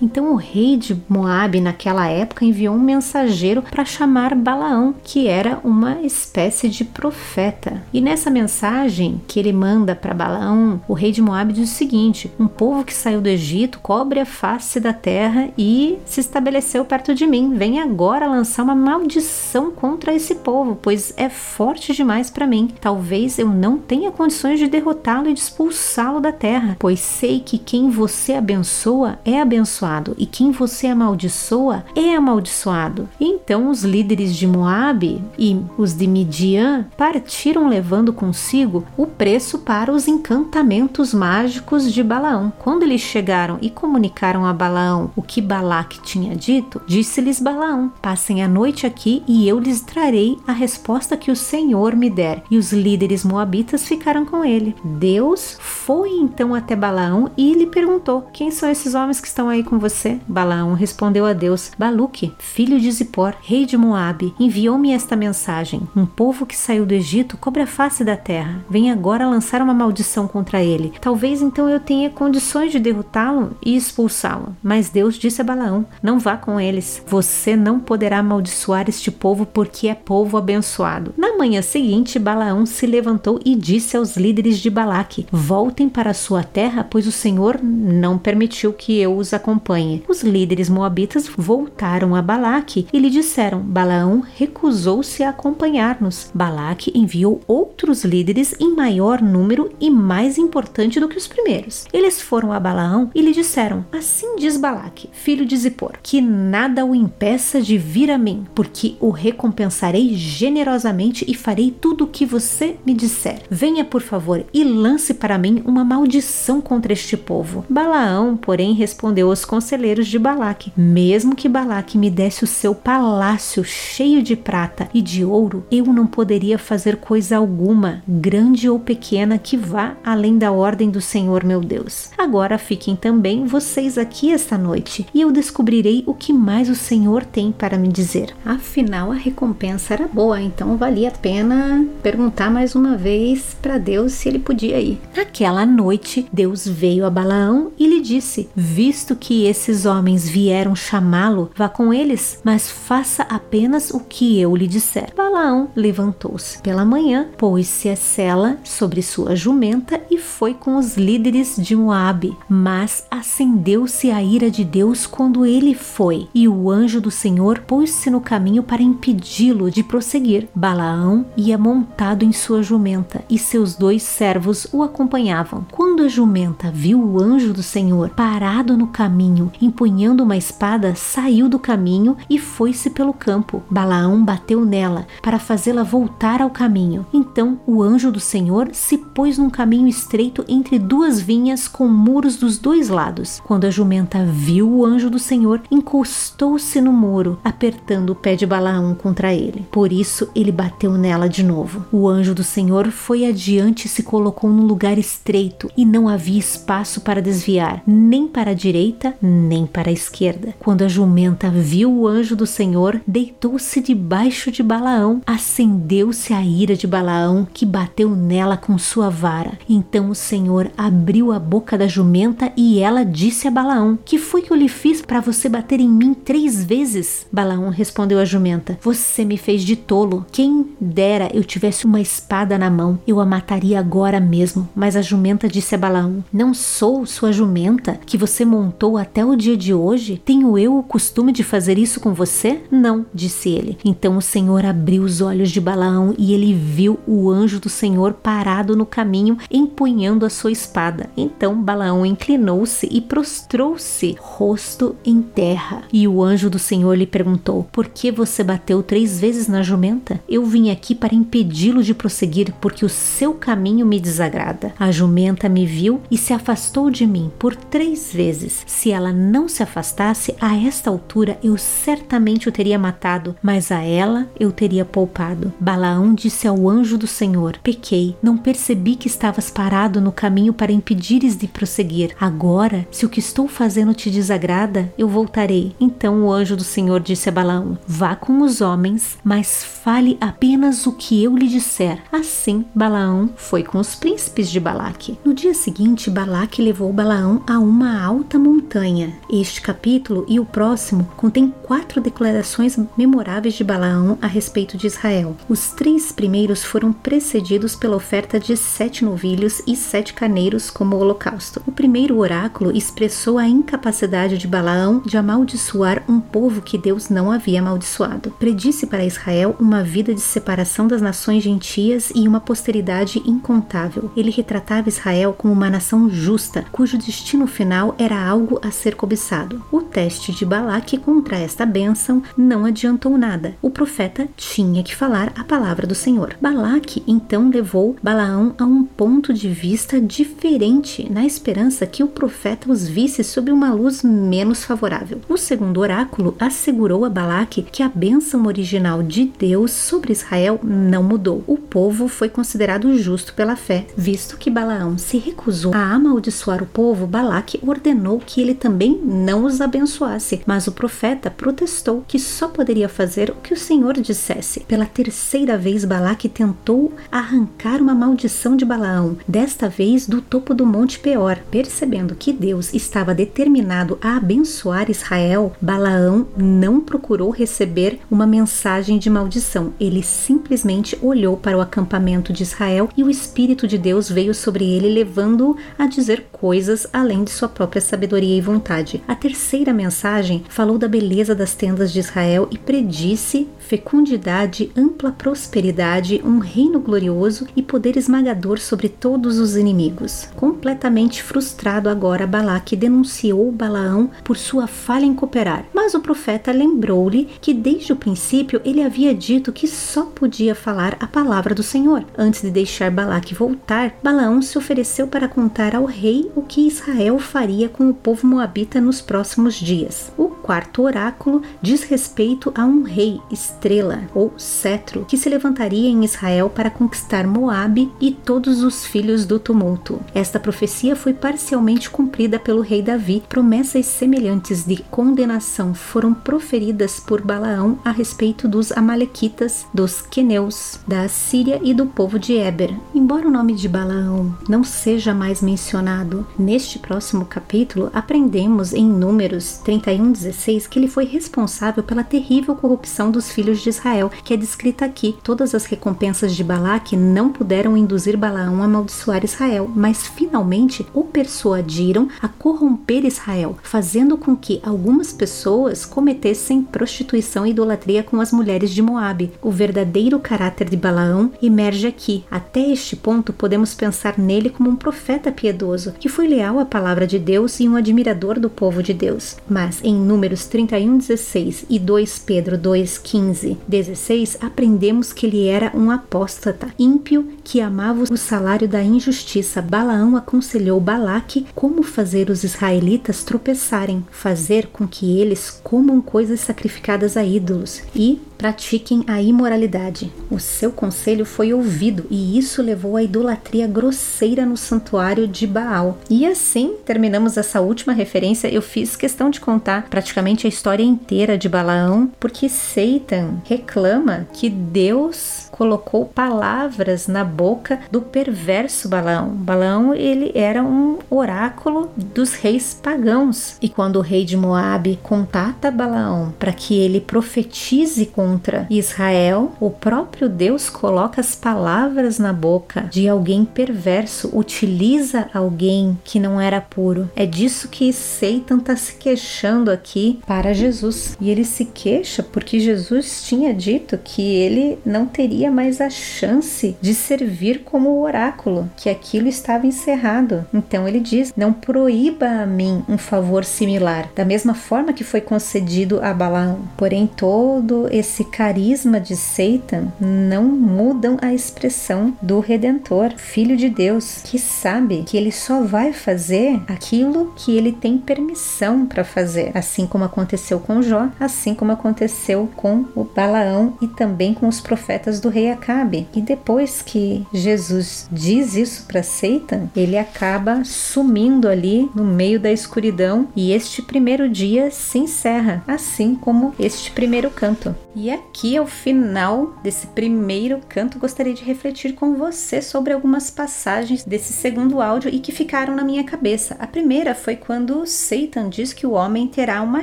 Então 0.00 0.32
o 0.32 0.36
rei 0.36 0.76
de 0.76 1.00
Moabe 1.08 1.60
naquela 1.60 2.06
época 2.08 2.44
enviou 2.44 2.74
um 2.74 2.80
mensageiro 2.80 3.62
para 3.62 3.84
chamar 3.84 4.34
Balaão, 4.34 4.94
que 5.02 5.26
era 5.26 5.60
uma 5.64 6.00
espécie 6.02 6.68
de 6.68 6.84
profeta. 6.84 7.82
E 7.92 8.00
nessa 8.00 8.30
mensagem 8.30 9.20
que 9.26 9.38
ele 9.38 9.52
manda 9.52 9.94
para 9.94 10.14
Balaão, 10.14 10.80
o 10.88 10.92
rei 10.92 11.12
de 11.12 11.22
Moabe 11.22 11.52
diz 11.52 11.70
o 11.70 11.74
seguinte: 11.74 12.30
Um 12.38 12.46
povo 12.46 12.84
que 12.84 12.94
saiu 12.94 13.20
do 13.20 13.28
Egito 13.28 13.80
cobre 13.80 14.20
a 14.20 14.26
face 14.26 14.80
da 14.80 14.92
terra 14.92 15.48
e 15.56 15.98
se 16.04 16.20
estabeleceu 16.20 16.84
perto 16.84 17.14
de 17.14 17.26
mim. 17.26 17.54
Vem 17.54 17.80
agora 17.80 18.28
lançar 18.28 18.62
uma 18.62 18.74
maldição 18.74 19.70
contra 19.70 20.14
esse 20.14 20.36
povo, 20.36 20.78
pois 20.80 21.12
é 21.16 21.28
forte 21.28 21.92
demais 21.92 22.30
para 22.30 22.46
mim. 22.46 22.68
Talvez 22.80 23.38
eu 23.38 23.48
não 23.48 23.78
tenha 23.78 24.10
condições 24.10 24.58
de 24.58 24.68
derrotá-lo 24.68 25.28
e 25.28 25.34
de 25.34 25.40
expulsá-lo 25.40 26.20
da 26.20 26.32
terra, 26.32 26.76
pois 26.78 27.00
sei 27.00 27.40
que 27.40 27.58
quem 27.58 27.90
você 27.90 28.34
abençoa 28.34 29.11
é 29.24 29.40
abençoado 29.40 30.14
e 30.18 30.26
quem 30.26 30.50
você 30.50 30.86
amaldiçoa 30.86 31.84
é 31.94 32.14
amaldiçoado. 32.14 33.08
Então 33.20 33.68
os 33.68 33.82
líderes 33.82 34.34
de 34.34 34.46
Moabe 34.46 35.22
e 35.38 35.60
os 35.76 35.94
de 35.94 36.06
Midian 36.06 36.86
partiram 36.96 37.68
levando 37.68 38.12
consigo 38.12 38.84
o 38.96 39.06
preço 39.06 39.58
para 39.58 39.92
os 39.92 40.08
encantamentos 40.08 41.12
mágicos 41.12 41.92
de 41.92 42.02
Balaão. 42.02 42.52
Quando 42.58 42.82
eles 42.82 43.00
chegaram 43.00 43.58
e 43.60 43.70
comunicaram 43.70 44.46
a 44.46 44.52
Balaão 44.52 45.10
o 45.16 45.22
que 45.22 45.40
Balaque 45.40 46.00
tinha 46.02 46.34
dito, 46.34 46.80
disse-lhes 46.86 47.40
Balaão: 47.40 47.92
Passem 48.00 48.42
a 48.42 48.48
noite 48.48 48.86
aqui 48.86 49.22
e 49.26 49.48
eu 49.48 49.58
lhes 49.58 49.80
trarei 49.80 50.38
a 50.46 50.52
resposta 50.52 51.16
que 51.16 51.30
o 51.30 51.36
Senhor 51.36 51.94
me 51.96 52.08
der. 52.08 52.42
E 52.50 52.56
os 52.56 52.72
líderes 52.72 53.24
moabitas 53.24 53.86
ficaram 53.86 54.24
com 54.24 54.44
ele. 54.44 54.74
Deus 54.84 55.56
foi 55.60 56.10
então 56.10 56.54
até 56.54 56.74
Balaão 56.74 57.30
e 57.36 57.54
lhe 57.54 57.66
perguntou: 57.66 58.26
Quem 58.32 58.50
são 58.50 58.70
esses 58.70 58.94
homens 58.94 59.01
que 59.20 59.26
estão 59.26 59.48
aí 59.48 59.62
com 59.62 59.78
você? 59.78 60.18
Balaão 60.26 60.74
respondeu 60.74 61.26
a 61.26 61.32
Deus: 61.32 61.70
Baluque, 61.78 62.32
filho 62.38 62.80
de 62.80 62.90
Zippor, 62.90 63.34
rei 63.42 63.66
de 63.66 63.76
Moabe, 63.76 64.34
enviou-me 64.38 64.92
esta 64.92 65.16
mensagem: 65.16 65.82
Um 65.94 66.06
povo 66.06 66.46
que 66.46 66.56
saiu 66.56 66.86
do 66.86 66.94
Egito 66.94 67.36
cobre 67.36 67.62
a 67.62 67.66
face 67.66 68.04
da 68.04 68.16
terra. 68.16 68.64
Vem 68.68 68.90
agora 68.90 69.28
lançar 69.28 69.60
uma 69.60 69.74
maldição 69.74 70.28
contra 70.28 70.62
ele. 70.62 70.92
Talvez 71.00 71.42
então 71.42 71.68
eu 71.68 71.80
tenha 71.80 72.10
condições 72.10 72.72
de 72.72 72.78
derrotá-lo 72.78 73.56
e 73.64 73.76
expulsá-lo. 73.76 74.56
Mas 74.62 74.88
Deus 74.88 75.16
disse 75.16 75.40
a 75.40 75.44
Balaão: 75.44 75.84
Não 76.02 76.18
vá 76.18 76.36
com 76.36 76.60
eles. 76.60 77.02
Você 77.06 77.56
não 77.56 77.80
poderá 77.80 78.18
amaldiçoar 78.18 78.88
este 78.88 79.10
povo 79.10 79.46
porque 79.46 79.88
é 79.88 79.94
povo 79.94 80.36
abençoado. 80.36 81.14
Na 81.16 81.36
manhã 81.36 81.62
seguinte, 81.62 82.18
Balaão 82.18 82.64
se 82.66 82.86
levantou 82.86 83.40
e 83.44 83.54
disse 83.54 83.96
aos 83.96 84.16
líderes 84.16 84.58
de 84.58 84.70
Balaque: 84.70 85.26
Voltem 85.30 85.88
para 85.88 86.10
a 86.10 86.14
sua 86.14 86.42
terra, 86.42 86.86
pois 86.88 87.06
o 87.06 87.12
Senhor 87.12 87.60
não 87.62 88.18
permitiu 88.18 88.72
que 88.72 88.91
eu 88.98 89.16
os 89.16 89.32
acompanhe. 89.32 90.02
Os 90.08 90.22
líderes 90.22 90.68
moabitas 90.68 91.28
voltaram 91.28 92.14
a 92.14 92.22
Balaque 92.22 92.86
e 92.92 92.98
lhe 92.98 93.10
disseram: 93.10 93.60
Balaão 93.60 94.22
recusou-se 94.36 95.22
a 95.22 95.30
acompanhar-nos. 95.30 96.30
Balaque 96.34 96.92
enviou 96.94 97.40
outros 97.46 98.04
líderes 98.04 98.54
em 98.60 98.74
maior 98.74 99.20
número 99.20 99.70
e 99.80 99.90
mais 99.90 100.38
importante 100.38 101.00
do 101.00 101.08
que 101.08 101.16
os 101.16 101.26
primeiros. 101.26 101.86
Eles 101.92 102.20
foram 102.20 102.52
a 102.52 102.60
Balaão 102.60 103.10
e 103.14 103.20
lhe 103.20 103.32
disseram: 103.32 103.84
Assim 103.92 104.36
diz 104.36 104.56
Balaque, 104.56 105.08
filho 105.12 105.44
de 105.44 105.56
Zippor, 105.56 105.92
que 106.02 106.20
nada 106.20 106.84
o 106.84 106.94
impeça 106.94 107.60
de 107.60 107.78
vir 107.78 108.10
a 108.10 108.18
mim, 108.18 108.46
porque 108.54 108.96
o 109.00 109.10
recompensarei 109.10 110.14
generosamente 110.14 111.24
e 111.28 111.34
farei 111.34 111.70
tudo 111.70 112.04
o 112.04 112.08
que 112.08 112.24
você 112.24 112.76
me 112.86 112.94
disser. 112.94 113.42
Venha, 113.50 113.84
por 113.84 114.02
favor, 114.02 114.44
e 114.52 114.64
lance 114.64 115.14
para 115.14 115.38
mim 115.38 115.62
uma 115.64 115.84
maldição 115.84 116.60
contra 116.60 116.92
este 116.92 117.16
povo. 117.16 117.64
Balaão, 117.68 118.36
porém, 118.36 118.72
respondeu 118.82 119.30
aos 119.30 119.44
conselheiros 119.44 120.08
de 120.08 120.18
Balaque: 120.18 120.72
Mesmo 120.76 121.36
que 121.36 121.48
Balaque 121.48 121.96
me 121.96 122.10
desse 122.10 122.42
o 122.42 122.48
seu 122.48 122.74
palácio 122.74 123.62
cheio 123.62 124.22
de 124.22 124.34
prata 124.34 124.88
e 124.92 125.00
de 125.00 125.24
ouro, 125.24 125.64
eu 125.70 125.84
não 125.86 126.04
poderia 126.04 126.58
fazer 126.58 126.96
coisa 126.96 127.36
alguma, 127.36 128.02
grande 128.08 128.68
ou 128.68 128.80
pequena, 128.80 129.38
que 129.38 129.56
vá 129.56 129.96
além 130.04 130.36
da 130.36 130.50
ordem 130.50 130.90
do 130.90 131.00
Senhor 131.00 131.44
meu 131.44 131.60
Deus. 131.60 132.10
Agora 132.18 132.58
fiquem 132.58 132.96
também 132.96 133.44
vocês 133.44 133.96
aqui 133.96 134.32
esta 134.32 134.58
noite, 134.58 135.06
e 135.14 135.20
eu 135.20 135.30
descobrirei 135.30 136.02
o 136.04 136.12
que 136.12 136.32
mais 136.32 136.68
o 136.68 136.74
Senhor 136.74 137.24
tem 137.24 137.52
para 137.52 137.78
me 137.78 137.86
dizer. 137.86 138.34
Afinal, 138.44 139.12
a 139.12 139.14
recompensa 139.14 139.94
era 139.94 140.08
boa, 140.08 140.40
então 140.40 140.76
valia 140.76 141.08
a 141.08 141.12
pena 141.12 141.86
perguntar 142.02 142.50
mais 142.50 142.74
uma 142.74 142.96
vez 142.96 143.56
para 143.62 143.78
Deus 143.78 144.12
se 144.12 144.28
ele 144.28 144.40
podia 144.40 144.80
ir. 144.80 145.00
Naquela 145.16 145.64
noite, 145.64 146.26
Deus 146.32 146.66
veio 146.66 147.06
a 147.06 147.10
Balaão 147.10 147.70
e 147.78 147.86
lhe 147.86 148.00
disse: 148.00 148.48
Visto 148.72 149.14
que 149.14 149.44
esses 149.44 149.84
homens 149.84 150.26
vieram 150.26 150.74
chamá-lo, 150.74 151.50
vá 151.54 151.68
com 151.68 151.92
eles, 151.92 152.40
mas 152.42 152.70
faça 152.70 153.22
apenas 153.24 153.90
o 153.90 154.00
que 154.00 154.40
eu 154.40 154.56
lhe 154.56 154.66
disser. 154.66 155.12
Balaão 155.14 155.68
levantou-se 155.76 156.58
pela 156.62 156.82
manhã, 156.82 157.28
pôs-se 157.36 157.90
a 157.90 157.96
sela 157.96 158.56
sobre 158.64 159.02
sua 159.02 159.36
jumenta 159.36 160.00
e 160.10 160.16
foi 160.16 160.54
com 160.54 160.76
os 160.76 160.96
líderes 160.96 161.56
de 161.58 161.76
Moabe. 161.76 162.34
Mas 162.48 163.04
acendeu-se 163.10 164.10
a 164.10 164.22
ira 164.22 164.50
de 164.50 164.64
Deus 164.64 165.06
quando 165.06 165.44
ele 165.44 165.74
foi, 165.74 166.26
e 166.34 166.48
o 166.48 166.70
anjo 166.70 166.98
do 166.98 167.10
Senhor 167.10 167.58
pôs-se 167.66 168.08
no 168.08 168.22
caminho 168.22 168.62
para 168.62 168.82
impedi-lo 168.82 169.70
de 169.70 169.82
prosseguir. 169.82 170.48
Balaão 170.54 171.26
ia 171.36 171.58
montado 171.58 172.24
em 172.24 172.32
sua 172.32 172.62
jumenta 172.62 173.22
e 173.28 173.38
seus 173.38 173.74
dois 173.74 174.02
servos 174.02 174.66
o 174.72 174.82
acompanhavam. 174.82 175.66
Quando 175.70 176.04
a 176.04 176.08
jumenta 176.08 176.70
viu 176.70 176.98
o 176.98 177.20
anjo 177.20 177.52
do 177.52 177.62
Senhor 177.62 178.08
parado 178.52 178.76
no 178.76 178.88
caminho, 178.88 179.50
empunhando 179.62 180.22
uma 180.22 180.36
espada, 180.36 180.94
saiu 180.94 181.48
do 181.48 181.58
caminho 181.58 182.18
e 182.28 182.38
foi-se 182.38 182.90
pelo 182.90 183.14
campo. 183.14 183.62
Balaão 183.70 184.22
bateu 184.22 184.62
nela 184.62 185.06
para 185.22 185.38
fazê-la 185.38 185.82
voltar 185.82 186.42
ao 186.42 186.50
caminho. 186.50 187.06
Então 187.14 187.58
o 187.66 187.82
anjo 187.82 188.12
do 188.12 188.20
Senhor 188.20 188.68
se 188.74 188.98
pôs 188.98 189.38
num 189.38 189.48
caminho 189.48 189.88
estreito 189.88 190.44
entre 190.46 190.78
duas 190.78 191.18
vinhas 191.18 191.66
com 191.66 191.88
muros 191.88 192.36
dos 192.36 192.58
dois 192.58 192.90
lados. 192.90 193.40
Quando 193.42 193.64
a 193.64 193.70
jumenta 193.70 194.22
viu 194.22 194.70
o 194.70 194.84
anjo 194.84 195.08
do 195.08 195.18
Senhor, 195.18 195.62
encostou-se 195.70 196.78
no 196.78 196.92
muro, 196.92 197.38
apertando 197.42 198.10
o 198.10 198.14
pé 198.14 198.36
de 198.36 198.44
Balaão 198.44 198.94
contra 198.94 199.32
ele. 199.32 199.66
Por 199.72 199.90
isso 199.90 200.28
ele 200.34 200.52
bateu 200.52 200.92
nela 200.92 201.26
de 201.26 201.42
novo. 201.42 201.86
O 201.90 202.06
anjo 202.06 202.34
do 202.34 202.44
Senhor 202.44 202.90
foi 202.90 203.24
adiante 203.24 203.86
e 203.86 203.88
se 203.88 204.02
colocou 204.02 204.50
num 204.50 204.66
lugar 204.66 204.98
estreito 204.98 205.70
e 205.74 205.86
não 205.86 206.06
havia 206.06 206.38
espaço 206.38 207.00
para 207.00 207.22
desviar, 207.22 207.82
nem 207.86 208.28
para 208.28 208.41
a 208.50 208.54
direita, 208.54 209.14
nem 209.20 209.66
para 209.66 209.90
a 209.90 209.92
esquerda. 209.92 210.54
Quando 210.58 210.82
a 210.82 210.88
jumenta 210.88 211.50
viu 211.50 211.92
o 211.92 212.08
anjo 212.08 212.34
do 212.34 212.46
Senhor, 212.46 213.00
deitou-se 213.06 213.80
debaixo 213.80 214.50
de 214.50 214.62
Balaão, 214.62 215.20
acendeu-se 215.26 216.32
a 216.32 216.42
ira 216.42 216.74
de 216.74 216.86
Balaão, 216.86 217.46
que 217.52 217.66
bateu 217.66 218.10
nela 218.10 218.56
com 218.56 218.76
sua 218.78 219.08
vara. 219.10 219.58
Então 219.68 220.10
o 220.10 220.14
Senhor 220.14 220.70
abriu 220.76 221.32
a 221.32 221.38
boca 221.38 221.76
da 221.76 221.86
jumenta 221.86 222.52
e 222.56 222.78
ela 222.78 223.04
disse 223.04 223.46
a 223.46 223.50
Balaão: 223.50 223.98
Que 224.04 224.18
foi 224.18 224.42
que 224.42 224.50
eu 224.50 224.56
lhe 224.56 224.68
fiz 224.68 225.02
para 225.02 225.20
você 225.20 225.48
bater 225.48 225.80
em 225.80 225.88
mim 225.88 226.14
três 226.14 226.64
vezes? 226.64 227.26
Balaão 227.32 227.68
respondeu 227.68 228.18
à 228.18 228.24
jumenta: 228.24 228.78
Você 228.82 229.24
me 229.24 229.36
fez 229.36 229.62
de 229.62 229.76
tolo. 229.76 230.24
Quem 230.32 230.68
dera 230.80 231.30
eu 231.34 231.44
tivesse 231.44 231.84
uma 231.84 232.00
espada 232.00 232.56
na 232.58 232.70
mão, 232.70 232.98
eu 233.06 233.20
a 233.20 233.26
mataria 233.26 233.78
agora 233.78 234.20
mesmo. 234.20 234.68
Mas 234.74 234.96
a 234.96 235.02
jumenta 235.02 235.48
disse 235.48 235.74
a 235.74 235.78
Balaão: 235.78 236.24
Não 236.32 236.54
sou 236.54 237.04
sua 237.04 237.32
jumenta 237.32 237.98
que 238.06 238.16
você 238.16 238.31
montou 238.44 238.96
até 238.96 239.24
o 239.24 239.36
dia 239.36 239.56
de 239.56 239.74
hoje? 239.74 240.20
Tenho 240.24 240.58
eu 240.58 240.78
o 240.78 240.82
costume 240.82 241.32
de 241.32 241.44
fazer 241.44 241.78
isso 241.78 242.00
com 242.00 242.14
você? 242.14 242.62
Não, 242.70 243.04
disse 243.12 243.50
ele. 243.50 243.76
Então 243.84 244.16
o 244.16 244.22
Senhor 244.22 244.64
abriu 244.64 245.02
os 245.02 245.20
olhos 245.20 245.50
de 245.50 245.60
Balaão 245.60 246.14
e 246.16 246.32
ele 246.32 246.54
viu 246.54 246.98
o 247.06 247.30
anjo 247.30 247.60
do 247.60 247.68
Senhor 247.68 248.14
parado 248.14 248.74
no 248.74 248.86
caminho, 248.86 249.36
empunhando 249.50 250.24
a 250.24 250.30
sua 250.30 250.50
espada. 250.50 251.10
Então 251.16 251.62
Balaão 251.62 252.06
inclinou-se 252.06 252.88
e 252.90 253.00
prostrou-se, 253.00 254.16
rosto 254.18 254.96
em 255.04 255.20
terra. 255.20 255.82
E 255.92 256.08
o 256.08 256.22
anjo 256.22 256.48
do 256.48 256.58
Senhor 256.58 256.94
lhe 256.94 257.06
perguntou: 257.06 257.68
Por 257.70 257.88
que 257.88 258.10
você 258.10 258.42
bateu 258.42 258.82
três 258.82 259.20
vezes 259.20 259.46
na 259.46 259.62
jumenta? 259.62 260.20
Eu 260.28 260.44
vim 260.46 260.70
aqui 260.70 260.94
para 260.94 261.14
impedi-lo 261.14 261.82
de 261.82 261.94
prosseguir, 261.94 262.54
porque 262.60 262.84
o 262.84 262.88
seu 262.88 263.34
caminho 263.34 263.84
me 263.84 264.00
desagrada. 264.00 264.72
A 264.78 264.90
jumenta 264.90 265.48
me 265.48 265.66
viu 265.66 266.00
e 266.10 266.16
se 266.16 266.32
afastou 266.32 266.90
de 266.90 267.06
mim 267.06 267.30
por 267.38 267.54
três 267.54 268.12
vezes. 268.12 268.21
Se 268.66 268.90
ela 268.90 269.12
não 269.12 269.48
se 269.48 269.62
afastasse, 269.62 270.34
a 270.40 270.56
esta 270.56 270.88
altura 270.88 271.38
eu 271.42 271.56
certamente 271.56 272.48
o 272.48 272.52
teria 272.52 272.78
matado, 272.78 273.34
mas 273.42 273.72
a 273.72 273.82
ela 273.82 274.28
eu 274.38 274.52
teria 274.52 274.84
poupado. 274.84 275.52
Balaão 275.58 276.14
disse 276.14 276.46
ao 276.46 276.68
anjo 276.68 276.96
do 276.96 277.06
Senhor: 277.06 277.58
Pequei, 277.62 278.16
não 278.22 278.36
percebi 278.36 278.94
que 278.94 279.08
estavas 279.08 279.50
parado 279.50 280.00
no 280.00 280.12
caminho 280.12 280.52
para 280.52 280.70
impedires 280.72 281.36
de 281.36 281.48
prosseguir. 281.48 282.14
Agora, 282.20 282.86
se 282.90 283.04
o 283.04 283.08
que 283.08 283.18
estou 283.20 283.48
fazendo 283.48 283.94
te 283.94 284.10
desagrada, 284.10 284.92
eu 284.96 285.08
voltarei. 285.08 285.74
Então 285.80 286.24
o 286.24 286.32
anjo 286.32 286.56
do 286.56 286.64
Senhor 286.64 287.00
disse 287.00 287.28
a 287.28 287.32
Balaão: 287.32 287.76
Vá 287.86 288.14
com 288.14 288.42
os 288.42 288.60
homens, 288.60 289.18
mas 289.24 289.64
fale 289.64 290.16
apenas 290.20 290.86
o 290.86 290.92
que 290.92 291.22
eu 291.22 291.36
lhe 291.36 291.48
disser. 291.48 291.98
Assim, 292.12 292.64
Balaão 292.74 293.30
foi 293.36 293.62
com 293.62 293.78
os 293.78 293.94
príncipes 293.94 294.50
de 294.50 294.60
Balaque. 294.60 295.18
No 295.24 295.34
dia 295.34 295.54
seguinte, 295.54 296.10
Balaque 296.10 296.62
levou 296.62 296.92
Balaão 296.92 297.42
a 297.48 297.58
uma 297.58 298.00
alta 298.00 298.11
montanha. 298.38 299.14
Este 299.30 299.60
capítulo 299.60 300.24
e 300.28 300.38
o 300.38 300.44
próximo 300.44 301.08
contém 301.16 301.52
quatro 301.62 302.00
declarações 302.00 302.78
memoráveis 302.96 303.54
de 303.54 303.64
Balaão 303.64 304.18
a 304.20 304.26
respeito 304.26 304.76
de 304.76 304.86
Israel. 304.86 305.36
Os 305.48 305.70
três 305.70 306.12
primeiros 306.12 306.62
foram 306.62 306.92
precedidos 306.92 307.74
pela 307.74 307.96
oferta 307.96 308.38
de 308.38 308.56
sete 308.56 309.04
novilhos 309.04 309.62
e 309.66 309.74
sete 309.76 310.12
carneiros 310.12 310.70
como 310.70 310.96
holocausto. 310.96 311.62
O 311.66 311.72
primeiro 311.72 312.18
oráculo 312.18 312.76
expressou 312.76 313.38
a 313.38 313.48
incapacidade 313.48 314.36
de 314.36 314.46
Balaão 314.46 315.02
de 315.04 315.16
amaldiçoar 315.16 316.02
um 316.08 316.20
povo 316.20 316.60
que 316.60 316.78
Deus 316.78 317.08
não 317.08 317.30
havia 317.30 317.60
amaldiçoado. 317.60 318.30
Predisse 318.38 318.86
para 318.86 319.04
Israel 319.04 319.56
uma 319.58 319.82
vida 319.82 320.14
de 320.14 320.20
separação 320.20 320.86
das 320.86 321.00
nações 321.00 321.42
gentias 321.42 322.12
e 322.14 322.28
uma 322.28 322.40
posteridade 322.40 323.22
incontável. 323.24 324.10
Ele 324.16 324.30
retratava 324.30 324.88
Israel 324.88 325.34
como 325.36 325.52
uma 325.52 325.70
nação 325.70 326.10
justa, 326.10 326.64
cujo 326.72 326.98
destino 326.98 327.46
final 327.46 327.94
era 328.02 328.20
algo 328.20 328.58
a 328.62 328.70
ser 328.72 328.96
cobiçado. 328.96 329.62
O 329.70 329.80
teste 329.80 330.32
de 330.32 330.44
Balaque 330.44 330.98
contra 330.98 331.38
esta 331.38 331.64
bênção 331.64 332.20
não 332.36 332.64
adiantou 332.64 333.16
nada. 333.16 333.54
O 333.62 333.70
profeta 333.70 334.28
tinha 334.36 334.82
que 334.82 334.94
falar 334.94 335.32
a 335.38 335.44
palavra 335.44 335.86
do 335.86 335.94
Senhor. 335.94 336.36
Balaque 336.40 337.02
então 337.06 337.48
levou 337.48 337.96
Balaão 338.02 338.54
a 338.58 338.64
um 338.64 338.82
ponto 338.84 339.32
de 339.32 339.48
vista 339.48 340.00
diferente, 340.00 341.08
na 341.10 341.24
esperança 341.24 341.86
que 341.86 342.02
o 342.02 342.08
profeta 342.08 342.70
os 342.72 342.88
visse 342.88 343.22
sob 343.22 343.52
uma 343.52 343.72
luz 343.72 344.02
menos 344.02 344.64
favorável. 344.64 345.20
O 345.28 345.36
segundo 345.36 345.78
oráculo 345.78 346.34
assegurou 346.40 347.04
a 347.04 347.10
Balaque 347.10 347.62
que 347.62 347.84
a 347.84 347.88
bênção 347.88 348.46
original 348.46 349.02
de 349.02 349.26
Deus 349.38 349.70
sobre 349.70 350.12
Israel 350.12 350.58
não 350.62 351.04
mudou. 351.04 351.44
O 351.46 351.56
povo 351.56 352.08
foi 352.08 352.28
considerado 352.28 352.96
justo 352.98 353.32
pela 353.34 353.54
fé, 353.54 353.86
visto 353.96 354.36
que 354.36 354.50
Balaão 354.50 354.98
se 354.98 355.18
recusou 355.18 355.72
a 355.72 355.92
amaldiçoar 355.92 356.62
o 356.62 356.66
povo, 356.66 357.06
Balaque 357.06 357.60
ordenou 357.62 357.91
que 358.26 358.40
ele 358.40 358.54
também 358.54 359.00
não 359.04 359.44
os 359.44 359.60
abençoasse, 359.60 360.42
mas 360.46 360.66
o 360.66 360.72
profeta 360.72 361.30
protestou 361.30 362.04
que 362.06 362.18
só 362.18 362.48
poderia 362.48 362.88
fazer 362.88 363.30
o 363.30 363.34
que 363.34 363.52
o 363.52 363.56
Senhor 363.56 363.94
dissesse. 363.94 364.60
Pela 364.60 364.86
terceira 364.86 365.58
vez, 365.58 365.84
Balaque 365.84 366.28
tentou 366.28 366.92
arrancar 367.10 367.80
uma 367.80 367.94
maldição 367.94 368.56
de 368.56 368.64
Balaão, 368.64 369.18
desta 369.28 369.68
vez 369.68 370.06
do 370.06 370.22
topo 370.22 370.54
do 370.54 370.64
Monte 370.64 370.98
Peor. 370.98 371.38
Percebendo 371.50 372.14
que 372.14 372.32
Deus 372.32 372.72
estava 372.72 373.14
determinado 373.14 373.98
a 374.00 374.16
abençoar 374.16 374.90
Israel, 374.90 375.52
Balaão 375.60 376.26
não 376.36 376.80
procurou 376.80 377.30
receber 377.30 378.00
uma 378.10 378.26
mensagem 378.26 378.98
de 378.98 379.10
maldição. 379.10 379.74
Ele 379.78 380.02
simplesmente 380.02 380.98
olhou 381.02 381.36
para 381.36 381.58
o 381.58 381.60
acampamento 381.60 382.32
de 382.32 382.42
Israel 382.42 382.88
e 382.96 383.04
o 383.04 383.10
Espírito 383.10 383.68
de 383.68 383.76
Deus 383.76 384.08
veio 384.08 384.34
sobre 384.34 384.64
ele, 384.64 384.88
levando-o 384.88 385.56
a 385.78 385.86
dizer 385.86 386.26
coisas 386.32 386.86
além 386.92 387.24
de 387.24 387.30
sua 387.30 387.48
própria 387.48 387.81
sabedoria 387.82 388.36
e 388.36 388.40
vontade. 388.40 389.02
A 389.06 389.14
terceira 389.14 389.72
mensagem 389.72 390.44
falou 390.48 390.78
da 390.78 390.88
beleza 390.88 391.34
das 391.34 391.54
tendas 391.54 391.92
de 391.92 392.00
Israel 392.00 392.48
e 392.50 392.56
predisse 392.56 393.48
fecundidade, 393.58 394.70
ampla 394.76 395.12
prosperidade, 395.12 396.20
um 396.24 396.38
reino 396.38 396.80
glorioso 396.80 397.46
e 397.56 397.62
poder 397.62 397.96
esmagador 397.96 398.58
sobre 398.58 398.88
todos 398.88 399.38
os 399.38 399.56
inimigos. 399.56 400.28
Completamente 400.36 401.22
frustrado 401.22 401.88
agora, 401.88 402.26
Balaque 402.26 402.76
denunciou 402.76 403.50
Balaão 403.50 404.10
por 404.24 404.36
sua 404.36 404.66
falha 404.66 405.04
em 405.04 405.14
cooperar, 405.14 405.64
mas 405.74 405.94
o 405.94 406.00
profeta 406.00 406.52
lembrou-lhe 406.52 407.28
que 407.40 407.54
desde 407.54 407.92
o 407.92 407.96
princípio 407.96 408.60
ele 408.64 408.82
havia 408.82 409.14
dito 409.14 409.52
que 409.52 409.66
só 409.66 410.04
podia 410.04 410.54
falar 410.54 410.96
a 411.00 411.06
palavra 411.06 411.54
do 411.54 411.62
Senhor. 411.62 412.04
Antes 412.16 412.42
de 412.42 412.50
deixar 412.50 412.90
Balaque 412.90 413.34
voltar, 413.34 413.94
Balaão 414.02 414.42
se 414.42 414.58
ofereceu 414.58 415.06
para 415.06 415.28
contar 415.28 415.74
ao 415.74 415.84
rei 415.84 416.30
o 416.36 416.42
que 416.42 416.66
Israel 416.66 417.18
faria 417.18 417.61
com 417.68 417.88
o 417.88 417.94
povo 417.94 418.26
moabita 418.26 418.80
nos 418.80 419.00
próximos 419.00 419.54
dias. 419.54 420.12
O 420.16 420.28
quarto 420.28 420.82
oráculo 420.82 421.42
diz 421.60 421.82
respeito 421.82 422.52
a 422.54 422.64
um 422.64 422.82
rei, 422.82 423.20
estrela 423.30 424.02
ou 424.14 424.32
cetro, 424.36 425.04
que 425.06 425.16
se 425.16 425.28
levantaria 425.28 425.88
em 425.88 426.04
Israel 426.04 426.50
para 426.50 426.70
conquistar 426.70 427.26
Moabe 427.26 427.90
e 428.00 428.10
todos 428.10 428.62
os 428.62 428.84
filhos 428.84 429.24
do 429.24 429.38
tumulto. 429.38 430.00
Esta 430.14 430.40
profecia 430.40 430.96
foi 430.96 431.14
parcialmente 431.14 431.88
cumprida 431.88 432.38
pelo 432.38 432.60
rei 432.60 432.82
Davi. 432.82 433.22
Promessas 433.28 433.86
semelhantes 433.86 434.64
de 434.64 434.76
condenação 434.90 435.74
foram 435.74 436.12
proferidas 436.12 436.98
por 436.98 437.20
Balaão 437.20 437.78
a 437.84 437.90
respeito 437.90 438.48
dos 438.48 438.72
amalequitas, 438.72 439.66
dos 439.72 440.02
queneus, 440.02 440.80
da 440.86 441.02
Assíria 441.02 441.60
e 441.62 441.72
do 441.72 441.86
povo 441.86 442.18
de 442.18 442.34
Eber. 442.34 442.74
Embora 442.94 443.28
o 443.28 443.30
nome 443.30 443.54
de 443.54 443.68
Balaão 443.68 444.36
não 444.48 444.64
seja 444.64 445.14
mais 445.14 445.40
mencionado 445.40 446.26
neste 446.38 446.78
próximo 446.78 447.24
capítulo, 447.24 447.51
aprendemos 447.92 448.72
em 448.72 448.86
Números 448.86 449.60
31:16 449.62 450.66
que 450.66 450.78
ele 450.78 450.88
foi 450.88 451.04
responsável 451.04 451.82
pela 451.82 452.02
terrível 452.02 452.54
corrupção 452.54 453.10
dos 453.10 453.30
filhos 453.30 453.60
de 453.60 453.68
Israel, 453.68 454.10
que 454.24 454.32
é 454.32 454.38
descrita 454.38 454.86
aqui. 454.86 455.14
Todas 455.22 455.54
as 455.54 455.66
recompensas 455.66 456.34
de 456.34 456.42
Balaque 456.42 456.96
não 456.96 457.30
puderam 457.30 457.76
induzir 457.76 458.16
Balaão 458.16 458.62
a 458.62 458.64
amaldiçoar 458.64 459.22
Israel, 459.22 459.70
mas 459.76 460.06
finalmente 460.06 460.86
o 460.94 461.04
persuadiram 461.04 462.08
a 462.22 462.28
corromper 462.28 463.04
Israel, 463.04 463.58
fazendo 463.62 464.16
com 464.16 464.34
que 464.34 464.58
algumas 464.62 465.12
pessoas 465.12 465.84
cometessem 465.84 466.62
prostituição 466.62 467.46
e 467.46 467.50
idolatria 467.50 468.02
com 468.02 468.18
as 468.18 468.32
mulheres 468.32 468.70
de 468.70 468.80
Moabe. 468.80 469.30
O 469.42 469.50
verdadeiro 469.50 470.18
caráter 470.18 470.70
de 470.70 470.76
Balaão 470.76 471.30
emerge 471.42 471.86
aqui. 471.86 472.24
Até 472.30 472.60
este 472.60 472.96
ponto 472.96 473.30
podemos 473.30 473.74
pensar 473.74 474.18
nele 474.18 474.48
como 474.48 474.70
um 474.70 474.76
profeta 474.76 475.30
piedoso, 475.30 475.92
que 476.00 476.08
foi 476.08 476.26
leal 476.26 476.58
à 476.58 476.64
palavra 476.64 477.06
de 477.06 477.18
Deus 477.18 477.41
e 477.60 477.68
um 477.68 477.76
admirador 477.76 478.38
do 478.38 478.48
povo 478.48 478.82
de 478.82 478.92
Deus. 478.92 479.36
Mas 479.48 479.80
em 479.82 479.94
Números 479.94 480.46
31:16 480.46 481.64
e 481.68 481.78
2 481.78 482.18
Pedro 482.18 482.56
2:15, 482.56 483.56
16, 483.66 484.38
aprendemos 484.40 485.12
que 485.12 485.26
ele 485.26 485.46
era 485.46 485.72
um 485.74 485.90
apóstata, 485.90 486.68
ímpio 486.78 487.28
que 487.44 487.60
amava 487.60 488.04
o 488.10 488.16
salário 488.16 488.68
da 488.68 488.82
injustiça. 488.82 489.60
Balaão 489.60 490.16
aconselhou 490.16 490.80
Balaque 490.80 491.46
como 491.54 491.82
fazer 491.82 492.30
os 492.30 492.44
israelitas 492.44 493.24
tropeçarem, 493.24 494.04
fazer 494.10 494.68
com 494.68 494.86
que 494.86 495.18
eles 495.18 495.50
comam 495.50 496.00
coisas 496.00 496.40
sacrificadas 496.40 497.16
a 497.16 497.24
ídolos 497.24 497.82
e 497.94 498.20
pratiquem 498.42 499.04
a 499.06 499.22
imoralidade. 499.22 500.12
O 500.28 500.40
seu 500.40 500.72
conselho 500.72 501.24
foi 501.24 501.54
ouvido 501.54 502.08
e 502.10 502.36
isso 502.36 502.60
levou 502.60 502.96
à 502.96 503.02
idolatria 503.04 503.68
grosseira 503.68 504.44
no 504.44 504.56
santuário 504.56 505.28
de 505.28 505.46
Baal. 505.46 505.96
E 506.10 506.26
assim 506.26 506.74
terminamos 506.84 507.36
essa 507.36 507.60
última 507.60 507.92
referência. 507.92 508.48
Eu 508.48 508.60
fiz 508.60 508.96
questão 508.96 509.30
de 509.30 509.40
contar 509.40 509.86
praticamente 509.88 510.44
a 510.44 510.50
história 510.50 510.82
inteira 510.82 511.38
de 511.38 511.48
Balaão, 511.48 512.10
porque 512.18 512.48
Satan 512.48 513.36
reclama 513.44 514.26
que 514.32 514.50
Deus 514.50 515.41
colocou 515.52 516.06
palavras 516.06 517.06
na 517.06 517.22
boca 517.22 517.78
do 517.90 518.00
perverso 518.00 518.88
Balaão. 518.88 519.28
Balaão 519.28 519.94
ele 519.94 520.32
era 520.34 520.64
um 520.64 520.98
oráculo 521.08 521.90
dos 521.96 522.32
reis 522.32 522.74
pagãos 522.82 523.58
e 523.62 523.68
quando 523.68 523.96
o 523.96 524.00
rei 524.00 524.24
de 524.24 524.36
Moabe 524.36 524.98
contata 525.02 525.70
Balaão 525.70 526.32
para 526.38 526.52
que 526.52 526.74
ele 526.74 527.00
profetize 527.00 528.06
contra 528.06 528.66
Israel, 528.70 529.52
o 529.60 529.70
próprio 529.70 530.28
Deus 530.28 530.70
coloca 530.70 531.20
as 531.20 531.36
palavras 531.36 532.18
na 532.18 532.32
boca 532.32 532.88
de 532.90 533.08
alguém 533.08 533.44
perverso, 533.44 534.30
utiliza 534.32 535.28
alguém 535.34 535.98
que 536.02 536.18
não 536.18 536.40
era 536.40 536.60
puro. 536.60 537.10
É 537.14 537.26
disso 537.26 537.68
que 537.68 537.92
Satan 537.92 538.58
está 538.58 538.74
se 538.74 538.94
queixando 538.94 539.70
aqui 539.70 540.18
para 540.26 540.54
Jesus. 540.54 541.16
E 541.20 541.30
ele 541.30 541.44
se 541.44 541.66
queixa 541.66 542.22
porque 542.22 542.58
Jesus 542.58 543.22
tinha 543.24 543.52
dito 543.52 543.98
que 544.02 544.22
ele 544.22 544.78
não 544.84 545.06
teria 545.06 545.41
mais 545.50 545.80
a 545.80 545.90
chance 545.90 546.76
de 546.80 546.94
servir 546.94 547.62
como 547.64 548.00
oráculo, 548.00 548.70
que 548.76 548.88
aquilo 548.88 549.28
estava 549.28 549.66
encerrado. 549.66 550.46
Então 550.52 550.86
ele 550.86 551.00
diz: 551.00 551.32
Não 551.36 551.52
proíba 551.52 552.26
a 552.26 552.46
mim 552.46 552.84
um 552.88 552.98
favor 552.98 553.44
similar, 553.44 554.10
da 554.14 554.24
mesma 554.24 554.54
forma 554.54 554.92
que 554.92 555.04
foi 555.04 555.20
concedido 555.20 556.00
a 556.02 556.12
Balaão. 556.12 556.60
Porém, 556.76 557.06
todo 557.06 557.88
esse 557.90 558.24
carisma 558.24 559.00
de 559.00 559.16
Satan 559.16 559.92
não 560.00 560.44
mudam 560.44 561.16
a 561.20 561.32
expressão 561.32 562.16
do 562.20 562.40
Redentor, 562.40 563.12
Filho 563.16 563.56
de 563.56 563.68
Deus, 563.68 564.22
que 564.24 564.38
sabe 564.38 565.02
que 565.06 565.16
ele 565.16 565.32
só 565.32 565.62
vai 565.62 565.92
fazer 565.92 566.60
aquilo 566.68 567.32
que 567.36 567.56
ele 567.56 567.72
tem 567.72 567.98
permissão 567.98 568.86
para 568.86 569.04
fazer, 569.04 569.50
assim 569.54 569.86
como 569.86 570.04
aconteceu 570.04 570.60
com 570.60 570.82
Jó, 570.82 571.08
assim 571.18 571.54
como 571.54 571.72
aconteceu 571.72 572.48
com 572.56 572.84
o 572.94 573.04
Balaão 573.04 573.76
e 573.80 573.86
também 573.86 574.34
com 574.34 574.48
os 574.48 574.60
profetas 574.60 575.20
do 575.20 575.28
rei 575.32 575.50
Acabe. 575.50 576.06
E 576.14 576.20
depois 576.20 576.82
que 576.82 577.26
Jesus 577.32 578.08
diz 578.10 578.54
isso 578.54 578.86
para 578.86 579.02
Satan, 579.02 579.68
ele 579.74 579.98
acaba 579.98 580.62
sumindo 580.64 581.48
ali 581.48 581.90
no 581.94 582.04
meio 582.04 582.38
da 582.38 582.52
escuridão 582.52 583.28
e 583.34 583.52
este 583.52 583.82
primeiro 583.82 584.28
dia 584.28 584.70
se 584.70 584.98
encerra, 584.98 585.62
assim 585.66 586.14
como 586.14 586.54
este 586.58 586.90
primeiro 586.90 587.30
canto. 587.30 587.74
E 587.94 588.10
aqui 588.10 588.56
é 588.56 588.60
o 588.60 588.66
final 588.66 589.54
desse 589.62 589.86
primeiro 589.88 590.60
canto. 590.68 590.98
Gostaria 590.98 591.34
de 591.34 591.44
refletir 591.44 591.94
com 591.94 592.14
você 592.14 592.62
sobre 592.62 592.92
algumas 592.92 593.30
passagens 593.30 594.04
desse 594.04 594.32
segundo 594.32 594.80
áudio 594.80 595.10
e 595.12 595.18
que 595.18 595.30
ficaram 595.30 595.74
na 595.74 595.84
minha 595.84 596.04
cabeça. 596.04 596.56
A 596.58 596.66
primeira 596.66 597.14
foi 597.14 597.36
quando 597.36 597.86
Satan 597.86 598.48
diz 598.48 598.72
que 598.72 598.86
o 598.86 598.92
homem 598.92 599.28
terá 599.28 599.60
uma 599.62 599.82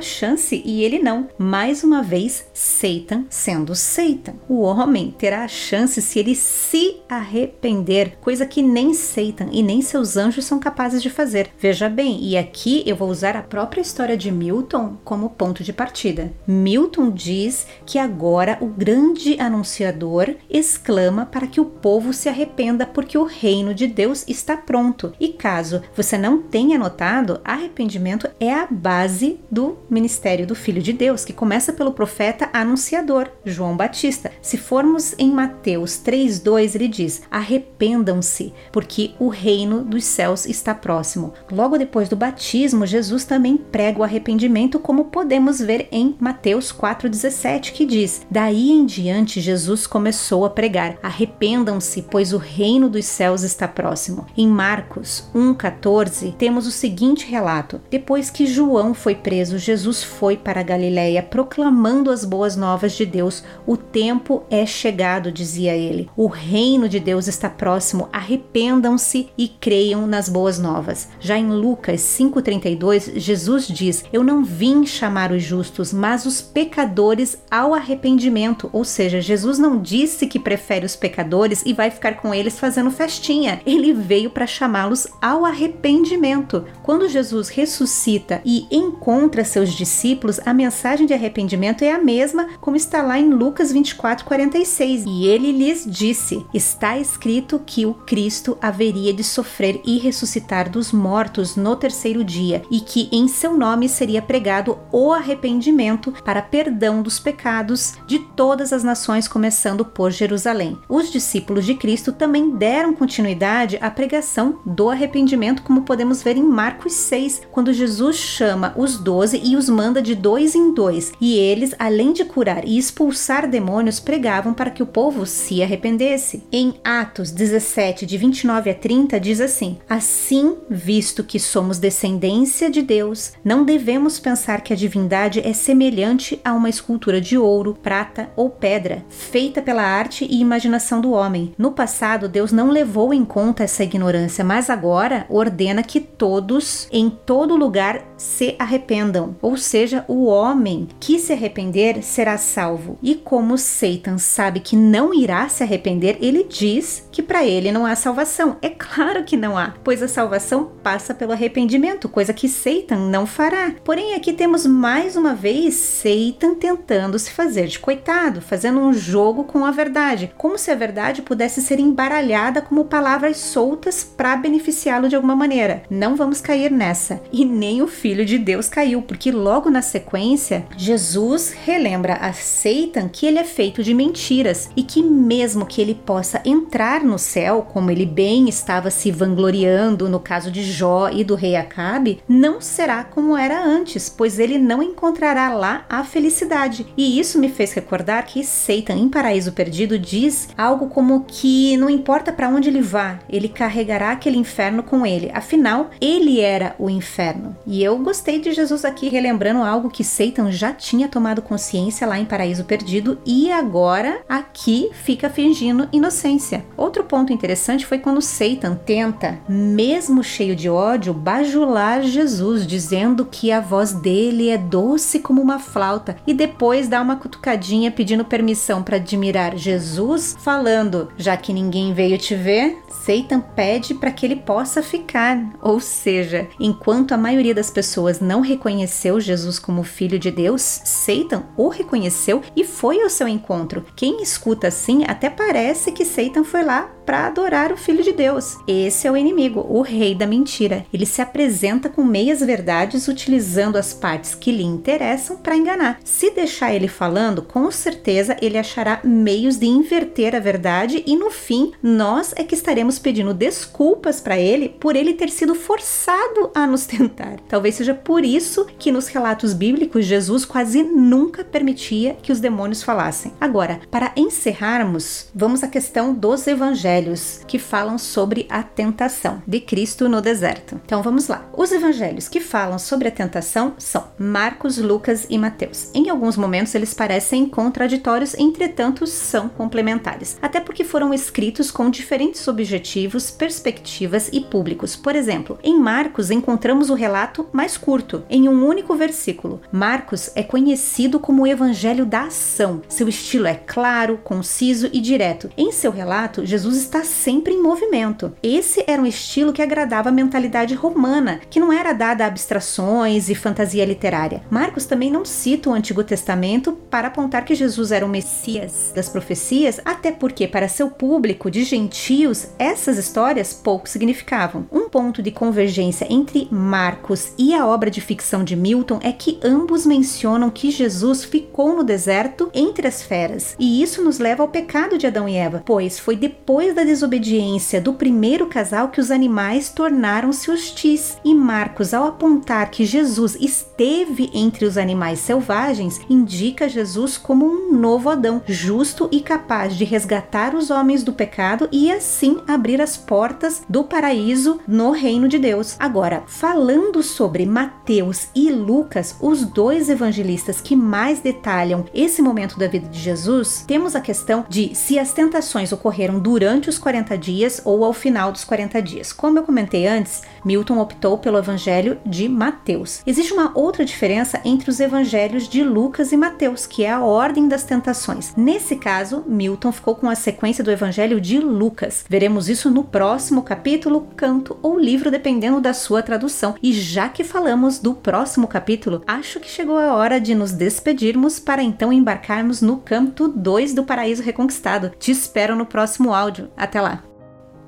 chance 0.00 0.60
e 0.64 0.82
ele 0.82 0.98
não. 0.98 1.28
Mais 1.38 1.84
uma 1.84 2.02
vez, 2.02 2.44
Satan 2.52 3.24
sendo 3.30 3.74
Satan. 3.74 4.34
O 4.48 4.60
homem 4.62 5.14
terá 5.16 5.39
a 5.40 5.48
chance 5.48 6.00
se 6.02 6.18
ele 6.18 6.34
se 6.34 6.96
arrepender, 7.08 8.18
coisa 8.20 8.44
que 8.44 8.62
nem 8.62 8.92
Satan 8.92 9.48
e 9.50 9.62
nem 9.62 9.80
seus 9.80 10.16
anjos 10.16 10.44
são 10.44 10.58
capazes 10.58 11.02
de 11.02 11.08
fazer. 11.08 11.50
Veja 11.58 11.88
bem, 11.88 12.22
e 12.22 12.36
aqui 12.36 12.82
eu 12.86 12.94
vou 12.94 13.08
usar 13.08 13.36
a 13.36 13.42
própria 13.42 13.80
história 13.80 14.16
de 14.16 14.30
Milton 14.30 14.98
como 15.04 15.30
ponto 15.30 15.64
de 15.64 15.72
partida. 15.72 16.32
Milton 16.46 17.10
diz 17.10 17.66
que 17.86 17.98
agora 17.98 18.58
o 18.60 18.66
grande 18.66 19.40
anunciador 19.40 20.34
exclama 20.48 21.24
para 21.24 21.46
que 21.46 21.60
o 21.60 21.64
povo 21.64 22.12
se 22.12 22.28
arrependa 22.28 22.84
porque 22.84 23.16
o 23.16 23.24
reino 23.24 23.72
de 23.72 23.86
Deus 23.86 24.24
está 24.28 24.56
pronto. 24.56 25.12
E 25.18 25.28
caso 25.28 25.82
você 25.96 26.18
não 26.18 26.42
tenha 26.42 26.78
notado, 26.78 27.40
arrependimento 27.44 28.28
é 28.38 28.52
a 28.52 28.66
base 28.70 29.40
do 29.50 29.78
ministério 29.88 30.46
do 30.46 30.54
Filho 30.54 30.82
de 30.82 30.92
Deus, 30.92 31.24
que 31.24 31.32
começa 31.32 31.72
pelo 31.72 31.92
profeta 31.92 32.50
anunciador, 32.52 33.28
João 33.44 33.76
Batista. 33.76 34.30
Se 34.42 34.56
formos 34.56 35.14
em 35.18 35.29
Mateus 35.30 35.96
3:2, 35.96 36.74
ele 36.74 36.88
diz: 36.88 37.22
"Arrependam-se, 37.30 38.52
porque 38.72 39.12
o 39.18 39.28
reino 39.28 39.82
dos 39.82 40.04
céus 40.04 40.46
está 40.46 40.74
próximo". 40.74 41.32
Logo 41.50 41.78
depois 41.78 42.08
do 42.08 42.16
batismo, 42.16 42.84
Jesus 42.84 43.24
também 43.24 43.56
prega 43.56 44.00
o 44.00 44.02
arrependimento, 44.02 44.78
como 44.78 45.06
podemos 45.06 45.60
ver 45.60 45.88
em 45.90 46.16
Mateus 46.18 46.72
4:17, 46.72 47.72
que 47.72 47.86
diz: 47.86 48.26
"Daí 48.30 48.70
em 48.70 48.84
diante 48.84 49.40
Jesus 49.40 49.86
começou 49.86 50.44
a 50.44 50.50
pregar: 50.50 50.98
Arrependam-se, 51.02 52.02
pois 52.02 52.32
o 52.32 52.38
reino 52.38 52.88
dos 52.88 53.06
céus 53.06 53.42
está 53.42 53.66
próximo". 53.66 54.26
Em 54.36 54.46
Marcos 54.46 55.24
1:14, 55.34 56.34
temos 56.36 56.66
o 56.66 56.70
seguinte 56.70 57.30
relato: 57.30 57.80
Depois 57.90 58.30
que 58.30 58.46
João 58.46 58.94
foi 58.94 59.14
preso, 59.14 59.58
Jesus 59.58 60.02
foi 60.02 60.36
para 60.36 60.60
a 60.60 60.64
Galiléia 60.64 61.22
proclamando 61.22 62.10
as 62.10 62.24
boas 62.24 62.56
novas 62.56 62.92
de 62.92 63.04
Deus. 63.06 63.42
O 63.66 63.76
tempo 63.76 64.42
é 64.50 64.64
chegado, 64.64 65.09
dizia 65.18 65.74
ele. 65.74 66.08
O 66.16 66.26
reino 66.26 66.88
de 66.88 67.00
Deus 67.00 67.26
está 67.26 67.48
próximo. 67.48 68.08
Arrependam-se 68.12 69.30
e 69.36 69.48
creiam 69.48 70.06
nas 70.06 70.28
boas 70.28 70.58
novas. 70.58 71.08
Já 71.18 71.38
em 71.38 71.48
Lucas 71.50 72.00
5:32, 72.02 73.18
Jesus 73.18 73.66
diz: 73.66 74.04
Eu 74.12 74.22
não 74.22 74.44
vim 74.44 74.86
chamar 74.86 75.32
os 75.32 75.42
justos, 75.42 75.92
mas 75.92 76.26
os 76.26 76.40
pecadores 76.42 77.38
ao 77.50 77.74
arrependimento. 77.74 78.68
Ou 78.72 78.84
seja, 78.84 79.20
Jesus 79.20 79.58
não 79.58 79.80
disse 79.80 80.26
que 80.26 80.38
prefere 80.38 80.86
os 80.86 80.94
pecadores 80.94 81.62
e 81.64 81.72
vai 81.72 81.90
ficar 81.90 82.16
com 82.16 82.34
eles 82.34 82.58
fazendo 82.58 82.90
festinha. 82.90 83.60
Ele 83.64 83.92
veio 83.92 84.30
para 84.30 84.46
chamá-los 84.46 85.06
ao 85.20 85.44
arrependimento. 85.44 86.64
Quando 86.82 87.08
Jesus 87.08 87.48
ressuscita 87.48 88.42
e 88.44 88.66
encontra 88.70 89.44
seus 89.44 89.72
discípulos, 89.72 90.40
a 90.44 90.52
mensagem 90.52 91.06
de 91.06 91.14
arrependimento 91.14 91.82
é 91.82 91.92
a 91.92 92.02
mesma 92.02 92.48
como 92.60 92.76
está 92.76 93.02
lá 93.02 93.18
em 93.18 93.30
Lucas 93.30 93.72
24:46 93.72 94.99
6: 95.00 95.04
E 95.06 95.26
ele 95.26 95.52
lhes 95.52 95.84
disse: 95.86 96.44
Está 96.52 96.98
escrito 96.98 97.60
que 97.64 97.86
o 97.86 97.94
Cristo 97.94 98.56
haveria 98.60 99.12
de 99.12 99.24
sofrer 99.24 99.80
e 99.84 99.98
ressuscitar 99.98 100.70
dos 100.70 100.92
mortos 100.92 101.56
no 101.56 101.76
terceiro 101.76 102.24
dia, 102.24 102.62
e 102.70 102.80
que 102.80 103.08
em 103.12 103.28
seu 103.28 103.56
nome 103.56 103.88
seria 103.88 104.22
pregado 104.22 104.78
o 104.92 105.12
arrependimento 105.12 106.12
para 106.24 106.42
perdão 106.42 107.02
dos 107.02 107.18
pecados 107.18 107.94
de 108.06 108.18
todas 108.18 108.72
as 108.72 108.82
nações, 108.82 109.28
começando 109.28 109.84
por 109.84 110.10
Jerusalém. 110.10 110.78
Os 110.88 111.10
discípulos 111.10 111.64
de 111.64 111.74
Cristo 111.74 112.12
também 112.12 112.50
deram 112.50 112.94
continuidade 112.94 113.78
à 113.80 113.90
pregação 113.90 114.58
do 114.64 114.90
arrependimento, 114.90 115.62
como 115.62 115.82
podemos 115.82 116.22
ver 116.22 116.36
em 116.36 116.42
Marcos 116.42 116.92
6, 116.92 117.42
quando 117.50 117.72
Jesus 117.72 118.16
chama 118.16 118.74
os 118.76 118.98
doze 118.98 119.40
e 119.42 119.56
os 119.56 119.68
manda 119.68 120.02
de 120.02 120.14
dois 120.14 120.54
em 120.54 120.72
dois, 120.72 121.12
e 121.20 121.36
eles, 121.36 121.74
além 121.78 122.12
de 122.12 122.24
curar 122.24 122.66
e 122.66 122.78
expulsar 122.78 123.48
demônios, 123.48 124.00
pregavam 124.00 124.52
para 124.52 124.70
que 124.70 124.82
o 124.82 124.86
povo 124.90 125.24
se 125.24 125.62
arrependesse. 125.62 126.42
Em 126.52 126.74
Atos 126.84 127.30
17, 127.30 128.04
de 128.04 128.18
29 128.18 128.70
a 128.70 128.74
30, 128.74 129.18
diz 129.18 129.40
assim: 129.40 129.78
Assim, 129.88 130.56
visto 130.68 131.24
que 131.24 131.38
somos 131.38 131.78
descendência 131.78 132.70
de 132.70 132.82
Deus, 132.82 133.32
não 133.44 133.64
devemos 133.64 134.18
pensar 134.18 134.60
que 134.60 134.72
a 134.72 134.76
divindade 134.76 135.40
é 135.40 135.52
semelhante 135.52 136.40
a 136.44 136.52
uma 136.52 136.68
escultura 136.68 137.20
de 137.20 137.38
ouro, 137.38 137.78
prata 137.82 138.30
ou 138.36 138.50
pedra, 138.50 139.04
feita 139.08 139.62
pela 139.62 139.82
arte 139.82 140.26
e 140.28 140.40
imaginação 140.40 141.00
do 141.00 141.12
homem. 141.12 141.54
No 141.56 141.72
passado, 141.72 142.28
Deus 142.28 142.52
não 142.52 142.70
levou 142.70 143.14
em 143.14 143.24
conta 143.24 143.64
essa 143.64 143.84
ignorância, 143.84 144.44
mas 144.44 144.68
agora 144.68 145.26
ordena 145.28 145.82
que 145.82 146.00
todos, 146.00 146.88
em 146.90 147.08
todo 147.08 147.56
lugar, 147.56 148.04
se 148.16 148.54
arrependam. 148.58 149.36
Ou 149.40 149.56
seja, 149.56 150.04
o 150.08 150.24
homem 150.24 150.88
que 150.98 151.18
se 151.18 151.32
arrepender 151.32 152.02
será 152.02 152.36
salvo. 152.36 152.98
E 153.02 153.14
como 153.14 153.56
Satan 153.56 154.18
sabe 154.18 154.60
que 154.60 154.76
não 154.80 155.12
irá 155.12 155.48
se 155.48 155.62
arrepender, 155.62 156.16
ele 156.20 156.44
diz 156.44 157.06
que 157.12 157.22
para 157.22 157.44
ele 157.44 157.70
não 157.70 157.84
há 157.84 157.94
salvação. 157.94 158.56
É 158.62 158.70
claro 158.70 159.24
que 159.24 159.36
não 159.36 159.56
há, 159.56 159.74
pois 159.84 160.02
a 160.02 160.08
salvação 160.08 160.72
passa 160.82 161.14
pelo 161.14 161.32
arrependimento, 161.32 162.08
coisa 162.08 162.32
que 162.32 162.48
Satan 162.48 163.08
não 163.10 163.26
fará. 163.26 163.74
Porém, 163.84 164.14
aqui 164.14 164.32
temos 164.32 164.64
mais 164.64 165.16
uma 165.16 165.34
vez 165.34 165.74
Satan 165.74 166.54
tentando 166.54 167.18
se 167.18 167.30
fazer 167.30 167.66
de 167.66 167.78
coitado, 167.78 168.40
fazendo 168.40 168.80
um 168.80 168.92
jogo 168.92 169.44
com 169.44 169.64
a 169.64 169.70
verdade, 169.70 170.32
como 170.38 170.56
se 170.56 170.70
a 170.70 170.74
verdade 170.74 171.22
pudesse 171.22 171.60
ser 171.60 171.78
embaralhada 171.78 172.62
como 172.62 172.86
palavras 172.86 173.36
soltas 173.36 174.02
para 174.02 174.36
beneficiá-lo 174.36 175.08
de 175.08 175.16
alguma 175.16 175.36
maneira. 175.36 175.82
Não 175.90 176.16
vamos 176.16 176.40
cair 176.40 176.70
nessa. 176.70 177.20
E 177.32 177.44
nem 177.44 177.82
o 177.82 177.86
filho 177.86 178.24
de 178.24 178.38
Deus 178.38 178.68
caiu, 178.68 179.02
porque 179.02 179.30
logo 179.30 179.68
na 179.68 179.82
sequência, 179.82 180.64
Jesus 180.76 181.52
relembra 181.64 182.14
a 182.14 182.32
Satan 182.32 183.08
que 183.08 183.26
ele 183.26 183.38
é 183.38 183.44
feito 183.44 183.82
de 183.82 183.92
mentiras 183.92 184.69
e 184.76 184.82
que 184.82 185.02
mesmo 185.02 185.66
que 185.66 185.80
ele 185.80 185.94
possa 185.94 186.40
entrar 186.44 187.02
no 187.02 187.18
céu, 187.18 187.66
como 187.72 187.90
ele 187.90 188.06
bem 188.06 188.48
estava 188.48 188.90
se 188.90 189.10
vangloriando 189.10 190.08
no 190.08 190.20
caso 190.20 190.50
de 190.50 190.62
Jó 190.62 191.08
e 191.10 191.24
do 191.24 191.34
rei 191.34 191.56
Acabe, 191.56 192.22
não 192.28 192.60
será 192.60 193.04
como 193.04 193.36
era 193.36 193.62
antes, 193.62 194.08
pois 194.08 194.38
ele 194.38 194.58
não 194.58 194.82
encontrará 194.82 195.52
lá 195.52 195.84
a 195.88 196.04
felicidade. 196.04 196.86
E 196.96 197.18
isso 197.18 197.38
me 197.38 197.48
fez 197.48 197.72
recordar 197.72 198.24
que 198.26 198.44
Satan 198.44 198.94
em 198.94 199.08
Paraíso 199.08 199.52
Perdido 199.52 199.98
diz 199.98 200.48
algo 200.56 200.88
como 200.88 201.24
que 201.26 201.76
não 201.76 201.90
importa 201.90 202.32
para 202.32 202.48
onde 202.48 202.68
ele 202.68 202.80
vá, 202.80 203.18
ele 203.28 203.48
carregará 203.48 204.12
aquele 204.12 204.38
inferno 204.38 204.82
com 204.82 205.04
ele. 205.04 205.30
Afinal, 205.32 205.90
ele 206.00 206.40
era 206.40 206.74
o 206.78 206.88
inferno. 206.88 207.56
E 207.66 207.82
eu 207.82 207.98
gostei 207.98 208.40
de 208.40 208.52
Jesus 208.52 208.84
aqui 208.84 209.08
relembrando 209.08 209.62
algo 209.62 209.90
que 209.90 210.04
Satan 210.04 210.50
já 210.50 210.72
tinha 210.72 211.08
tomado 211.08 211.42
consciência 211.42 212.06
lá 212.06 212.18
em 212.18 212.24
Paraíso 212.24 212.64
Perdido 212.64 213.18
e 213.24 213.50
agora 213.50 214.22
aqui 214.28 214.59
fica 214.92 215.30
fingindo 215.30 215.88
inocência. 215.92 216.64
Outro 216.76 217.04
ponto 217.04 217.32
interessante 217.32 217.86
foi 217.86 217.98
quando 217.98 218.20
Satan 218.20 218.74
tenta, 218.74 219.40
mesmo 219.48 220.22
cheio 220.22 220.54
de 220.54 220.68
ódio, 220.68 221.14
bajular 221.14 222.02
Jesus, 222.02 222.66
dizendo 222.66 223.24
que 223.24 223.50
a 223.50 223.60
voz 223.60 223.92
dele 223.92 224.50
é 224.50 224.58
doce 224.58 225.18
como 225.18 225.40
uma 225.40 225.58
flauta 225.58 226.16
e 226.26 226.34
depois 226.34 226.88
dá 226.88 227.00
uma 227.00 227.16
cutucadinha 227.16 227.90
pedindo 227.90 228.24
permissão 228.24 228.82
para 228.82 228.96
admirar 228.96 229.56
Jesus, 229.56 230.36
falando: 230.38 231.08
já 231.16 231.36
que 231.36 231.52
ninguém 231.52 231.94
veio 231.94 232.18
te 232.18 232.34
ver, 232.34 232.76
Satan 232.88 233.40
pede 233.40 233.94
para 233.94 234.10
que 234.10 234.26
ele 234.26 234.36
possa 234.36 234.82
ficar. 234.82 235.38
Ou 235.62 235.80
seja, 235.80 236.48
enquanto 236.58 237.12
a 237.12 237.16
maioria 237.16 237.54
das 237.54 237.70
pessoas 237.70 238.20
não 238.20 238.40
reconheceu 238.40 239.20
Jesus 239.20 239.58
como 239.58 239.82
filho 239.82 240.18
de 240.18 240.30
Deus, 240.30 240.62
Satan 240.84 241.44
o 241.56 241.68
reconheceu 241.68 242.42
e 242.54 242.64
foi 242.64 243.02
ao 243.02 243.08
seu 243.08 243.26
encontro. 243.26 243.84
Quem 243.96 244.22
escuta 244.22 244.49
assim 244.66 245.04
até 245.06 245.28
parece 245.28 245.92
que 245.92 246.04
Satan 246.04 246.44
foi 246.44 246.62
lá 246.62 246.90
para 247.04 247.26
adorar 247.26 247.72
o 247.72 247.76
Filho 247.76 248.02
de 248.02 248.12
Deus. 248.12 248.56
Esse 248.66 249.06
é 249.06 249.10
o 249.10 249.16
inimigo, 249.16 249.66
o 249.68 249.82
rei 249.82 250.14
da 250.14 250.26
mentira. 250.26 250.84
Ele 250.92 251.06
se 251.06 251.20
apresenta 251.20 251.88
com 251.88 252.04
meias 252.04 252.40
verdades, 252.40 253.08
utilizando 253.08 253.76
as 253.76 253.92
partes 253.92 254.34
que 254.34 254.52
lhe 254.52 254.62
interessam 254.62 255.36
para 255.36 255.56
enganar. 255.56 255.98
Se 256.04 256.30
deixar 256.30 256.74
ele 256.74 256.88
falando, 256.88 257.42
com 257.42 257.70
certeza 257.70 258.36
ele 258.40 258.58
achará 258.58 259.00
meios 259.02 259.56
de 259.56 259.66
inverter 259.66 260.34
a 260.34 260.40
verdade 260.40 261.02
e 261.06 261.16
no 261.16 261.30
fim 261.30 261.72
nós 261.82 262.32
é 262.36 262.44
que 262.44 262.54
estaremos 262.54 262.98
pedindo 262.98 263.34
desculpas 263.34 264.20
para 264.20 264.38
ele 264.38 264.68
por 264.68 264.94
ele 264.94 265.14
ter 265.14 265.30
sido 265.30 265.54
forçado 265.54 266.50
a 266.54 266.66
nos 266.66 266.86
tentar. 266.86 267.38
Talvez 267.48 267.76
seja 267.76 267.94
por 267.94 268.24
isso 268.24 268.66
que 268.78 268.92
nos 268.92 269.08
relatos 269.08 269.52
bíblicos 269.52 270.04
Jesus 270.04 270.44
quase 270.44 270.82
nunca 270.82 271.44
permitia 271.44 272.16
que 272.22 272.32
os 272.32 272.40
demônios 272.40 272.82
falassem. 272.82 273.32
Agora, 273.40 273.80
para 273.90 274.12
encerrarmos, 274.16 275.28
vamos 275.34 275.62
à 275.62 275.68
questão 275.68 276.14
dos 276.14 276.46
evangelhos 276.46 276.99
evangelhos 277.00 277.40
que 277.46 277.58
falam 277.58 277.98
sobre 277.98 278.46
a 278.48 278.62
tentação 278.62 279.42
de 279.46 279.60
Cristo 279.60 280.08
no 280.08 280.20
deserto. 280.20 280.80
Então 280.84 281.02
vamos 281.02 281.28
lá. 281.28 281.48
Os 281.56 281.72
evangelhos 281.72 282.28
que 282.28 282.40
falam 282.40 282.78
sobre 282.78 283.08
a 283.08 283.10
tentação 283.10 283.74
são 283.78 284.08
Marcos, 284.18 284.78
Lucas 284.78 285.26
e 285.28 285.38
Mateus. 285.38 285.90
Em 285.94 286.10
alguns 286.10 286.36
momentos 286.36 286.74
eles 286.74 286.94
parecem 286.94 287.46
contraditórios, 287.46 288.34
entretanto 288.34 289.06
são 289.06 289.48
complementares, 289.48 290.38
até 290.42 290.60
porque 290.60 290.84
foram 290.84 291.14
escritos 291.14 291.70
com 291.70 291.90
diferentes 291.90 292.46
objetivos, 292.46 293.30
perspectivas 293.30 294.28
e 294.32 294.40
públicos. 294.40 294.94
Por 294.94 295.16
exemplo, 295.16 295.58
em 295.62 295.78
Marcos 295.78 296.30
encontramos 296.30 296.90
o 296.90 296.94
relato 296.94 297.48
mais 297.52 297.76
curto, 297.76 298.22
em 298.28 298.48
um 298.48 298.66
único 298.66 298.94
versículo. 298.94 299.60
Marcos 299.72 300.30
é 300.34 300.42
conhecido 300.42 301.18
como 301.18 301.42
o 301.42 301.46
evangelho 301.46 302.04
da 302.04 302.24
ação. 302.24 302.82
Seu 302.88 303.08
estilo 303.08 303.46
é 303.46 303.54
claro, 303.54 304.18
conciso 304.22 304.88
e 304.92 305.00
direto. 305.00 305.50
Em 305.56 305.72
seu 305.72 305.90
relato, 305.90 306.44
Jesus 306.44 306.79
está 306.82 307.04
sempre 307.04 307.54
em 307.54 307.62
movimento. 307.62 308.32
Esse 308.42 308.84
era 308.86 309.00
um 309.00 309.06
estilo 309.06 309.52
que 309.52 309.62
agradava 309.62 310.08
a 310.08 310.12
mentalidade 310.12 310.74
romana, 310.74 311.40
que 311.50 311.60
não 311.60 311.72
era 311.72 311.92
dada 311.92 312.24
a 312.24 312.26
abstrações 312.26 313.28
e 313.28 313.34
fantasia 313.34 313.84
literária. 313.84 314.42
Marcos 314.50 314.86
também 314.86 315.10
não 315.10 315.24
cita 315.24 315.70
o 315.70 315.72
Antigo 315.72 316.02
Testamento 316.04 316.72
para 316.90 317.08
apontar 317.08 317.44
que 317.44 317.54
Jesus 317.54 317.92
era 317.92 318.04
o 318.04 318.08
Messias 318.08 318.92
das 318.94 319.08
profecias, 319.08 319.80
até 319.84 320.10
porque 320.12 320.48
para 320.48 320.68
seu 320.68 320.90
público 320.90 321.50
de 321.50 321.64
gentios 321.64 322.48
essas 322.58 322.98
histórias 322.98 323.52
pouco 323.52 323.88
significavam. 323.88 324.66
Um 324.70 324.88
ponto 324.88 325.22
de 325.22 325.30
convergência 325.30 326.06
entre 326.10 326.48
Marcos 326.50 327.32
e 327.38 327.54
a 327.54 327.66
obra 327.66 327.90
de 327.90 328.00
ficção 328.00 328.42
de 328.42 328.56
Milton 328.56 328.98
é 329.02 329.12
que 329.12 329.38
ambos 329.42 329.86
mencionam 329.86 330.50
que 330.50 330.70
Jesus 330.70 331.24
ficou 331.24 331.76
no 331.76 331.84
deserto 331.84 332.50
entre 332.54 332.86
as 332.86 333.02
feras, 333.02 333.54
e 333.58 333.82
isso 333.82 334.02
nos 334.02 334.18
leva 334.18 334.42
ao 334.42 334.48
pecado 334.48 334.98
de 334.98 335.06
Adão 335.06 335.28
e 335.28 335.36
Eva, 335.36 335.62
pois 335.64 335.98
foi 335.98 336.16
depois 336.16 336.69
depois 336.70 336.74
da 336.74 336.84
desobediência 336.84 337.80
do 337.80 337.92
primeiro 337.92 338.46
casal 338.46 338.88
que 338.88 339.00
os 339.00 339.10
animais 339.10 339.70
tornaram-se 339.70 340.50
hostis. 340.50 341.16
E 341.24 341.34
Marcos, 341.34 341.92
ao 341.92 342.06
apontar 342.06 342.70
que 342.70 342.84
Jesus 342.84 343.36
esteve 343.40 344.30
entre 344.32 344.64
os 344.64 344.76
animais 344.76 345.18
selvagens, 345.18 346.00
indica 346.08 346.68
Jesus 346.68 347.16
como 347.16 347.46
um 347.46 347.72
novo 347.72 348.08
Adão, 348.08 348.42
justo 348.46 349.08
e 349.10 349.20
capaz 349.20 349.76
de 349.76 349.84
resgatar 349.84 350.54
os 350.54 350.70
homens 350.70 351.02
do 351.02 351.12
pecado 351.12 351.68
e 351.72 351.90
assim 351.90 352.38
abrir 352.46 352.80
as 352.80 352.96
portas 352.96 353.62
do 353.68 353.84
paraíso 353.84 354.60
no 354.66 354.90
reino 354.90 355.28
de 355.28 355.38
Deus. 355.38 355.76
Agora, 355.78 356.22
falando 356.26 357.02
sobre 357.02 357.46
Mateus 357.46 358.28
e 358.34 358.50
Lucas, 358.50 359.16
os 359.20 359.44
dois 359.44 359.88
evangelistas 359.88 360.60
que 360.60 360.76
mais 360.76 361.20
detalham 361.20 361.84
esse 361.94 362.22
momento 362.22 362.58
da 362.58 362.68
vida 362.68 362.88
de 362.88 362.98
Jesus, 362.98 363.64
temos 363.66 363.96
a 363.96 364.00
questão 364.00 364.44
de 364.48 364.74
se 364.74 364.98
as 364.98 365.12
tentações 365.12 365.72
ocorreram 365.72 366.18
durante 366.18 366.59
durante 366.60 366.68
os 366.68 366.78
40 366.78 367.16
dias 367.16 367.62
ou 367.64 367.84
ao 367.84 367.92
final 367.94 368.30
dos 368.30 368.44
40 368.44 368.82
dias. 368.82 369.12
Como 369.12 369.38
eu 369.38 369.42
comentei 369.42 369.86
antes, 369.86 370.22
Milton 370.44 370.78
optou 370.78 371.16
pelo 371.16 371.38
evangelho 371.38 371.98
de 372.04 372.28
Mateus. 372.28 373.00
Existe 373.06 373.32
uma 373.32 373.50
outra 373.54 373.82
diferença 373.82 374.40
entre 374.44 374.68
os 374.68 374.78
evangelhos 374.78 375.48
de 375.48 375.64
Lucas 375.64 376.12
e 376.12 376.18
Mateus, 376.18 376.66
que 376.66 376.84
é 376.84 376.90
a 376.90 377.00
ordem 377.00 377.48
das 377.48 377.64
tentações. 377.64 378.34
Nesse 378.36 378.76
caso, 378.76 379.24
Milton 379.26 379.72
ficou 379.72 379.94
com 379.94 380.10
a 380.10 380.14
sequência 380.14 380.62
do 380.62 380.70
evangelho 380.70 381.18
de 381.18 381.38
Lucas. 381.38 382.04
Veremos 382.08 382.50
isso 382.50 382.70
no 382.70 382.84
próximo 382.84 383.42
capítulo, 383.42 384.08
canto 384.14 384.58
ou 384.62 384.78
livro, 384.78 385.10
dependendo 385.10 385.62
da 385.62 385.72
sua 385.72 386.02
tradução. 386.02 386.56
E 386.62 386.74
já 386.74 387.08
que 387.08 387.24
falamos 387.24 387.78
do 387.78 387.94
próximo 387.94 388.46
capítulo, 388.46 389.02
acho 389.06 389.40
que 389.40 389.48
chegou 389.48 389.78
a 389.78 389.94
hora 389.94 390.20
de 390.20 390.34
nos 390.34 390.52
despedirmos 390.52 391.38
para 391.38 391.62
então 391.62 391.90
embarcarmos 391.90 392.60
no 392.60 392.76
canto 392.76 393.28
2 393.28 393.72
do 393.72 393.84
Paraíso 393.84 394.22
Reconquistado. 394.22 394.92
Te 394.98 395.10
espero 395.10 395.56
no 395.56 395.64
próximo 395.64 396.12
áudio. 396.12 396.49
Até 396.56 396.80
lá! 396.80 397.04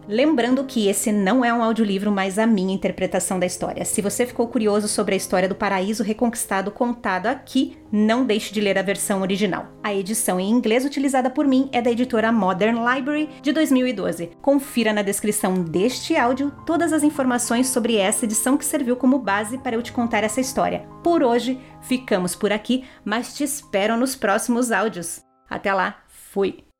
Lembrando 0.08 0.64
que 0.64 0.88
esse 0.88 1.12
não 1.12 1.44
é 1.44 1.54
um 1.54 1.62
audiolivro, 1.62 2.10
mas 2.10 2.38
a 2.38 2.46
minha 2.46 2.74
interpretação 2.74 3.38
da 3.38 3.46
história. 3.46 3.84
Se 3.84 4.02
você 4.02 4.26
ficou 4.26 4.48
curioso 4.48 4.88
sobre 4.88 5.14
a 5.14 5.16
história 5.16 5.48
do 5.48 5.54
paraíso 5.54 6.02
reconquistado 6.02 6.72
contado 6.72 7.28
aqui, 7.28 7.78
não 7.90 8.24
deixe 8.24 8.52
de 8.52 8.60
ler 8.60 8.76
a 8.78 8.82
versão 8.82 9.22
original. 9.22 9.68
A 9.82 9.94
edição 9.94 10.40
em 10.40 10.50
inglês 10.50 10.84
utilizada 10.84 11.30
por 11.30 11.46
mim 11.46 11.68
é 11.72 11.80
da 11.80 11.90
editora 11.90 12.32
Modern 12.32 12.78
Library 12.78 13.28
de 13.40 13.52
2012. 13.52 14.30
Confira 14.42 14.92
na 14.92 15.02
descrição 15.02 15.54
deste 15.62 16.16
áudio 16.16 16.52
todas 16.66 16.92
as 16.92 17.04
informações 17.04 17.68
sobre 17.68 17.96
essa 17.96 18.24
edição 18.24 18.56
que 18.56 18.64
serviu 18.64 18.96
como 18.96 19.18
base 19.18 19.56
para 19.58 19.76
eu 19.76 19.82
te 19.82 19.92
contar 19.92 20.24
essa 20.24 20.40
história. 20.40 20.84
Por 21.04 21.22
hoje, 21.22 21.60
ficamos 21.80 22.34
por 22.34 22.50
aqui, 22.52 22.84
mas 23.04 23.34
te 23.34 23.44
espero 23.44 23.96
nos 23.96 24.16
próximos 24.16 24.72
áudios. 24.72 25.22
Até 25.48 25.72
lá, 25.72 26.02
fui! 26.08 26.71